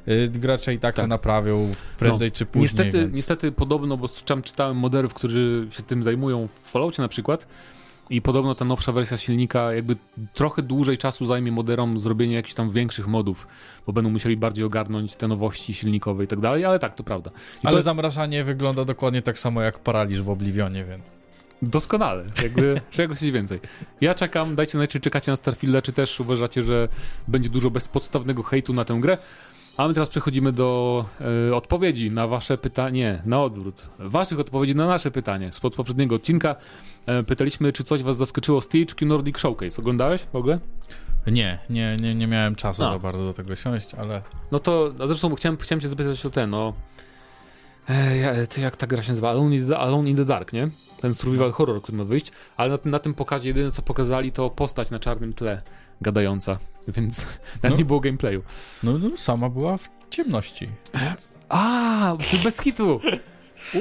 y, 0.08 0.28
gracze 0.28 0.74
i 0.74 0.78
tak, 0.78 0.94
to 0.94 1.02
Tak. 1.02 1.10
naprawią 1.10 1.72
prędzej 1.98 2.32
czy 2.32 2.46
później. 2.46 2.62
Niestety, 2.62 2.98
więc... 2.98 3.16
niestety 3.16 3.52
podobno, 3.52 3.96
bo 3.96 4.08
tam 4.08 4.42
czytałem 4.42 4.76
moderów, 4.76 5.14
którzy 5.14 5.66
się 5.70 5.82
tym 5.82 6.02
zajmują 6.02 6.48
w 6.48 6.52
Falloutie 6.52 7.02
na 7.02 7.08
przykład 7.08 7.46
i 8.10 8.22
podobno 8.22 8.54
ta 8.54 8.64
nowsza 8.64 8.92
wersja 8.92 9.16
silnika 9.16 9.72
jakby 9.74 9.96
trochę 10.34 10.62
dłużej 10.62 10.98
czasu 10.98 11.26
zajmie 11.26 11.52
moderom 11.52 11.98
zrobienie 11.98 12.34
jakichś 12.34 12.54
tam 12.54 12.70
większych 12.70 13.06
modów, 13.06 13.46
bo 13.86 13.92
będą 13.92 14.10
musieli 14.10 14.36
bardziej 14.36 14.64
ogarnąć 14.64 15.16
te 15.16 15.28
nowości 15.28 15.74
silnikowe 15.74 16.24
i 16.24 16.26
tak 16.26 16.40
dalej, 16.40 16.64
ale 16.64 16.78
tak, 16.78 16.94
to 16.94 17.04
prawda. 17.04 17.30
I 17.64 17.66
Ale 17.66 17.76
to 17.76 17.82
zamrażanie 17.82 18.44
wygląda 18.44 18.84
dokładnie 18.84 19.22
tak 19.22 19.38
samo 19.38 19.62
jak 19.62 19.78
paraliż 19.78 20.22
w 20.22 20.30
Oblivionie, 20.30 20.84
więc... 20.84 21.19
doskonale, 21.62 22.24
jakby 22.42 22.80
czego 22.90 23.14
chcieć 23.14 23.30
więcej. 23.30 23.60
Ja 24.00 24.14
czekam, 24.14 24.56
dajcie 24.56 24.72
znać, 24.72 24.90
czy 24.90 25.00
czekacie 25.00 25.32
na 25.32 25.36
Starfielda, 25.36 25.82
czy 25.82 25.92
też 25.92 26.20
uważacie, 26.20 26.62
że 26.62 26.88
będzie 27.28 27.50
dużo 27.50 27.70
bezpodstawnego 27.70 28.42
hejtu 28.42 28.72
na 28.72 28.84
tę 28.84 28.98
grę. 29.00 29.18
A 29.76 29.88
my 29.88 29.94
teraz 29.94 30.08
przechodzimy 30.08 30.52
do 30.52 31.04
e, 31.50 31.54
odpowiedzi 31.54 32.10
na 32.10 32.26
wasze 32.26 32.58
pytanie, 32.58 33.22
na 33.24 33.42
odwrót. 33.42 33.88
Waszych 33.98 34.38
odpowiedzi 34.38 34.74
na 34.74 34.86
nasze 34.86 35.10
pytanie. 35.10 35.52
Spod 35.52 35.74
poprzedniego 35.74 36.14
odcinka 36.14 36.56
e, 37.06 37.22
pytaliśmy, 37.22 37.72
czy 37.72 37.84
coś 37.84 38.02
was 38.02 38.16
zaskoczyło 38.16 38.60
z 38.60 38.68
THQ 38.68 39.06
Nordic 39.06 39.38
Showcase. 39.38 39.78
Oglądałeś 39.78 40.22
w 40.32 40.36
ogóle? 40.36 40.58
Nie, 41.26 41.58
nie, 41.70 41.96
nie, 42.00 42.14
nie 42.14 42.26
miałem 42.26 42.54
czasu 42.54 42.84
A. 42.84 42.92
za 42.92 42.98
bardzo 42.98 43.24
do 43.24 43.32
tego 43.32 43.56
siąść, 43.56 43.94
ale... 43.94 44.22
No 44.52 44.58
to, 44.58 44.92
zresztą 45.04 45.34
chciałem, 45.34 45.58
chciałem 45.58 45.80
cię 45.80 45.88
zapytać 45.88 46.26
o 46.26 46.30
ten, 46.30 46.50
no... 46.50 46.72
E, 47.88 48.46
ty, 48.46 48.60
jak 48.60 48.76
ta 48.76 48.86
gra 48.86 49.02
się 49.02 49.08
nazywa? 49.08 49.30
Alone 49.30 49.56
in, 49.56 49.66
the, 49.66 49.78
Alone 49.78 50.10
in 50.10 50.16
the 50.16 50.24
Dark, 50.24 50.52
nie? 50.52 50.70
Ten 51.00 51.14
survival 51.14 51.52
horror, 51.52 51.82
który 51.82 51.98
ma 51.98 52.04
wyjść. 52.04 52.32
Ale 52.56 52.70
na, 52.70 52.78
tym- 52.78 52.90
na 52.90 52.98
tym 52.98 53.14
pokazie 53.14 53.48
jedyne, 53.48 53.70
co 53.70 53.82
pokazali, 53.82 54.32
to 54.32 54.50
postać 54.50 54.90
na 54.90 54.98
czarnym 54.98 55.32
tle 55.32 55.62
gadająca. 56.00 56.58
Więc 56.96 57.26
nawet 57.62 57.70
No. 57.70 57.76
nie 57.76 57.84
było 57.84 58.00
gameplayu. 58.00 58.42
No, 58.82 58.98
no 58.98 59.16
sama 59.16 59.48
była 59.48 59.76
w 59.76 59.88
ciemności, 60.10 60.68
więc... 60.94 61.34
A, 61.48 62.16
bez 62.44 62.60
hitu! 62.60 63.00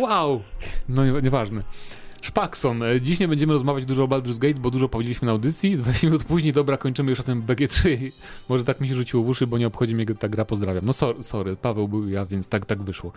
Wow! 0.02 0.42
No 0.90 1.06
nie, 1.06 1.22
nieważne. 1.22 1.62
Szpakson, 2.22 2.84
e, 2.84 3.02
dziś 3.02 3.20
nie 3.20 3.28
będziemy 3.28 3.54
rozmawiać 3.54 3.86
dużo 3.86 4.04
o 4.04 4.08
Baldur's 4.08 4.38
Gate, 4.38 4.60
bo 4.60 4.72
dużo 4.72 4.90
powiedzieliśmy 4.90 5.26
na 5.26 5.32
audycji. 5.32 5.76
20 5.78 6.08
minut 6.08 6.24
później, 6.24 6.54
dobra, 6.54 6.78
kończymy 6.78 7.10
już 7.10 7.20
o 7.20 7.24
tym 7.24 7.44
BG3. 7.44 8.12
Może 8.50 8.64
tak 8.64 8.82
mi 8.82 8.88
się 8.88 8.96
rzuciło 8.96 9.24
w 9.24 9.30
uszy, 9.30 9.48
bo 9.48 9.58
nie 9.58 9.68
obchodzi 9.68 9.96
mnie 9.96 10.06
ta 10.06 10.30
gra, 10.30 10.46
pozdrawiam. 10.46 10.86
No 10.86 10.94
sorry, 10.94 11.24
sorry, 11.24 11.56
Paweł 11.56 11.88
był 11.88 12.10
ja, 12.10 12.26
więc 12.26 12.48
tak, 12.48 12.66
tak 12.66 12.84
wyszło. 12.84 13.12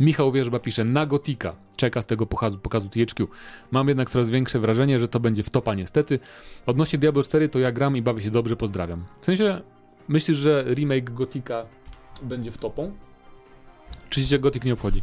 Michał 0.00 0.32
Wierzba 0.32 0.58
pisze, 0.58 0.84
na 0.84 1.06
Gotika, 1.06 1.54
czeka 1.76 2.02
z 2.02 2.06
tego 2.06 2.26
pokazu, 2.26 2.58
pokazu 2.58 2.88
THQ. 2.88 3.28
Mam 3.70 3.88
jednak 3.88 4.10
coraz 4.10 4.30
większe 4.30 4.60
wrażenie, 4.60 4.98
że 4.98 5.08
to 5.08 5.20
będzie 5.20 5.42
w 5.42 5.50
topa 5.50 5.74
niestety. 5.74 6.18
Odnośnie 6.66 6.98
Diablo 6.98 7.22
4 7.22 7.48
to 7.48 7.58
ja 7.58 7.72
gram 7.72 7.96
i 7.96 8.02
bawię 8.02 8.22
się 8.22 8.30
dobrze, 8.30 8.56
pozdrawiam. 8.56 9.04
W 9.20 9.26
sensie, 9.26 9.60
myślisz, 10.08 10.38
że 10.38 10.64
remake 10.74 11.10
Gotika 11.10 11.66
będzie 12.22 12.50
w 12.50 12.58
topą? 12.58 12.92
Czy 14.10 14.26
cię 14.26 14.38
Gothic 14.38 14.64
nie 14.64 14.72
obchodzi? 14.72 15.02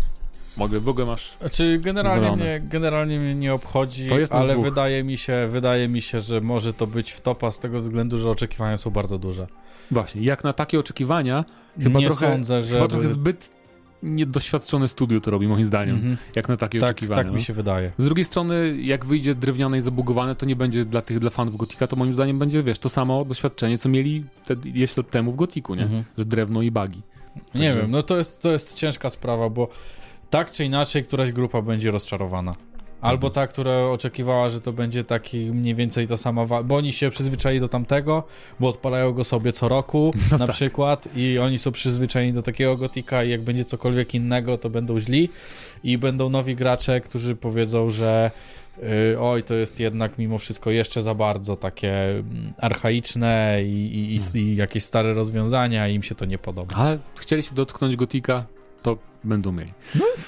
Mogę, 0.57 0.79
w 0.79 0.89
ogóle 0.89 1.05
masz... 1.05 1.33
Znaczy, 1.39 1.79
generalnie 1.79 2.35
mnie, 2.37 2.61
generalnie 2.69 3.19
mnie 3.19 3.35
nie 3.35 3.53
obchodzi, 3.53 4.07
To 4.09 4.19
jest 4.19 4.31
nas 4.31 4.41
ale 4.43 4.53
dwóch. 4.53 4.65
wydaje 4.65 5.03
mi, 5.03 5.17
się, 5.17 5.47
wydaje 5.49 5.87
mi 5.87 6.01
się, 6.01 6.19
że 6.19 6.41
może 6.41 6.73
to 6.73 6.87
być 6.87 7.11
w 7.11 7.21
topa 7.21 7.51
z 7.51 7.59
tego 7.59 7.79
względu, 7.79 8.17
że 8.17 8.29
oczekiwania 8.29 8.77
są 8.77 8.89
bardzo 8.91 9.17
duże. 9.17 9.47
Właśnie, 9.91 10.21
jak 10.21 10.43
na 10.43 10.53
takie 10.53 10.79
oczekiwania, 10.79 11.45
Chyba 11.83 11.99
nie 11.99 12.05
trochę- 12.07 12.31
sądzę, 12.31 12.61
że... 12.61 12.73
chyba 12.75 12.87
trochę 12.87 13.07
zbyt 13.07 13.49
niedoświadczone 14.03 14.87
studio 14.87 15.19
to 15.21 15.31
robi, 15.31 15.47
moim 15.47 15.65
zdaniem, 15.65 15.95
Mhm. 15.95 16.17
jak 16.35 16.49
na 16.49 16.57
takie 16.57 16.79
Tak, 16.79 16.89
oczekiwania. 16.89 17.17
tak 17.23 17.27
mi 17.27 17.33
no. 17.33 17.39
się 17.39 17.53
wydaje. 17.53 17.91
Z 17.97 18.05
drugiej 18.05 18.25
strony, 18.25 18.77
jak 18.81 19.05
wyjdzie 19.05 19.35
drewniane 19.35 19.77
i 19.77 19.81
zabugowane, 19.81 20.35
to 20.35 20.45
nie 20.45 20.55
będzie 20.55 20.85
dla 20.85 21.01
tych, 21.01 21.19
dla 21.19 21.29
fanów 21.29 21.57
Gotika, 21.57 21.87
to 21.87 21.95
moim 21.95 22.13
zdaniem 22.13 22.39
będzie, 22.39 22.63
wiesz, 22.63 22.79
to 22.79 22.89
samo 22.89 23.25
doświadczenie, 23.25 23.77
co 23.77 23.89
mieli 23.89 24.23
te, 24.45 24.55
lat 24.97 25.09
temu 25.09 25.31
w 25.31 25.35
Gotiku, 25.35 25.75
nie? 25.75 25.83
Mhm. 25.83 26.03
Że 26.17 26.25
drewno 26.25 26.61
i 26.61 26.71
bagi. 26.71 27.01
Nie 27.35 27.41
Także- 27.67 27.81
wiem, 27.81 27.91
no 27.91 28.03
to 28.03 28.17
jest, 28.17 28.41
to 28.41 28.51
jest 28.51 28.73
ciężka 28.73 29.09
sprawa, 29.09 29.49
bo 29.49 29.69
tak 30.35 30.51
czy 30.51 30.65
inaczej 30.65 31.03
któraś 31.03 31.31
grupa 31.31 31.61
będzie 31.61 31.91
rozczarowana. 31.91 32.55
Albo 33.01 33.29
ta, 33.29 33.47
która 33.47 33.87
oczekiwała, 33.87 34.49
że 34.49 34.61
to 34.61 34.73
będzie 34.73 35.03
taki 35.03 35.37
mniej 35.37 35.75
więcej 35.75 36.07
ta 36.07 36.17
sama 36.17 36.45
wa- 36.45 36.63
bo 36.63 36.75
oni 36.75 36.93
się 36.93 37.09
przyzwyczaili 37.09 37.59
do 37.59 37.67
tamtego, 37.67 38.23
bo 38.59 38.69
odpalają 38.69 39.11
go 39.13 39.23
sobie 39.23 39.53
co 39.53 39.67
roku 39.67 40.13
No 40.31 40.37
na 40.37 40.47
tak. 40.47 40.55
przykład 40.55 41.07
i 41.15 41.39
oni 41.39 41.57
są 41.57 41.71
przyzwyczajeni 41.71 42.33
do 42.33 42.41
takiego 42.41 42.77
gotika 42.77 43.23
i 43.23 43.29
jak 43.29 43.41
będzie 43.41 43.65
cokolwiek 43.65 44.15
innego, 44.15 44.57
to 44.57 44.69
będą 44.69 44.99
źli 44.99 45.29
i 45.83 45.97
będą 45.97 46.29
nowi 46.29 46.55
gracze, 46.55 47.01
którzy 47.01 47.35
powiedzą, 47.35 47.89
że 47.89 48.31
y, 49.13 49.19
oj, 49.19 49.43
to 49.43 49.53
jest 49.53 49.79
jednak 49.79 50.17
mimo 50.17 50.37
wszystko 50.37 50.71
jeszcze 50.71 51.01
za 51.01 51.13
bardzo 51.13 51.55
takie 51.55 52.09
mm, 52.09 52.53
archaiczne 52.57 53.59
i, 53.63 53.67
i, 53.69 54.15
i, 54.15 54.19
Hmm. 54.19 54.41
i 54.41 54.55
jakieś 54.55 54.83
stare 54.83 55.13
rozwiązania 55.13 55.87
i 55.87 55.93
im 55.95 56.03
się 56.03 56.15
to 56.15 56.25
nie 56.25 56.37
podoba. 56.37 56.75
Ale 56.75 56.99
chcieli 57.15 57.43
się 57.43 57.55
dotknąć 57.55 57.95
Gotika, 57.95 58.45
to 58.81 58.97
będą 59.25 59.51
mieli. 59.51 59.71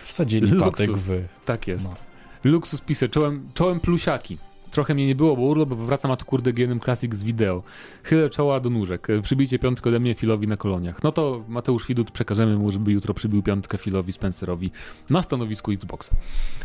Wsadzili 0.01 0.51
Luksus. 0.51 0.71
patek 0.71 0.97
w... 0.97 1.23
Tak 1.45 1.67
jest. 1.67 1.85
No. 1.85 1.95
Luksus 2.43 2.81
pisze, 2.81 3.09
czołem, 3.09 3.49
czołem 3.53 3.79
plusiaki. 3.79 4.37
Trochę 4.71 4.95
mnie 4.95 5.07
nie 5.07 5.15
było, 5.15 5.35
bo 5.35 5.41
urlop 5.41 5.69
wracam, 5.73 6.11
a 6.11 6.17
tu 6.17 6.25
kurde 6.25 6.53
GNM 6.53 6.79
Classic 6.79 7.13
z 7.15 7.23
wideo. 7.23 7.63
Chylę 8.03 8.29
czoła 8.29 8.59
do 8.59 8.69
nóżek. 8.69 9.07
Przybijcie 9.23 9.59
piątkę 9.59 9.89
ode 9.89 9.99
mnie 9.99 10.13
Filowi 10.13 10.47
na 10.47 10.57
koloniach. 10.57 11.03
No 11.03 11.11
to 11.11 11.43
Mateusz 11.47 11.87
Widut 11.87 12.11
przekażemy 12.11 12.57
mu, 12.57 12.71
żeby 12.71 12.91
jutro 12.91 13.13
przybił 13.13 13.43
piątkę 13.43 13.77
Filowi 13.77 14.13
Spencerowi 14.13 14.71
na 15.09 15.21
stanowisku 15.21 15.71
Xboxa. 15.71 16.15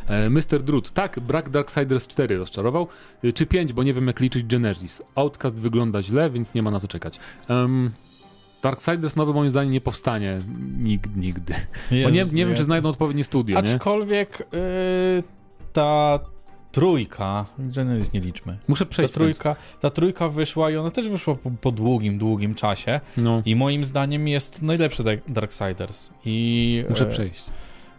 E, 0.08 0.30
Mr. 0.30 0.62
Drut. 0.62 0.90
Tak, 0.90 1.20
brak 1.20 1.50
Darksiders 1.50 2.06
4 2.08 2.38
rozczarował. 2.38 2.86
E, 3.24 3.32
Czy 3.32 3.46
5, 3.46 3.72
bo 3.72 3.82
nie 3.82 3.92
wiem 3.92 4.06
jak 4.06 4.20
liczyć 4.20 4.46
Genesis. 4.46 5.02
Outcast 5.14 5.60
wygląda 5.60 6.02
źle, 6.02 6.30
więc 6.30 6.54
nie 6.54 6.62
ma 6.62 6.70
na 6.70 6.80
co 6.80 6.88
czekać. 6.88 7.20
Um, 7.48 7.90
Darksiders 8.62 9.16
nowy 9.16 9.34
moim 9.34 9.50
zdaniem 9.50 9.72
nie 9.72 9.80
powstanie 9.80 10.38
nigdy. 10.78 11.20
nigdy. 11.20 11.54
Bo 11.90 12.10
nie, 12.10 12.24
nie 12.32 12.46
wiem, 12.46 12.54
czy 12.56 12.64
znajdą 12.64 12.88
odpowiednie 12.88 13.24
studio? 13.24 13.58
Aczkolwiek 13.58 14.40
y, 14.40 15.22
ta 15.72 16.20
trójka, 16.72 17.46
Genesis 17.58 18.12
nie 18.12 18.20
liczmy, 18.20 18.58
Muszę 18.68 18.84
ta 18.86 18.90
przejść. 18.90 19.14
trójka, 19.14 19.56
ta 19.80 19.90
trójka 19.90 20.28
wyszła 20.28 20.70
i 20.70 20.76
ona 20.76 20.90
też 20.90 21.08
wyszła 21.08 21.34
po, 21.34 21.50
po 21.50 21.70
długim, 21.72 22.18
długim 22.18 22.54
czasie 22.54 23.00
No, 23.16 23.42
i 23.44 23.56
moim 23.56 23.84
zdaniem 23.84 24.28
jest 24.28 24.62
najlepszy 24.62 25.02
Dark- 25.04 25.20
Darksiders 25.32 26.10
i 26.24 26.84
muszę 26.88 27.06
e, 27.08 27.10
przejść. 27.10 27.44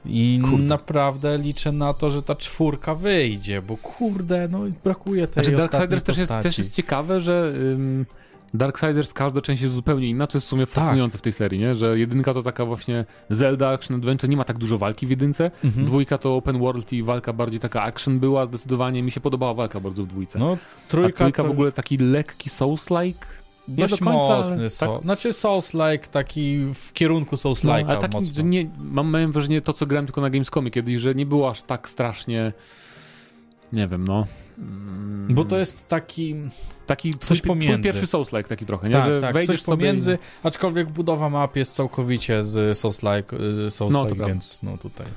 i 0.06 0.40
Kurde. 0.50 0.64
naprawdę 0.66 1.38
liczę 1.38 1.72
na 1.72 1.94
to, 1.94 2.12
że 2.12 2.24
ta 2.24 2.36
czwórka 2.36 2.96
wyjdzie, 2.96 3.62
bo 3.62 3.78
kurde, 3.78 4.48
no 4.48 4.60
brakuje 4.84 5.28
tej 5.28 5.44
Znaczy 5.46 5.58
Darksiders 5.58 6.04
też 6.04 6.18
jest, 6.18 6.32
też 6.44 6.58
jest 6.58 6.74
ciekawe, 6.76 7.22
że 7.22 7.54
ym, 7.74 8.06
Darksiders 8.54 9.14
każda 9.14 9.42
część 9.42 9.62
jest 9.62 9.74
zupełnie 9.76 10.08
inna, 10.10 10.28
to 10.28 10.38
jest 10.38 10.48
w 10.48 10.50
sumie 10.50 10.66
Tak. 10.66 10.76
fascynujące 10.76 11.18
w 11.18 11.22
tej 11.22 11.34
serii, 11.34 11.60
nie? 11.60 11.76
Że 11.76 12.00
jedynka 12.00 12.34
to 12.34 12.44
taka 12.44 12.66
właśnie 12.66 13.06
Zelda 13.30 13.70
Action 13.70 13.98
Adventure, 13.98 14.30
nie 14.30 14.38
ma 14.38 14.44
tak 14.44 14.58
dużo 14.58 14.78
walki 14.78 15.08
w 15.08 15.10
jedynce, 15.10 15.52
Mhm. 15.64 15.86
dwójka 15.86 16.18
to 16.18 16.36
open 16.36 16.60
world 16.60 16.94
i 16.94 17.04
walka 17.04 17.34
bardziej 17.34 17.60
taka 17.60 17.82
action 17.84 18.20
była, 18.20 18.46
zdecydowanie 18.46 19.04
mi 19.04 19.12
się 19.12 19.20
podobała 19.22 19.54
walka 19.54 19.80
bardzo 19.80 20.04
w 20.04 20.08
dwójce. 20.08 20.40
No, 20.40 20.58
A 20.88 20.90
trójka, 20.92 21.18
trójka 21.18 21.42
to 21.44 21.48
w 21.48 21.52
ogóle 21.52 21.72
taki 21.72 21.98
lekki 21.98 22.50
Souls-like? 22.50 23.26
Nie 23.68 23.76
dość 23.76 24.00
do 24.00 24.06
końca, 24.06 24.26
ale 24.26 24.40
mocny, 24.44 24.58
tak- 24.58 24.72
so, 24.72 25.00
znaczy 25.04 25.30
Souls-like, 25.34 26.08
taki 26.08 26.60
w 26.74 26.94
kierunku 26.94 27.36
No, 27.36 27.38
Souls-like'a 27.38 27.86
ale 27.90 28.00
taki, 28.00 28.18
mocno. 28.18 28.34
że 28.36 28.44
nie, 28.44 28.70
mam, 28.80 29.12
miałem 29.12 29.32
wrażenie 29.32 29.62
to, 29.62 29.74
co 29.74 29.86
grałem 29.86 30.06
tylko 30.06 30.22
na 30.22 30.30
Gamescomie 30.30 30.72
kiedyś, 30.72 31.02
że 31.02 31.16
nie 31.16 31.26
było 31.26 31.50
aż 31.50 31.62
tak 31.64 31.90
strasznie 31.90 32.54
nie 33.74 33.88
wiem, 33.88 34.08
no. 34.08 34.28
Bo 35.30 35.46
to 35.46 35.60
jest 35.60 35.88
taki... 35.88 36.36
Taki 36.86 37.14
coś 37.14 37.38
twój, 37.42 37.48
pomiędzy. 37.48 37.74
Twój 37.74 37.84
pierwszy 37.84 38.08
Souls-like 38.08 38.48
taki 38.48 38.66
trochę, 38.66 38.88
nie? 38.90 38.94
Tak, 38.94 39.06
że 39.06 39.22
tak, 39.22 39.46
coś 39.46 39.64
pomiędzy, 39.64 40.18
i... 40.44 40.48
aczkolwiek 40.48 40.92
budowa 40.92 41.30
map 41.30 41.56
jest 41.56 41.76
całkowicie 41.76 42.44
z 42.44 42.78
Souls-like, 42.78 43.66
y, 43.68 43.72
Souls 43.72 43.94
no, 43.94 44.08
więc 44.28 44.64
no 44.64 44.78
tutaj... 44.78 45.08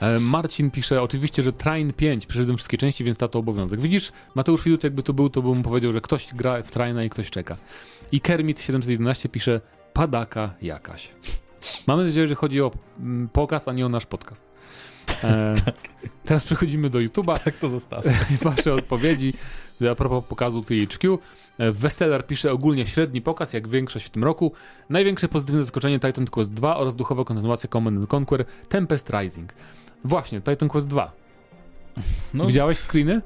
E, 0.00 0.20
Marcin 0.20 0.70
pisze, 0.70 1.02
oczywiście, 1.02 1.42
że 1.42 1.52
Train 1.52 1.92
5, 1.92 2.26
przeszedłem 2.26 2.56
wszystkie 2.56 2.78
części, 2.78 3.04
więc 3.04 3.18
to 3.18 3.30
obowiązek. 3.38 3.80
Widzisz, 3.80 4.12
Mateusz 4.34 4.64
Widut 4.64 4.84
jakby 4.84 5.02
to 5.02 5.12
był, 5.12 5.30
to 5.30 5.42
bym 5.42 5.62
powiedział, 5.62 5.92
że 5.92 6.00
ktoś 6.00 6.34
gra 6.34 6.62
w 6.62 6.70
Traina 6.70 7.04
i 7.04 7.10
ktoś 7.10 7.30
czeka. 7.30 7.56
I 8.12 8.20
Kermit 8.20 8.62
711 8.62 9.28
pisze, 9.28 9.60
padaka 9.92 10.54
jakaś. 10.62 11.08
Mamy 11.86 12.04
nadzieję, 12.04 12.28
że 12.28 12.34
chodzi 12.34 12.62
o 12.62 12.70
mm, 13.00 13.28
pokaz, 13.28 13.68
a 13.68 13.72
nie 13.72 13.86
o 13.86 13.88
nasz 13.88 14.06
podcast. 14.06 14.44
E, 15.24 15.54
tak. 15.64 15.74
Teraz 16.24 16.44
przechodzimy 16.44 16.90
do 16.90 16.98
YouTube'a. 16.98 17.38
Tak 17.44 17.56
to 17.56 17.68
zostawmy. 17.68 18.12
Wasze 18.42 18.74
odpowiedzi 18.74 19.34
a 19.90 19.94
propos 19.94 20.24
pokazu 20.28 20.62
THQ. 20.62 21.18
E, 21.58 21.72
Weseler 21.72 22.26
pisze 22.26 22.52
ogólnie 22.52 22.86
średni 22.86 23.22
pokaz, 23.22 23.52
jak 23.52 23.68
większość 23.68 24.06
w 24.06 24.10
tym 24.10 24.24
roku. 24.24 24.52
Największe 24.90 25.28
pozytywne 25.28 25.64
zaskoczenie 25.64 26.00
Titan 26.00 26.26
Quest 26.26 26.52
2 26.52 26.76
oraz 26.76 26.96
duchowa 26.96 27.24
kontynuacja 27.24 27.68
Command 27.68 28.14
Conquer 28.14 28.44
Tempest 28.68 29.10
Rising. 29.10 29.52
Właśnie, 30.04 30.40
Titan 30.40 30.68
Quest 30.68 30.86
2. 30.86 31.12
No, 32.34 32.46
Widziałeś 32.46 32.76
screeny? 32.78 33.22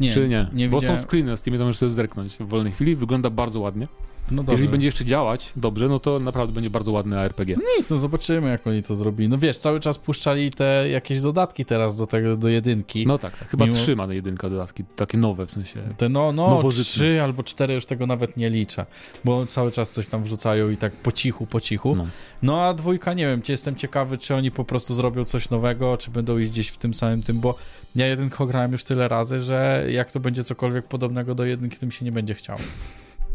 Nie, 0.00 0.12
Czy 0.12 0.28
nie? 0.28 0.46
nie 0.52 0.68
Bo 0.68 0.80
widziałem. 0.80 1.02
są 1.02 1.08
screeny, 1.08 1.36
z 1.36 1.42
tymi 1.42 1.58
to 1.58 1.64
możesz 1.64 1.78
sobie 1.78 1.90
zerknąć 1.90 2.36
w 2.36 2.46
wolnej 2.46 2.72
chwili. 2.72 2.96
Wygląda 2.96 3.30
bardzo 3.30 3.60
ładnie. 3.60 3.88
No 4.30 4.44
Jeżeli 4.48 4.68
będzie 4.68 4.88
jeszcze 4.88 5.04
działać 5.04 5.52
dobrze, 5.56 5.88
no 5.88 5.98
to 5.98 6.18
naprawdę 6.18 6.54
będzie 6.54 6.70
bardzo 6.70 6.92
ładny 6.92 7.18
ARPG. 7.18 7.56
No 7.56 7.62
nic, 7.76 7.90
no 7.90 7.98
zobaczymy, 7.98 8.50
jak 8.50 8.66
oni 8.66 8.82
to 8.82 8.94
zrobili. 8.94 9.28
No 9.28 9.38
wiesz, 9.38 9.58
cały 9.58 9.80
czas 9.80 9.98
puszczali 9.98 10.50
te 10.50 10.88
jakieś 10.88 11.20
dodatki 11.20 11.64
teraz 11.64 11.96
do 11.96 12.06
tego, 12.06 12.36
do 12.36 12.48
jedynki. 12.48 13.06
No 13.06 13.18
tak, 13.18 13.38
tak. 13.38 13.48
chyba 13.48 13.64
Mimo... 13.64 13.76
trzy 13.76 13.96
ma 13.96 14.06
na 14.06 14.14
jedynka 14.14 14.50
dodatki, 14.50 14.84
takie 14.96 15.18
nowe 15.18 15.46
w 15.46 15.50
sensie. 15.50 15.80
Te 15.96 16.08
no, 16.08 16.32
no 16.32 16.62
trzy 16.70 17.20
albo 17.22 17.42
cztery, 17.42 17.74
już 17.74 17.86
tego 17.86 18.06
nawet 18.06 18.36
nie 18.36 18.50
liczę, 18.50 18.86
bo 19.24 19.46
cały 19.46 19.70
czas 19.70 19.90
coś 19.90 20.06
tam 20.06 20.22
wrzucają 20.22 20.70
i 20.70 20.76
tak 20.76 20.92
po 20.92 21.12
cichu, 21.12 21.46
po 21.46 21.60
cichu. 21.60 21.96
No, 21.96 22.06
no 22.42 22.62
a 22.62 22.74
dwójka, 22.74 23.14
nie 23.14 23.26
wiem, 23.26 23.42
jestem 23.48 23.76
ciekawy, 23.76 24.18
czy 24.18 24.34
oni 24.34 24.50
po 24.50 24.64
prostu 24.64 24.94
zrobią 24.94 25.24
coś 25.24 25.50
nowego, 25.50 25.96
czy 25.96 26.10
będą 26.10 26.38
iść 26.38 26.50
gdzieś 26.50 26.68
w 26.68 26.78
tym 26.78 26.94
samym 26.94 27.22
tym, 27.22 27.40
bo 27.40 27.54
ja 27.94 28.06
jedynkę 28.06 28.46
grałem 28.46 28.72
już 28.72 28.84
tyle 28.84 29.08
razy, 29.08 29.38
że 29.38 29.86
jak 29.90 30.12
to 30.12 30.20
będzie 30.20 30.44
cokolwiek 30.44 30.86
podobnego 30.86 31.34
do 31.34 31.44
jedynki, 31.44 31.78
to 31.78 31.86
mi 31.86 31.92
się 31.92 32.04
nie 32.04 32.12
będzie 32.12 32.34
chciało. 32.34 32.60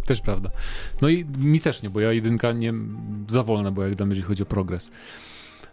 Też 0.09 0.21
prawda. 0.21 0.49
No 1.01 1.09
i 1.09 1.25
mi 1.25 1.59
też 1.59 1.83
nie, 1.83 1.89
bo 1.89 1.99
ja 1.99 2.13
jedynka 2.13 2.51
nie 2.51 2.73
za 3.27 3.43
wolna 3.43 3.71
była, 3.71 3.87
jak 3.87 3.99
mnie, 3.99 4.09
jeżeli 4.09 4.27
chodzi 4.27 4.43
o 4.43 4.45
progres. 4.45 4.91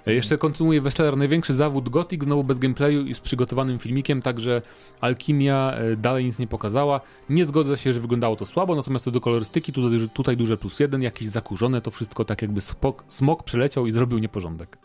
E, 0.06 0.14
jeszcze 0.14 0.38
kontynuuje 0.38 0.80
Wessler, 0.80 1.16
największy 1.16 1.54
zawód 1.54 1.88
Gothic, 1.88 2.24
znowu 2.24 2.44
bez 2.44 2.58
gameplayu 2.58 3.06
i 3.06 3.14
z 3.14 3.20
przygotowanym 3.20 3.78
filmikiem, 3.78 4.22
także 4.22 4.62
Alchemia 5.00 5.72
e, 5.72 5.96
dalej 5.96 6.24
nic 6.24 6.38
nie 6.38 6.46
pokazała. 6.46 7.00
Nie 7.28 7.44
zgodzę 7.44 7.76
się, 7.76 7.92
że 7.92 8.00
wyglądało 8.00 8.36
to 8.36 8.46
słabo, 8.46 8.76
natomiast 8.76 9.04
co 9.04 9.10
do 9.10 9.20
kolorystyki, 9.20 9.72
tutaj, 9.72 10.08
tutaj 10.14 10.36
duże 10.36 10.56
plus 10.56 10.80
jeden, 10.80 11.02
jakieś 11.02 11.28
zakurzone, 11.28 11.80
to 11.80 11.90
wszystko 11.90 12.24
tak 12.24 12.42
jakby 12.42 12.60
smok, 12.60 13.04
smok 13.08 13.42
przeleciał 13.42 13.86
i 13.86 13.92
zrobił 13.92 14.18
nieporządek. 14.18 14.78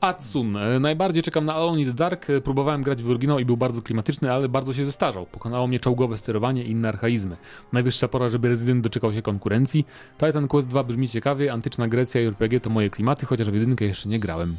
Atsun. 0.00 0.56
E, 0.56 0.80
najbardziej 0.80 1.22
czekam 1.22 1.44
na 1.44 1.54
Alone 1.54 1.80
in 1.80 1.86
the 1.86 1.94
Dark. 1.94 2.30
E, 2.30 2.40
próbowałem 2.40 2.82
grać 2.82 3.02
w 3.02 3.10
oryginał 3.10 3.38
i 3.38 3.44
był 3.44 3.56
bardzo 3.56 3.82
klimatyczny, 3.82 4.32
ale 4.32 4.48
bardzo 4.48 4.72
się 4.72 4.84
zestarzał. 4.84 5.26
Pokonało 5.26 5.66
mnie 5.66 5.80
czołgowe 5.80 6.18
sterowanie 6.18 6.64
i 6.64 6.70
inne 6.70 6.88
archaizmy. 6.88 7.36
Najwyższa 7.72 8.08
pora, 8.08 8.28
żeby 8.28 8.48
Resident 8.48 8.84
doczekał 8.84 9.12
się 9.12 9.22
konkurencji. 9.22 9.86
Titan 10.18 10.48
Quest 10.48 10.68
2 10.68 10.84
brzmi 10.84 11.08
ciekawie, 11.08 11.52
antyczna 11.52 11.88
Grecja 11.88 12.20
i 12.20 12.24
RPG 12.24 12.60
to 12.60 12.70
moje 12.70 12.90
klimaty, 12.90 13.26
chociaż 13.26 13.50
w 13.50 13.54
jedynkę 13.54 13.84
jeszcze 13.84 14.08
nie 14.08 14.18
grałem. 14.18 14.56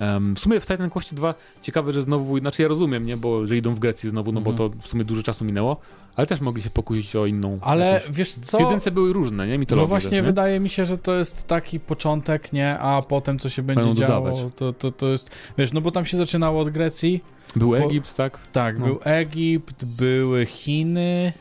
Um, 0.00 0.36
w 0.36 0.40
sumie 0.40 0.60
w 0.60 0.66
Titan 0.66 0.90
Quest 0.90 1.14
2 1.14 1.34
ciekawe, 1.62 1.92
że 1.92 2.02
znowu, 2.02 2.38
znaczy 2.38 2.62
ja 2.62 2.68
rozumiem, 2.68 3.06
nie, 3.06 3.16
bo 3.16 3.46
że 3.46 3.56
idą 3.56 3.74
w 3.74 3.78
Grecji 3.78 4.10
znowu, 4.10 4.32
no 4.32 4.40
mhm. 4.40 4.56
bo 4.56 4.68
to 4.68 4.76
w 4.80 4.88
sumie 4.88 5.04
dużo 5.04 5.22
czasu 5.22 5.44
minęło, 5.44 5.76
ale 6.16 6.26
też 6.26 6.40
mogli 6.40 6.62
się 6.62 6.70
pokusić 6.70 7.16
o 7.16 7.26
inną. 7.26 7.58
Ale 7.60 7.86
jakąś... 7.86 8.16
wiesz 8.16 8.32
co? 8.32 8.58
W 8.58 8.60
jedynce 8.60 8.90
były 8.90 9.12
różne, 9.12 9.46
nie? 9.46 9.58
Mitologie 9.58 9.84
no 9.84 9.88
właśnie, 9.88 10.10
też, 10.10 10.26
wydaje 10.26 10.60
mi 10.60 10.68
się, 10.68 10.84
że 10.84 10.98
to 10.98 11.14
jest 11.14 11.46
taki 11.46 11.80
początek, 11.80 12.52
nie? 12.52 12.78
A 12.78 13.02
potem 13.02 13.38
co 13.38 13.48
się 13.48 13.62
będzie 13.62 13.84
Będą 13.84 14.00
działo, 14.00 14.50
to, 14.56 14.72
to, 14.72 14.90
to 14.90 15.08
jest, 15.08 15.30
wiesz, 15.58 15.72
no 15.72 15.80
bo 15.80 15.90
tam 15.90 16.04
się 16.04 16.16
zaczynało 16.16 16.60
od 16.60 16.68
Grecji. 16.68 17.24
Był 17.56 17.68
bo... 17.68 17.78
Egipt, 17.78 18.14
tak? 18.14 18.38
Tak, 18.52 18.78
no. 18.78 18.86
był 18.86 18.98
Egipt, 19.04 19.84
były 19.84 20.46
Chiny. 20.46 21.32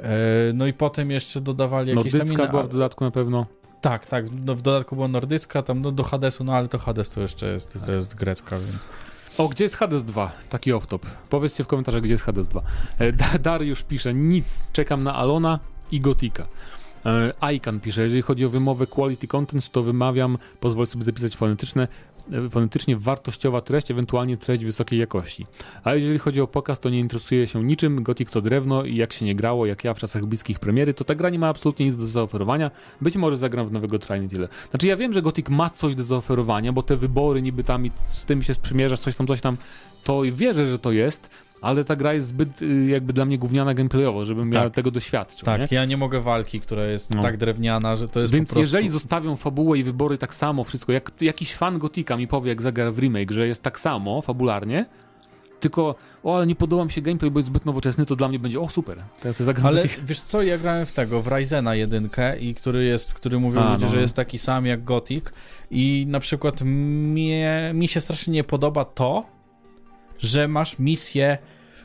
E, 0.00 0.08
no 0.54 0.66
i 0.66 0.72
potem 0.72 1.10
jeszcze 1.10 1.40
dodawali 1.40 1.90
jakieś 1.90 2.12
Nordycka 2.12 2.34
tam 2.34 2.34
inne... 2.34 2.48
była 2.48 2.62
w 2.62 2.68
dodatku 2.68 3.04
na 3.04 3.10
pewno. 3.10 3.46
Tak, 3.84 4.06
tak. 4.06 4.24
No, 4.44 4.54
w 4.54 4.62
dodatku 4.62 4.96
była 4.96 5.08
nordycka, 5.08 5.62
tam 5.62 5.80
no, 5.80 5.90
do 5.90 6.02
Hadesu, 6.02 6.44
no 6.44 6.54
ale 6.54 6.68
to 6.68 6.78
Hades 6.78 7.10
to 7.10 7.20
jeszcze 7.20 7.46
jest, 7.46 7.78
to 7.86 7.92
jest 7.92 8.14
grecka, 8.14 8.58
więc... 8.58 8.86
O, 9.38 9.48
gdzie 9.48 9.64
jest 9.64 9.76
Hades 9.76 10.04
2? 10.04 10.32
Taki 10.48 10.72
off-top. 10.72 10.98
Powiedzcie 11.30 11.64
w 11.64 11.66
komentarzach, 11.66 12.02
gdzie 12.02 12.12
jest 12.12 12.24
Hades 12.24 12.48
2. 12.48 12.62
E, 12.98 13.38
Dariusz 13.38 13.82
pisze, 13.82 14.14
nic, 14.14 14.70
czekam 14.72 15.02
na 15.02 15.14
Alona 15.14 15.58
i 15.90 16.00
Gotika. 16.00 16.46
E, 17.06 17.32
Ican 17.40 17.80
pisze, 17.80 18.02
jeżeli 18.02 18.22
chodzi 18.22 18.46
o 18.46 18.48
wymowę 18.48 18.86
quality 18.86 19.26
content, 19.26 19.70
to 19.70 19.82
wymawiam, 19.82 20.38
pozwolę 20.60 20.86
sobie 20.86 21.04
zapisać 21.04 21.36
fonetyczne, 21.36 21.88
fonetycznie 22.50 22.96
wartościowa 22.96 23.60
treść, 23.60 23.90
ewentualnie 23.90 24.36
treść 24.36 24.64
wysokiej 24.64 24.98
jakości. 24.98 25.46
A 25.84 25.94
jeżeli 25.94 26.18
chodzi 26.18 26.40
o 26.40 26.46
pokaz, 26.46 26.80
to 26.80 26.90
nie 26.90 26.98
interesuje 26.98 27.46
się 27.46 27.64
niczym, 27.64 28.02
Gothic 28.02 28.30
to 28.30 28.40
drewno 28.40 28.84
i 28.84 28.96
jak 28.96 29.12
się 29.12 29.24
nie 29.24 29.34
grało, 29.34 29.66
jak 29.66 29.84
ja 29.84 29.94
w 29.94 29.98
czasach 29.98 30.26
bliskich 30.26 30.58
premiery, 30.58 30.94
to 30.94 31.04
ta 31.04 31.14
gra 31.14 31.30
nie 31.30 31.38
ma 31.38 31.48
absolutnie 31.48 31.86
nic 31.86 31.96
do 31.96 32.06
zaoferowania. 32.06 32.70
Być 33.00 33.16
może 33.16 33.36
zagram 33.36 33.68
w 33.68 33.72
nowego 33.72 33.98
Trine 33.98 34.28
tyle. 34.28 34.48
Znaczy 34.70 34.86
ja 34.86 34.96
wiem, 34.96 35.12
że 35.12 35.22
Gothic 35.22 35.48
ma 35.48 35.70
coś 35.70 35.94
do 35.94 36.04
zaoferowania, 36.04 36.72
bo 36.72 36.82
te 36.82 36.96
wybory 36.96 37.42
niby 37.42 37.64
tam 37.64 37.86
i 37.86 37.90
z 38.06 38.24
tym 38.24 38.42
się 38.42 38.54
sprzymierzasz, 38.54 39.00
coś 39.00 39.14
tam, 39.14 39.26
coś 39.26 39.40
tam, 39.40 39.56
to 40.04 40.22
wierzę, 40.32 40.66
że 40.66 40.78
to 40.78 40.92
jest, 40.92 41.30
ale 41.64 41.84
ta 41.84 41.96
gra 41.96 42.14
jest 42.14 42.26
zbyt 42.26 42.62
y, 42.62 42.86
jakby 42.86 43.12
dla 43.12 43.24
mnie 43.24 43.38
gówniana 43.38 43.74
gameplayowo, 43.74 44.24
żebym 44.24 44.52
tak. 44.52 44.62
ja 44.62 44.70
tego 44.70 44.90
doświadczył. 44.90 45.46
Tak, 45.46 45.70
nie? 45.70 45.76
ja 45.76 45.84
nie 45.84 45.96
mogę 45.96 46.20
walki, 46.20 46.60
która 46.60 46.84
jest 46.84 47.14
no. 47.14 47.22
tak 47.22 47.36
drewniana, 47.36 47.96
że 47.96 48.08
to 48.08 48.20
jest 48.20 48.32
Więc 48.32 48.48
po 48.48 48.54
prostu... 48.54 48.60
jeżeli 48.60 48.88
zostawią 48.88 49.36
fabułę 49.36 49.78
i 49.78 49.82
wybory 49.82 50.18
tak 50.18 50.34
samo, 50.34 50.64
wszystko, 50.64 50.92
jak 50.92 51.12
jakiś 51.20 51.54
fan 51.54 51.78
Gotika 51.78 52.16
mi 52.16 52.28
powie, 52.28 52.48
jak 52.48 52.62
zagra 52.62 52.92
w 52.92 52.98
remake, 52.98 53.30
że 53.30 53.46
jest 53.46 53.62
tak 53.62 53.80
samo 53.80 54.22
fabularnie, 54.22 54.86
tylko, 55.60 55.94
o, 56.22 56.36
ale 56.36 56.46
nie 56.46 56.54
podoba 56.54 56.84
mi 56.84 56.90
się 56.90 57.02
gameplay, 57.02 57.30
bo 57.30 57.38
jest 57.38 57.46
zbyt 57.46 57.64
nowoczesny, 57.64 58.06
to 58.06 58.16
dla 58.16 58.28
mnie 58.28 58.38
będzie, 58.38 58.60
o 58.60 58.68
super, 58.68 59.02
teraz 59.20 59.42
zagram 59.42 59.66
Ale 59.66 59.82
wiesz 60.06 60.20
co, 60.20 60.42
ja 60.42 60.58
grałem 60.58 60.86
w 60.86 60.92
tego, 60.92 61.22
w 61.22 61.26
Ryzena 61.28 61.74
jedynkę 61.74 62.38
i 62.38 62.54
który 62.54 62.84
jest, 62.84 63.14
który 63.14 63.38
mówią 63.38 63.60
A, 63.60 63.72
ludzie, 63.72 63.86
no. 63.86 63.92
że 63.92 64.00
jest 64.00 64.16
taki 64.16 64.38
sam 64.38 64.66
jak 64.66 64.84
Gothic 64.84 65.24
i 65.70 66.06
na 66.08 66.20
przykład 66.20 66.62
mnie, 66.62 67.70
mi 67.74 67.88
się 67.88 68.00
strasznie 68.00 68.32
nie 68.32 68.44
podoba 68.44 68.84
to, 68.84 69.33
że 70.18 70.48
masz 70.48 70.78
misję 70.78 71.38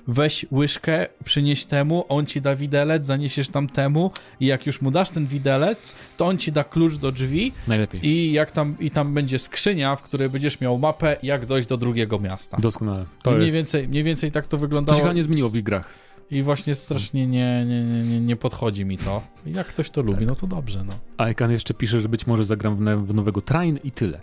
weź 0.09 0.45
łyżkę, 0.51 1.07
przynieś 1.25 1.65
temu, 1.65 2.05
on 2.09 2.25
ci 2.25 2.41
da 2.41 2.55
widelec, 2.55 3.05
zaniesiesz 3.05 3.49
tam 3.49 3.69
temu 3.69 4.11
i 4.39 4.45
jak 4.45 4.65
już 4.65 4.81
mu 4.81 4.91
dasz 4.91 5.09
ten 5.09 5.27
widelec, 5.27 5.95
to 6.17 6.25
on 6.25 6.37
ci 6.37 6.51
da 6.51 6.63
klucz 6.63 6.95
do 6.95 7.11
drzwi. 7.11 7.51
Najlepiej. 7.67 8.07
I 8.07 8.31
jak 8.31 8.51
tam, 8.51 8.75
i 8.79 8.91
tam 8.91 9.13
będzie 9.13 9.39
skrzynia, 9.39 9.95
w 9.95 10.01
której 10.01 10.29
będziesz 10.29 10.61
miał 10.61 10.77
mapę, 10.77 11.17
jak 11.23 11.45
dojść 11.45 11.67
do 11.67 11.77
drugiego 11.77 12.19
miasta. 12.19 12.57
Doskonale. 12.57 13.05
To 13.23 13.31
mniej, 13.31 13.43
jest... 13.43 13.55
więcej, 13.55 13.87
mniej 13.87 14.03
więcej 14.03 14.31
tak 14.31 14.47
to 14.47 14.57
wyglądało. 14.57 14.99
To 14.99 15.07
się 15.07 15.13
nie 15.13 15.23
zmieniło 15.23 15.49
w 15.49 15.53
grach. 15.57 15.99
I 16.31 16.41
właśnie 16.41 16.75
strasznie 16.75 17.27
nie, 17.27 17.65
nie, 17.65 17.83
nie, 17.83 18.21
nie 18.21 18.35
podchodzi 18.35 18.85
mi 18.85 18.97
to. 18.97 19.21
Jak 19.45 19.67
ktoś 19.67 19.89
to 19.89 20.01
lubi, 20.01 20.17
tak. 20.19 20.27
no 20.27 20.35
to 20.35 20.47
dobrze. 20.47 20.83
No. 20.83 20.93
A 21.17 21.25
Ekan 21.25 21.51
jeszcze 21.51 21.73
pisze, 21.73 22.01
że 22.01 22.09
być 22.09 22.27
może 22.27 22.45
zagram 22.45 23.05
w, 23.05 23.13
nowego 23.13 23.41
Train 23.41 23.79
i 23.83 23.91
tyle. 23.91 24.21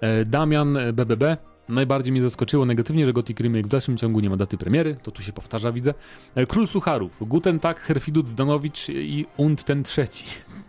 E, 0.00 0.24
Damian 0.24 0.78
BBB 0.92 1.22
e, 1.22 1.36
Najbardziej 1.68 2.12
mnie 2.12 2.22
zaskoczyło 2.22 2.66
negatywnie, 2.66 3.06
że 3.06 3.12
Gothic 3.12 3.40
Remake 3.40 3.66
w 3.66 3.70
dalszym 3.70 3.96
ciągu 3.96 4.20
nie 4.20 4.30
ma 4.30 4.36
daty 4.36 4.58
premiery, 4.58 4.96
to 5.02 5.10
tu 5.10 5.22
się 5.22 5.32
powtarza, 5.32 5.72
widzę. 5.72 5.94
E, 6.34 6.46
Król 6.46 6.66
Sucharów, 6.66 7.16
Guten 7.20 7.60
Tag, 7.60 7.80
Herfidut 7.80 8.28
Zdanowicz 8.28 8.88
i 8.88 9.26
Und 9.36 9.64
ten 9.64 9.82
trzeci. 9.82 10.26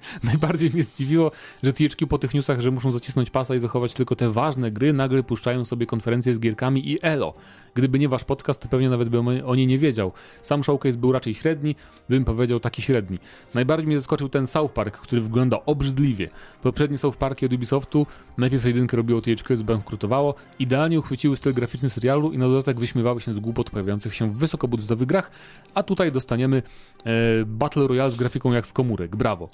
Najbardziej 0.24 0.70
mnie 0.70 0.84
zdziwiło, 0.84 1.32
że 1.64 1.74
THQ 1.74 2.08
po 2.08 2.18
tych 2.18 2.34
newsach, 2.34 2.62
że 2.62 2.72
muszą 2.72 2.92
zacisnąć 2.92 3.30
pasa 3.30 3.56
i 3.56 3.60
zachować 3.60 3.94
tylko 3.94 4.16
te 4.16 4.32
ważne 4.32 4.72
gry, 4.72 4.94
nagle 4.94 5.24
puszczają 5.24 5.66
sobie 5.66 5.86
konferencje 5.86 6.36
z 6.36 6.40
gierkami 6.40 6.92
i 6.92 6.98
elo. 7.02 7.34
Gdyby 7.74 8.00
nie 8.00 8.10
wasz 8.10 8.24
podcast, 8.24 8.62
to 8.62 8.68
pewnie 8.68 8.90
nawet 8.90 9.10
bym 9.10 9.28
o 9.28 9.56
niej 9.56 9.68
nie 9.68 9.80
wiedział. 9.80 10.12
Sam 10.42 10.64
showcase 10.64 10.98
był 10.98 11.12
raczej 11.12 11.34
średni, 11.34 11.76
bym 12.10 12.26
powiedział 12.26 12.60
taki 12.60 12.82
średni. 12.82 13.20
Najbardziej 13.54 13.88
mnie 13.88 13.98
zaskoczył 13.98 14.30
ten 14.30 14.48
South 14.48 14.74
Park, 14.74 14.98
który 14.98 15.22
wygląda 15.22 15.60
obrzydliwie. 15.66 16.30
Poprzednie 16.64 16.98
South 16.98 17.18
Parki 17.18 17.46
od 17.46 17.54
Ubisoftu, 17.54 18.08
najpierw 18.38 18.66
jedynkę 18.66 18.98
robiło 18.98 19.22
THQ, 19.22 19.58
zbankrutowało, 19.58 20.36
idealnie 20.60 21.00
uchwyciły 21.00 21.38
styl 21.38 21.54
graficzny 21.54 21.90
serialu 21.90 22.32
i 22.32 22.38
na 22.38 22.48
dodatek 22.48 22.80
wyśmiewały 22.80 23.22
się 23.22 23.34
z 23.34 23.40
głupot 23.40 23.70
pojawiających 23.70 24.16
się 24.16 24.32
w 24.32 24.38
wysokobudżetowych 24.38 25.08
grach, 25.08 25.32
a 25.74 25.84
tutaj 25.84 26.12
dostaniemy 26.12 26.64
e, 27.06 27.12
Battle 27.46 27.88
Royale 27.88 28.12
z 28.12 28.16
grafiką 28.16 28.52
jak 28.54 28.68
z 28.68 28.74
komórek. 28.74 29.16
Brawo. 29.16 29.50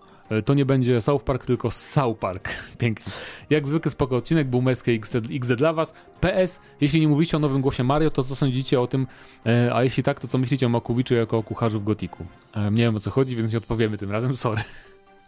To 0.46 0.54
nie 0.54 0.66
będzie 0.66 1.02
South 1.02 1.24
Park, 1.24 1.46
tylko 1.46 1.72
South 1.72 2.20
Park. 2.20 2.50
Pięknie. 2.78 3.14
Jak 3.50 3.68
zwykle 3.68 3.92
spoko 3.92 4.16
odcinek, 4.16 4.48
był 4.48 4.62
Meskę 4.62 4.92
XD, 4.92 5.16
XD 5.32 5.56
dla 5.56 5.74
was. 5.74 5.94
PS, 6.22 6.60
jeśli 6.82 7.02
nie 7.02 7.08
mówicie 7.08 7.38
o 7.38 7.40
nowym 7.40 7.62
głosie 7.62 7.84
Mario, 7.84 8.12
to 8.12 8.24
co 8.24 8.36
sądzicie 8.36 8.82
o 8.82 8.88
tym, 8.88 9.08
e, 9.46 9.76
a 9.76 9.84
jeśli 9.84 10.04
tak, 10.04 10.20
to 10.20 10.28
co 10.28 10.38
myślicie 10.38 10.66
o 10.66 10.70
Makowiczu 10.70 11.16
jako 11.16 11.38
o 11.38 11.44
kucharzu 11.44 11.80
w 11.80 11.84
Gotiku? 11.84 12.26
E, 12.56 12.72
nie 12.72 12.84
wiem 12.84 12.96
o 12.96 13.00
co 13.00 13.12
chodzi, 13.12 13.36
więc 13.36 13.52
nie 13.52 13.58
odpowiemy 13.58 13.98
tym 13.98 14.12
razem, 14.12 14.36
sorry. 14.46 14.62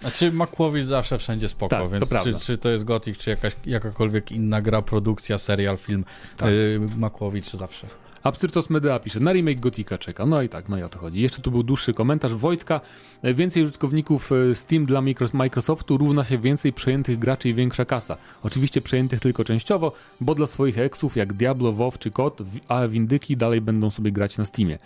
Znaczy 0.02 0.32
Makłowicz 0.32 0.86
zawsze 0.86 1.18
wszędzie 1.18 1.50
spoko, 1.50 1.70
Tak, 1.70 1.84
to 1.84 1.90
więc 1.90 2.10
prawda. 2.10 2.32
czy, 2.34 2.40
czy 2.40 2.58
to 2.58 2.70
jest 2.70 2.84
Gothic, 2.84 3.18
czy 3.18 3.30
jakaś, 3.30 3.56
jakakolwiek 3.66 4.32
inna 4.32 4.62
gra, 4.62 4.82
produkcja, 4.82 5.38
serial, 5.38 5.78
film, 5.78 6.06
Tak. 6.38 6.50
yy, 6.50 6.82
Makłowicz 6.98 7.52
zawsze. 7.52 7.88
Absyrtos 8.24 8.70
Medea 8.70 9.00
pisze, 9.00 9.20
na 9.20 9.34
remake 9.34 9.60
Gotika 9.60 9.98
czeka. 9.98 10.26
No 10.26 10.42
i 10.42 10.50
tak, 10.50 10.70
no 10.70 10.78
i 10.78 10.84
o 10.84 10.90
to 10.90 11.00
chodzi. 11.00 11.22
Jeszcze 11.22 11.42
tu 11.42 11.52
był 11.52 11.64
dłuższy 11.64 11.94
komentarz 11.94 12.34
Wojtka. 12.34 12.82
E, 13.22 13.34
Więcej 13.34 13.64
użytkowników 13.64 14.32
e, 14.32 14.56
Steam 14.56 14.86
dla 14.86 15.02
Micros- 15.02 15.34
Microsoftu 15.34 15.98
równa 15.98 16.24
się 16.24 16.38
więcej 16.38 16.74
przejętych 16.74 17.20
graczy 17.20 17.50
i 17.50 17.54
większa 17.54 17.86
kasa. 17.86 18.18
Oczywiście 18.44 18.82
przejętych 18.82 19.20
tylko 19.20 19.44
częściowo, 19.44 19.92
bo 20.22 20.36
dla 20.36 20.46
swoich 20.46 20.80
eksów 20.80 21.16
jak 21.18 21.34
Diablo, 21.34 21.74
WoW 21.74 21.98
czy 22.00 22.12
KOT, 22.12 22.42
a 22.68 22.88
Windyki 22.88 23.38
dalej 23.38 23.62
będą 23.62 23.90
sobie 23.92 24.12
grać 24.12 24.38
na 24.38 24.46
Steamie. 24.46 24.80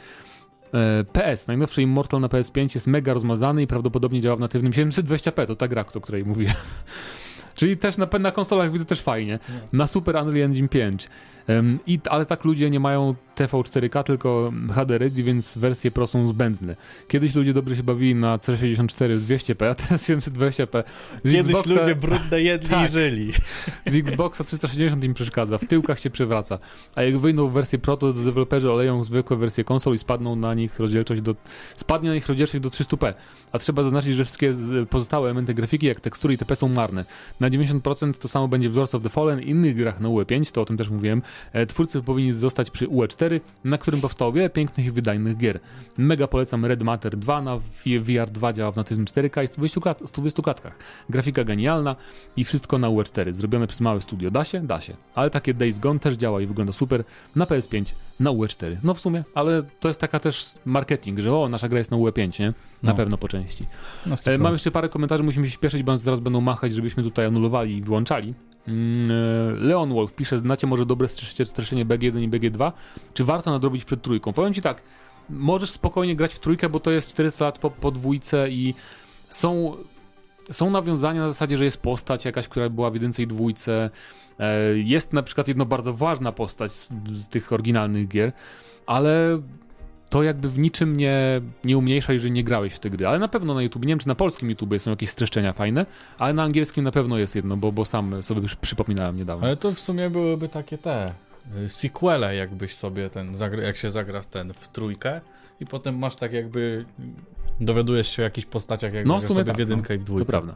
E, 0.74 1.04
PS, 1.14 1.48
najnowszy 1.48 1.82
Immortal 1.82 2.22
na 2.22 2.28
PS5 2.28 2.76
jest 2.76 2.88
mega 2.88 3.14
rozmazany 3.14 3.62
i 3.62 3.68
prawdopodobnie 3.68 4.22
działa 4.22 4.36
w 4.36 4.40
natywnym 4.40 4.72
720p, 4.72 5.48
to 5.48 5.56
ta 5.56 5.68
gra, 5.68 5.86
o 5.96 6.02
której 6.02 6.26
mówię. 6.26 6.54
Czyli 7.56 7.78
też 7.78 7.98
na, 7.98 8.08
na 8.20 8.32
konsolach 8.32 8.72
widzę 8.72 8.86
też 8.86 9.02
fajnie. 9.02 9.40
Na 9.74 9.88
Super 9.88 10.16
Unreal 10.16 10.46
Engine 10.46 10.68
5. 10.68 11.10
Em, 11.48 11.80
i, 11.88 12.00
ale 12.10 12.26
tak 12.26 12.44
ludzie 12.46 12.70
nie 12.70 12.80
mają 12.80 13.16
TV 13.38 13.58
4K, 13.58 14.04
tylko 14.04 14.52
HD 14.76 14.98
Ready, 14.98 15.24
więc 15.24 15.58
wersje 15.58 15.92
Pro 15.92 16.08
są 16.08 16.26
zbędne. 16.28 16.76
Kiedyś 17.08 17.36
ludzie 17.36 17.54
dobrze 17.54 17.76
się 17.76 17.84
bawili 17.84 18.16
na 18.16 18.38
C64 18.38 19.16
w 19.18 19.28
200p, 19.28 19.66
a 19.66 19.76
teraz 19.76 20.10
720p. 20.10 20.84
Z 21.24 21.36
Xboxa, 21.36 21.96
brudne 21.96 22.42
jedli 22.42 22.70
Tak. 22.70 22.90
żyli. 22.92 23.32
z 23.86 23.96
Xboxa 23.96 24.44
360 24.44 25.04
im 25.04 25.14
przeszkadza, 25.14 25.58
w 25.58 25.66
tyłkach 25.66 26.00
się 26.00 26.10
przewraca. 26.10 26.60
A 26.96 27.04
jak 27.04 27.18
wyjdą 27.18 27.48
w 27.48 27.54
wersję 27.54 27.80
Pro, 27.80 27.98
to 27.98 28.14
deweloperzy 28.14 28.72
oleją 28.72 29.04
zwykłe 29.04 29.38
wersje 29.38 29.64
konsol 29.64 29.96
i 29.96 29.98
spadną 29.98 30.36
na 30.36 30.54
nich 30.54 30.80
rozdzielczość 30.80 31.22
do, 31.22 31.36
spadnie 31.76 32.10
na 32.10 32.16
nich 32.16 32.28
rozdzielczość 32.28 32.64
do 32.64 32.70
300p. 32.70 33.14
A 33.52 33.60
trzeba 33.60 33.84
zaznaczyć, 33.84 34.16
że 34.16 34.24
wszystkie 34.24 34.54
pozostałe 34.90 35.28
elementy 35.28 35.54
grafiki, 35.54 35.86
jak 35.86 36.00
tekstury 36.00 36.34
i 36.34 36.38
TP 36.38 36.56
są 36.56 36.68
marne. 36.68 37.06
Na 37.40 37.50
90% 37.50 38.14
to 38.14 38.28
samo 38.28 38.48
będzie 38.48 38.70
w 38.70 38.76
Lords 38.76 38.96
of 38.96 39.04
the 39.04 39.10
Fallen 39.10 39.42
i 39.42 39.50
innych 39.50 39.76
grach 39.76 40.00
na 40.00 40.10
UE5, 40.10 40.52
to 40.52 40.62
o 40.62 40.66
tym 40.66 40.78
też 40.78 40.90
mówiłem. 40.90 41.22
E, 41.54 41.66
Twórcy 41.66 42.02
powinni 42.02 42.32
zostać 42.34 42.72
przy 42.72 42.88
UE4, 42.88 43.27
na 43.64 43.78
którym 43.78 44.02
powstało 44.02 44.32
wiele 44.32 44.50
pięknych 44.50 44.86
i 44.86 44.92
wydajnych 44.92 45.38
gier. 45.38 45.60
Mega 45.98 46.28
polecam 46.28 46.66
Red 46.66 46.84
Matter 46.84 47.18
2 47.18 47.42
na 47.42 47.58
VR 47.58 48.30
2 48.32 48.54
działa 48.54 48.72
w 48.72 48.76
natywnym 48.76 49.06
4K 49.06 49.44
i 49.44 49.48
120, 49.48 49.82
klat 49.82 50.02
120 50.06 50.42
klatkach. 50.44 50.76
Grafika 51.10 51.44
genialna 51.44 51.96
i 52.38 52.44
wszystko 52.44 52.78
na 52.78 52.88
UE4. 52.88 53.34
Zrobione 53.34 53.68
przez 53.68 53.82
małe 53.82 54.02
studio. 54.02 54.32
Da 54.32 54.44
się? 54.44 54.62
Da 54.68 54.82
się. 54.82 54.94
Ale 55.16 55.30
takie 55.30 55.54
Days 55.54 55.80
Gone 55.80 56.00
też 56.00 56.16
działa 56.16 56.42
i 56.42 56.48
wygląda 56.48 56.74
super 56.74 57.04
na 57.36 57.46
PS5, 57.46 57.94
na 58.20 58.30
UE4. 58.30 58.78
No 58.84 58.94
w 58.94 59.00
sumie, 59.00 59.24
ale 59.36 59.64
to 59.80 59.88
jest 59.88 60.00
taka 60.00 60.20
też 60.20 60.54
marketing, 60.66 61.20
że 61.20 61.36
o, 61.38 61.50
nasza 61.50 61.70
gra 61.70 61.78
jest 61.78 61.92
na 61.92 61.98
UE5, 61.98 62.40
nie? 62.40 62.48
Na 62.48 62.54
No. 62.92 62.94
pewno 62.96 63.18
po 63.18 63.28
części. 63.28 63.66
Na 64.06 64.14
E, 64.14 64.18
100%. 64.18 64.40
mam 64.40 64.54
jeszcze 64.54 64.72
parę 64.72 64.90
komentarzy, 64.90 65.24
musimy 65.24 65.48
się 65.48 65.54
śpieszyć, 65.54 65.84
bo 65.84 65.98
zaraz 65.98 66.20
będą 66.20 66.42
machać, 66.42 66.72
żebyśmy 66.74 67.04
tutaj 67.04 67.26
anulowali 67.26 67.78
i 67.78 67.82
wyłączali. 67.82 68.34
Mm, 68.68 69.11
e, 69.11 69.65
Leon 69.65 69.93
Wolf 69.93 70.13
pisze, 70.13 70.38
znacie 70.38 70.68
może 70.68 70.86
dobre 70.86 71.07
streszczenie 71.43 71.86
BG1 71.86 72.22
i 72.22 72.30
BG2? 72.30 72.72
Czy 73.13 73.26
warto 73.26 73.51
nadrobić 73.51 73.86
przed 73.86 74.01
trójką? 74.01 74.34
Powiem 74.34 74.53
ci 74.53 74.61
tak, 74.61 74.82
możesz 75.30 75.72
spokojnie 75.72 76.15
grać 76.15 76.34
w 76.34 76.39
trójkę, 76.39 76.70
bo 76.70 76.80
to 76.80 76.91
jest 76.91 77.09
400 77.09 77.45
lat 77.45 77.59
po, 77.59 77.72
po 77.72 77.91
dwójce 77.91 78.49
i 78.49 78.74
są, 79.30 79.76
są 80.51 80.70
nawiązania 80.70 81.22
na 81.22 81.28
zasadzie, 81.28 81.57
że 81.57 81.65
jest 81.65 81.78
postać 81.78 82.26
jakaś, 82.26 82.47
która 82.47 82.70
była 82.70 82.91
w 82.91 82.93
jedynce 82.93 83.24
i 83.24 83.28
dwójce. 83.28 83.89
E, 84.39 84.78
Jest 84.78 85.13
na 85.13 85.24
przykład 85.24 85.47
jedna 85.47 85.65
bardzo 85.65 85.93
ważna 85.93 86.32
postać 86.32 86.72
z, 86.72 86.89
z 87.13 87.28
tych 87.28 87.53
oryginalnych 87.53 88.07
gier, 88.07 88.32
ale 88.86 89.41
to 90.10 90.24
jakby 90.24 90.49
w 90.49 90.60
niczym 90.60 90.97
nie, 90.97 91.41
nie 91.64 91.78
umniejsza, 91.78 92.14
jeżeli 92.14 92.32
nie 92.32 92.43
grałeś 92.43 92.74
w 92.74 92.80
te 92.80 92.89
gry. 92.89 93.08
Ale 93.08 93.20
na 93.20 93.28
pewno 93.28 93.53
na 93.53 93.62
YouTube, 93.62 93.84
nie 93.86 93.89
wiem 93.89 93.99
czy 93.99 94.08
na 94.08 94.16
polskim 94.16 94.49
YouTube 94.49 94.74
są 94.78 94.89
jakieś 94.91 95.10
streszczenia 95.10 95.53
fajne, 95.53 95.86
ale 96.20 96.34
na 96.34 96.43
angielskim 96.43 96.84
na 96.84 96.91
pewno 96.91 97.18
jest 97.18 97.36
jedno, 97.36 97.58
bo, 97.58 97.72
bo 97.72 97.86
sam 97.86 98.24
sobie 98.24 98.41
już 98.41 98.55
przypominałem 98.55 99.18
niedawno. 99.18 99.45
Ale 99.47 99.58
to 99.58 99.72
w 99.72 99.80
sumie 99.80 100.10
byłyby 100.10 100.49
takie 100.49 100.78
te 100.78 101.14
y, 101.66 101.70
sequele, 101.70 102.36
jakbyś 102.36 102.76
sobie 102.76 103.10
ten, 103.10 103.34
jak 103.64 103.78
się 103.78 103.89
zagra 103.89 104.22
w 104.22 104.28
ten 104.28 104.53
w 104.53 104.68
trójkę 104.68 105.22
i 105.60 105.66
potem 105.66 105.97
masz 105.97 106.16
tak 106.16 106.34
jakby 106.34 106.86
dowiadujesz 107.60 108.08
się 108.16 108.22
o 108.22 108.26
jakichś 108.26 108.47
postaciach, 108.47 108.93
jak 108.93 109.05
No, 109.05 109.14
no, 109.14 109.20
w 109.20 109.24
sumie 109.24 109.34
sobie 109.34 109.45
tak, 109.45 109.55
w 109.55 109.60
jedynkę 109.60 109.95
i 109.95 109.97
w 109.97 110.01
To 110.01 110.05
dwójkę. 110.05 110.26
prawda. 110.26 110.55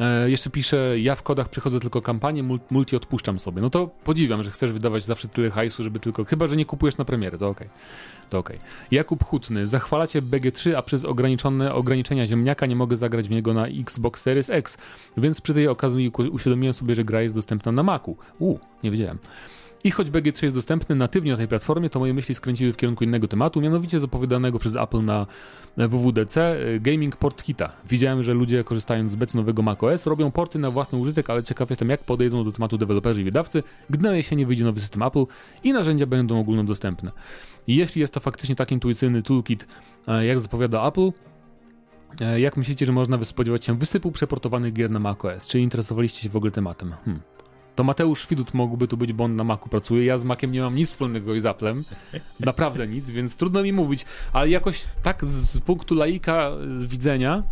E, 0.00 0.30
jeszcze 0.30 0.50
pisze, 0.50 1.00
ja 1.00 1.14
w 1.14 1.22
kodach 1.22 1.48
przychodzę 1.48 1.80
tylko 1.80 2.02
kampanię, 2.02 2.44
mul- 2.44 2.58
multi 2.70 2.96
odpuszczam 2.96 3.38
sobie. 3.38 3.62
No 3.62 3.70
to 3.70 3.86
podziwiam, 4.04 4.42
że 4.42 4.50
chcesz 4.50 4.72
wydawać 4.72 5.04
zawsze 5.04 5.28
tyle 5.28 5.50
hajsu, 5.50 5.82
żeby 5.82 6.00
tylko, 6.00 6.24
chyba, 6.24 6.46
że 6.46 6.56
nie 6.56 6.64
kupujesz 6.64 6.96
na 6.96 7.04
premierę, 7.04 7.38
to 7.38 7.48
okej. 7.48 7.68
To 8.30 8.38
okej. 8.38 8.58
Jakub 8.90 9.24
Hutny, 9.24 9.66
zachwalacie 9.66 10.22
BG3, 10.22 10.74
a 10.74 10.82
przez 10.82 11.04
ograniczone 11.04 11.74
ograniczenia 11.74 12.26
ziemniaka 12.26 12.66
nie 12.66 12.76
mogę 12.76 12.96
zagrać 12.96 13.28
w 13.28 13.30
niego 13.30 13.54
na 13.54 13.66
Xbox 13.66 14.22
Series 14.22 14.50
X, 14.50 14.78
więc 15.16 15.40
przy 15.40 15.54
tej 15.54 15.68
okazji 15.68 16.12
uświadomiłem 16.32 16.74
sobie, 16.74 16.94
że 16.94 17.04
gra 17.04 17.22
jest 17.22 17.34
dostępna 17.34 17.72
na 17.72 17.82
Macu. 17.82 18.16
U, 18.38 18.58
nie 18.82 18.90
wiedziałem. 18.90 19.18
I 19.84 19.90
choć 19.90 20.10
BG3 20.10 20.44
jest 20.44 20.56
dostępny 20.56 20.94
natywnie 20.94 21.30
na 21.30 21.36
tej 21.36 21.48
platformie, 21.48 21.90
to 21.90 21.98
moje 21.98 22.14
myśli 22.14 22.34
skręciły 22.34 22.72
w 22.72 22.76
kierunku 22.76 23.04
innego 23.04 23.28
tematu, 23.28 23.60
mianowicie 23.60 24.00
zapowiadanego 24.00 24.58
przez 24.58 24.76
Apple 24.76 25.04
na 25.04 25.26
WWDC 25.76 26.36
y, 26.36 26.80
Gaming 26.80 27.16
Port 27.16 27.42
Kita. 27.42 27.72
Widziałem, 27.88 28.22
że 28.22 28.34
ludzie 28.34 28.64
korzystając 28.64 29.10
z 29.10 29.14
bety 29.14 29.36
nowego 29.36 29.62
macOS 29.62 30.06
robią 30.06 30.30
porty 30.30 30.58
na 30.58 30.70
własny 30.70 30.98
użytek, 30.98 31.30
ale 31.30 31.42
ciekaw 31.42 31.70
jestem 31.70 31.88
jak 31.88 32.04
podejdą 32.04 32.44
do 32.44 32.52
tematu 32.52 32.78
deweloperzy 32.78 33.20
i 33.20 33.24
wydawcy, 33.24 33.62
gdy 33.90 34.08
na 34.08 34.16
jesieni 34.16 34.46
wyjdzie 34.46 34.64
nowy 34.64 34.80
system 34.80 35.02
Apple 35.02 35.24
i 35.64 35.72
narzędzia 35.72 36.06
będą 36.06 36.40
ogólnodostępne. 36.40 37.10
Jeśli 37.66 38.00
jest 38.00 38.14
to 38.14 38.20
faktycznie 38.20 38.56
tak 38.56 38.72
intuicyjny 38.72 39.22
toolkit, 39.22 39.66
e, 40.08 40.26
jak 40.26 40.40
zapowiada 40.40 40.88
Apple, 40.88 41.10
e, 42.20 42.40
jak 42.40 42.56
myślicie, 42.56 42.86
że 42.86 42.92
można 42.92 43.24
spodziewać 43.24 43.64
się 43.64 43.78
wysypu 43.78 44.12
przeportowanych 44.12 44.72
gier 44.72 44.90
na 44.90 44.98
macOS? 44.98 45.48
Czy 45.48 45.60
interesowaliście 45.60 46.22
się 46.22 46.28
w 46.28 46.36
ogóle 46.36 46.52
tematem? 46.52 46.94
Hmm. 47.04 47.39
To 47.80 47.84
Mateusz 47.84 48.26
Widut 48.26 48.54
mógłby 48.54 48.88
tu 48.88 48.96
być, 48.96 49.12
bo 49.12 49.24
on 49.24 49.36
na 49.36 49.44
Macu 49.44 49.68
pracuje. 49.68 50.04
Ja 50.04 50.18
z 50.18 50.24
Maciem 50.24 50.52
nie 50.52 50.60
mam 50.60 50.74
nic 50.74 50.88
wspólnego 50.88 51.40
z 51.40 51.46
Applem. 51.46 51.84
Naprawdę 52.40 52.86
nic, 52.86 53.10
więc 53.10 53.36
trudno 53.36 53.62
mi 53.62 53.72
mówić. 53.72 54.04
Ale 54.32 54.48
jakoś 54.48 54.84
tak 55.02 55.24
z, 55.24 55.50
z 55.50 55.60
punktu 55.60 55.94
laika 55.94 56.50
y, 56.82 56.86
widzenia 56.86 57.42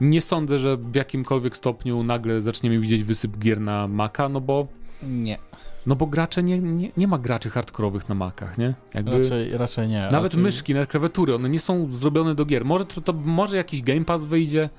nie 0.00 0.20
sądzę, 0.20 0.58
że 0.58 0.76
w 0.76 0.94
jakimkolwiek 0.94 1.56
stopniu 1.56 2.02
nagle 2.02 2.42
zaczniemy 2.42 2.80
widzieć 2.80 3.04
wysyp 3.04 3.38
gier 3.38 3.60
na 3.60 3.88
Maca, 3.88 4.28
no 4.28 4.40
bo, 4.40 4.66
Nie, 5.02 5.38
no 5.86 5.96
bo 5.96 6.06
gracze 6.06 6.42
nie, 6.42 6.58
nie, 6.58 6.90
nie 6.96 7.08
ma 7.08 7.18
graczy 7.18 7.50
hardkorowych 7.50 8.08
na 8.08 8.14
Macach, 8.14 8.58
nie? 8.58 8.74
Jakby... 8.94 9.22
raczej, 9.22 9.58
raczej 9.58 9.88
nie. 9.88 10.00
Nawet 10.00 10.32
raczej... 10.32 10.40
myszki, 10.40 10.74
nawet 10.74 10.90
klawiatury, 10.90 11.34
one 11.34 11.48
nie 11.48 11.58
są 11.58 11.94
zrobione 11.94 12.34
do 12.34 12.44
gier. 12.44 12.64
Może 12.64 12.84
to, 12.84 13.00
to 13.00 13.12
może 13.12 13.56
jakiś 13.56 13.82
Game 13.82 14.04
Pass 14.04 14.24
wyjdzie, 14.24 14.70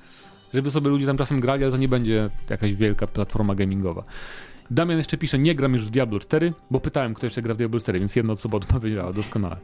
żeby 0.54 0.70
sobie 0.70 0.90
ludzie 0.90 1.06
tam 1.06 1.16
czasem 1.16 1.40
grali, 1.40 1.62
ale 1.62 1.72
to 1.72 1.78
nie 1.78 1.88
będzie 1.88 2.30
jakaś 2.50 2.74
wielka 2.74 3.06
platforma 3.06 3.54
gamingowa. 3.54 4.04
Damian 4.70 4.98
jeszcze 4.98 5.18
pisze, 5.18 5.38
nie 5.38 5.54
gram 5.54 5.72
już 5.72 5.84
w 5.84 5.90
Diablo 5.90 6.18
4, 6.18 6.52
bo 6.70 6.80
pytałem, 6.80 7.14
kto 7.14 7.26
jeszcze 7.26 7.42
gra 7.42 7.54
w 7.54 7.56
Diablo 7.56 7.80
4, 7.80 7.98
więc 7.98 8.16
jedna 8.16 8.32
osoba 8.32 8.56
odpowiedziała, 8.56 9.12
doskonale. 9.12 9.56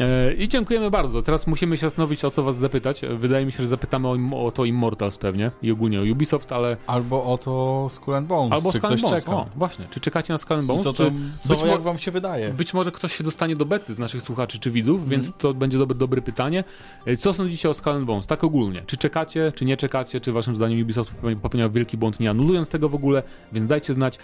E, 0.00 0.32
I 0.34 0.48
dziękujemy 0.48 0.90
bardzo. 0.90 1.22
Teraz 1.22 1.46
musimy 1.46 1.76
się 1.76 1.80
zastanowić, 1.80 2.24
o 2.24 2.30
co 2.30 2.42
was 2.42 2.56
zapytać. 2.56 3.04
E, 3.04 3.16
Wydaje 3.16 3.46
mi 3.46 3.52
się, 3.52 3.62
że 3.62 3.68
zapytamy 3.68 4.08
o, 4.08 4.44
o 4.46 4.52
to 4.52 4.64
Immortals 4.64 5.18
pewnie 5.18 5.50
i 5.62 5.70
ogólnie 5.70 6.00
o 6.00 6.02
Ubisoft, 6.12 6.52
ale... 6.52 6.76
Albo 6.86 7.24
o 7.24 7.38
to 7.38 7.86
Skull 7.90 8.14
and 8.14 8.26
Bones, 8.26 8.52
Albo 8.52 8.72
czy 8.72 8.78
Skull 8.78 8.90
Bones. 8.96 9.10
czeka. 9.10 9.32
O, 9.32 9.46
właśnie. 9.56 9.86
Czy 9.90 10.00
czekacie 10.00 10.32
na 10.34 10.38
Skull 10.38 10.56
and 10.56 10.64
I 10.64 10.66
Bones? 10.68 10.84
co, 10.84 10.92
czy 10.92 11.04
to, 11.04 11.10
co 11.48 11.54
być 11.54 11.62
jak 11.64 11.82
wam 11.82 11.98
się 11.98 12.10
wydaje? 12.10 12.52
być 12.52 12.74
może 12.74 12.90
ktoś 12.90 13.16
się 13.16 13.24
dostanie 13.24 13.56
do 13.56 13.66
bety 13.66 13.94
z 13.94 13.98
naszych 13.98 14.22
słuchaczy 14.22 14.58
czy 14.58 14.70
widzów, 14.70 14.94
Mhm. 15.02 15.10
więc 15.10 15.32
to 15.38 15.54
będzie 15.54 15.78
dobre, 15.78 15.98
dobre 15.98 16.22
pytanie. 16.22 16.64
E, 17.06 17.16
Co 17.16 17.34
sądzicie 17.34 17.70
o 17.70 17.74
Skull 17.74 17.92
and 17.92 18.04
Bones? 18.04 18.26
Tak 18.26 18.44
ogólnie. 18.44 18.82
Czy 18.86 18.96
czekacie, 18.96 19.52
czy 19.54 19.64
nie 19.64 19.76
czekacie? 19.76 20.20
Czy 20.20 20.32
waszym 20.32 20.56
zdaniem 20.56 20.82
Ubisoft 20.82 21.12
popełnia- 21.22 21.40
popełniał 21.40 21.70
wielki 21.70 21.96
błąd, 21.96 22.20
nie 22.20 22.30
anulując 22.30 22.68
tego 22.68 22.88
w 22.88 22.94
ogóle? 22.94 23.22
Więc 23.52 23.66
dajcie 23.66 23.94
znać. 23.94 24.18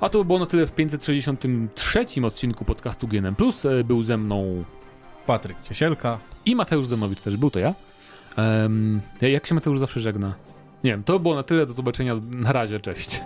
A 0.00 0.08
to 0.08 0.18
by 0.18 0.24
było 0.24 0.38
na 0.38 0.46
tyle 0.46 0.66
w 0.66 0.72
563 0.72 2.04
odcinku 2.26 2.64
podcastu 2.64 3.08
GNM+. 3.08 3.34
Był 3.84 4.02
ze 4.02 4.16
mną 4.18 4.64
Patryk 5.26 5.56
Ciesielka. 5.62 6.18
i 6.46 6.56
Mateusz 6.56 6.86
Zemowicz 6.86 7.20
też. 7.20 7.36
Był 7.36 7.50
to 7.50 7.58
ja. 7.58 7.74
Em, 8.36 9.00
jak 9.20 9.46
się 9.46 9.54
Mateusz 9.54 9.78
zawsze 9.78 10.00
żegna? 10.00 10.32
Nie 10.84 10.90
wiem, 10.90 11.02
to 11.04 11.18
było 11.18 11.34
na 11.34 11.42
tyle. 11.42 11.66
Do 11.66 11.72
zobaczenia. 11.72 12.14
Na 12.30 12.52
razie, 12.52 12.80
cześć. 12.80 13.22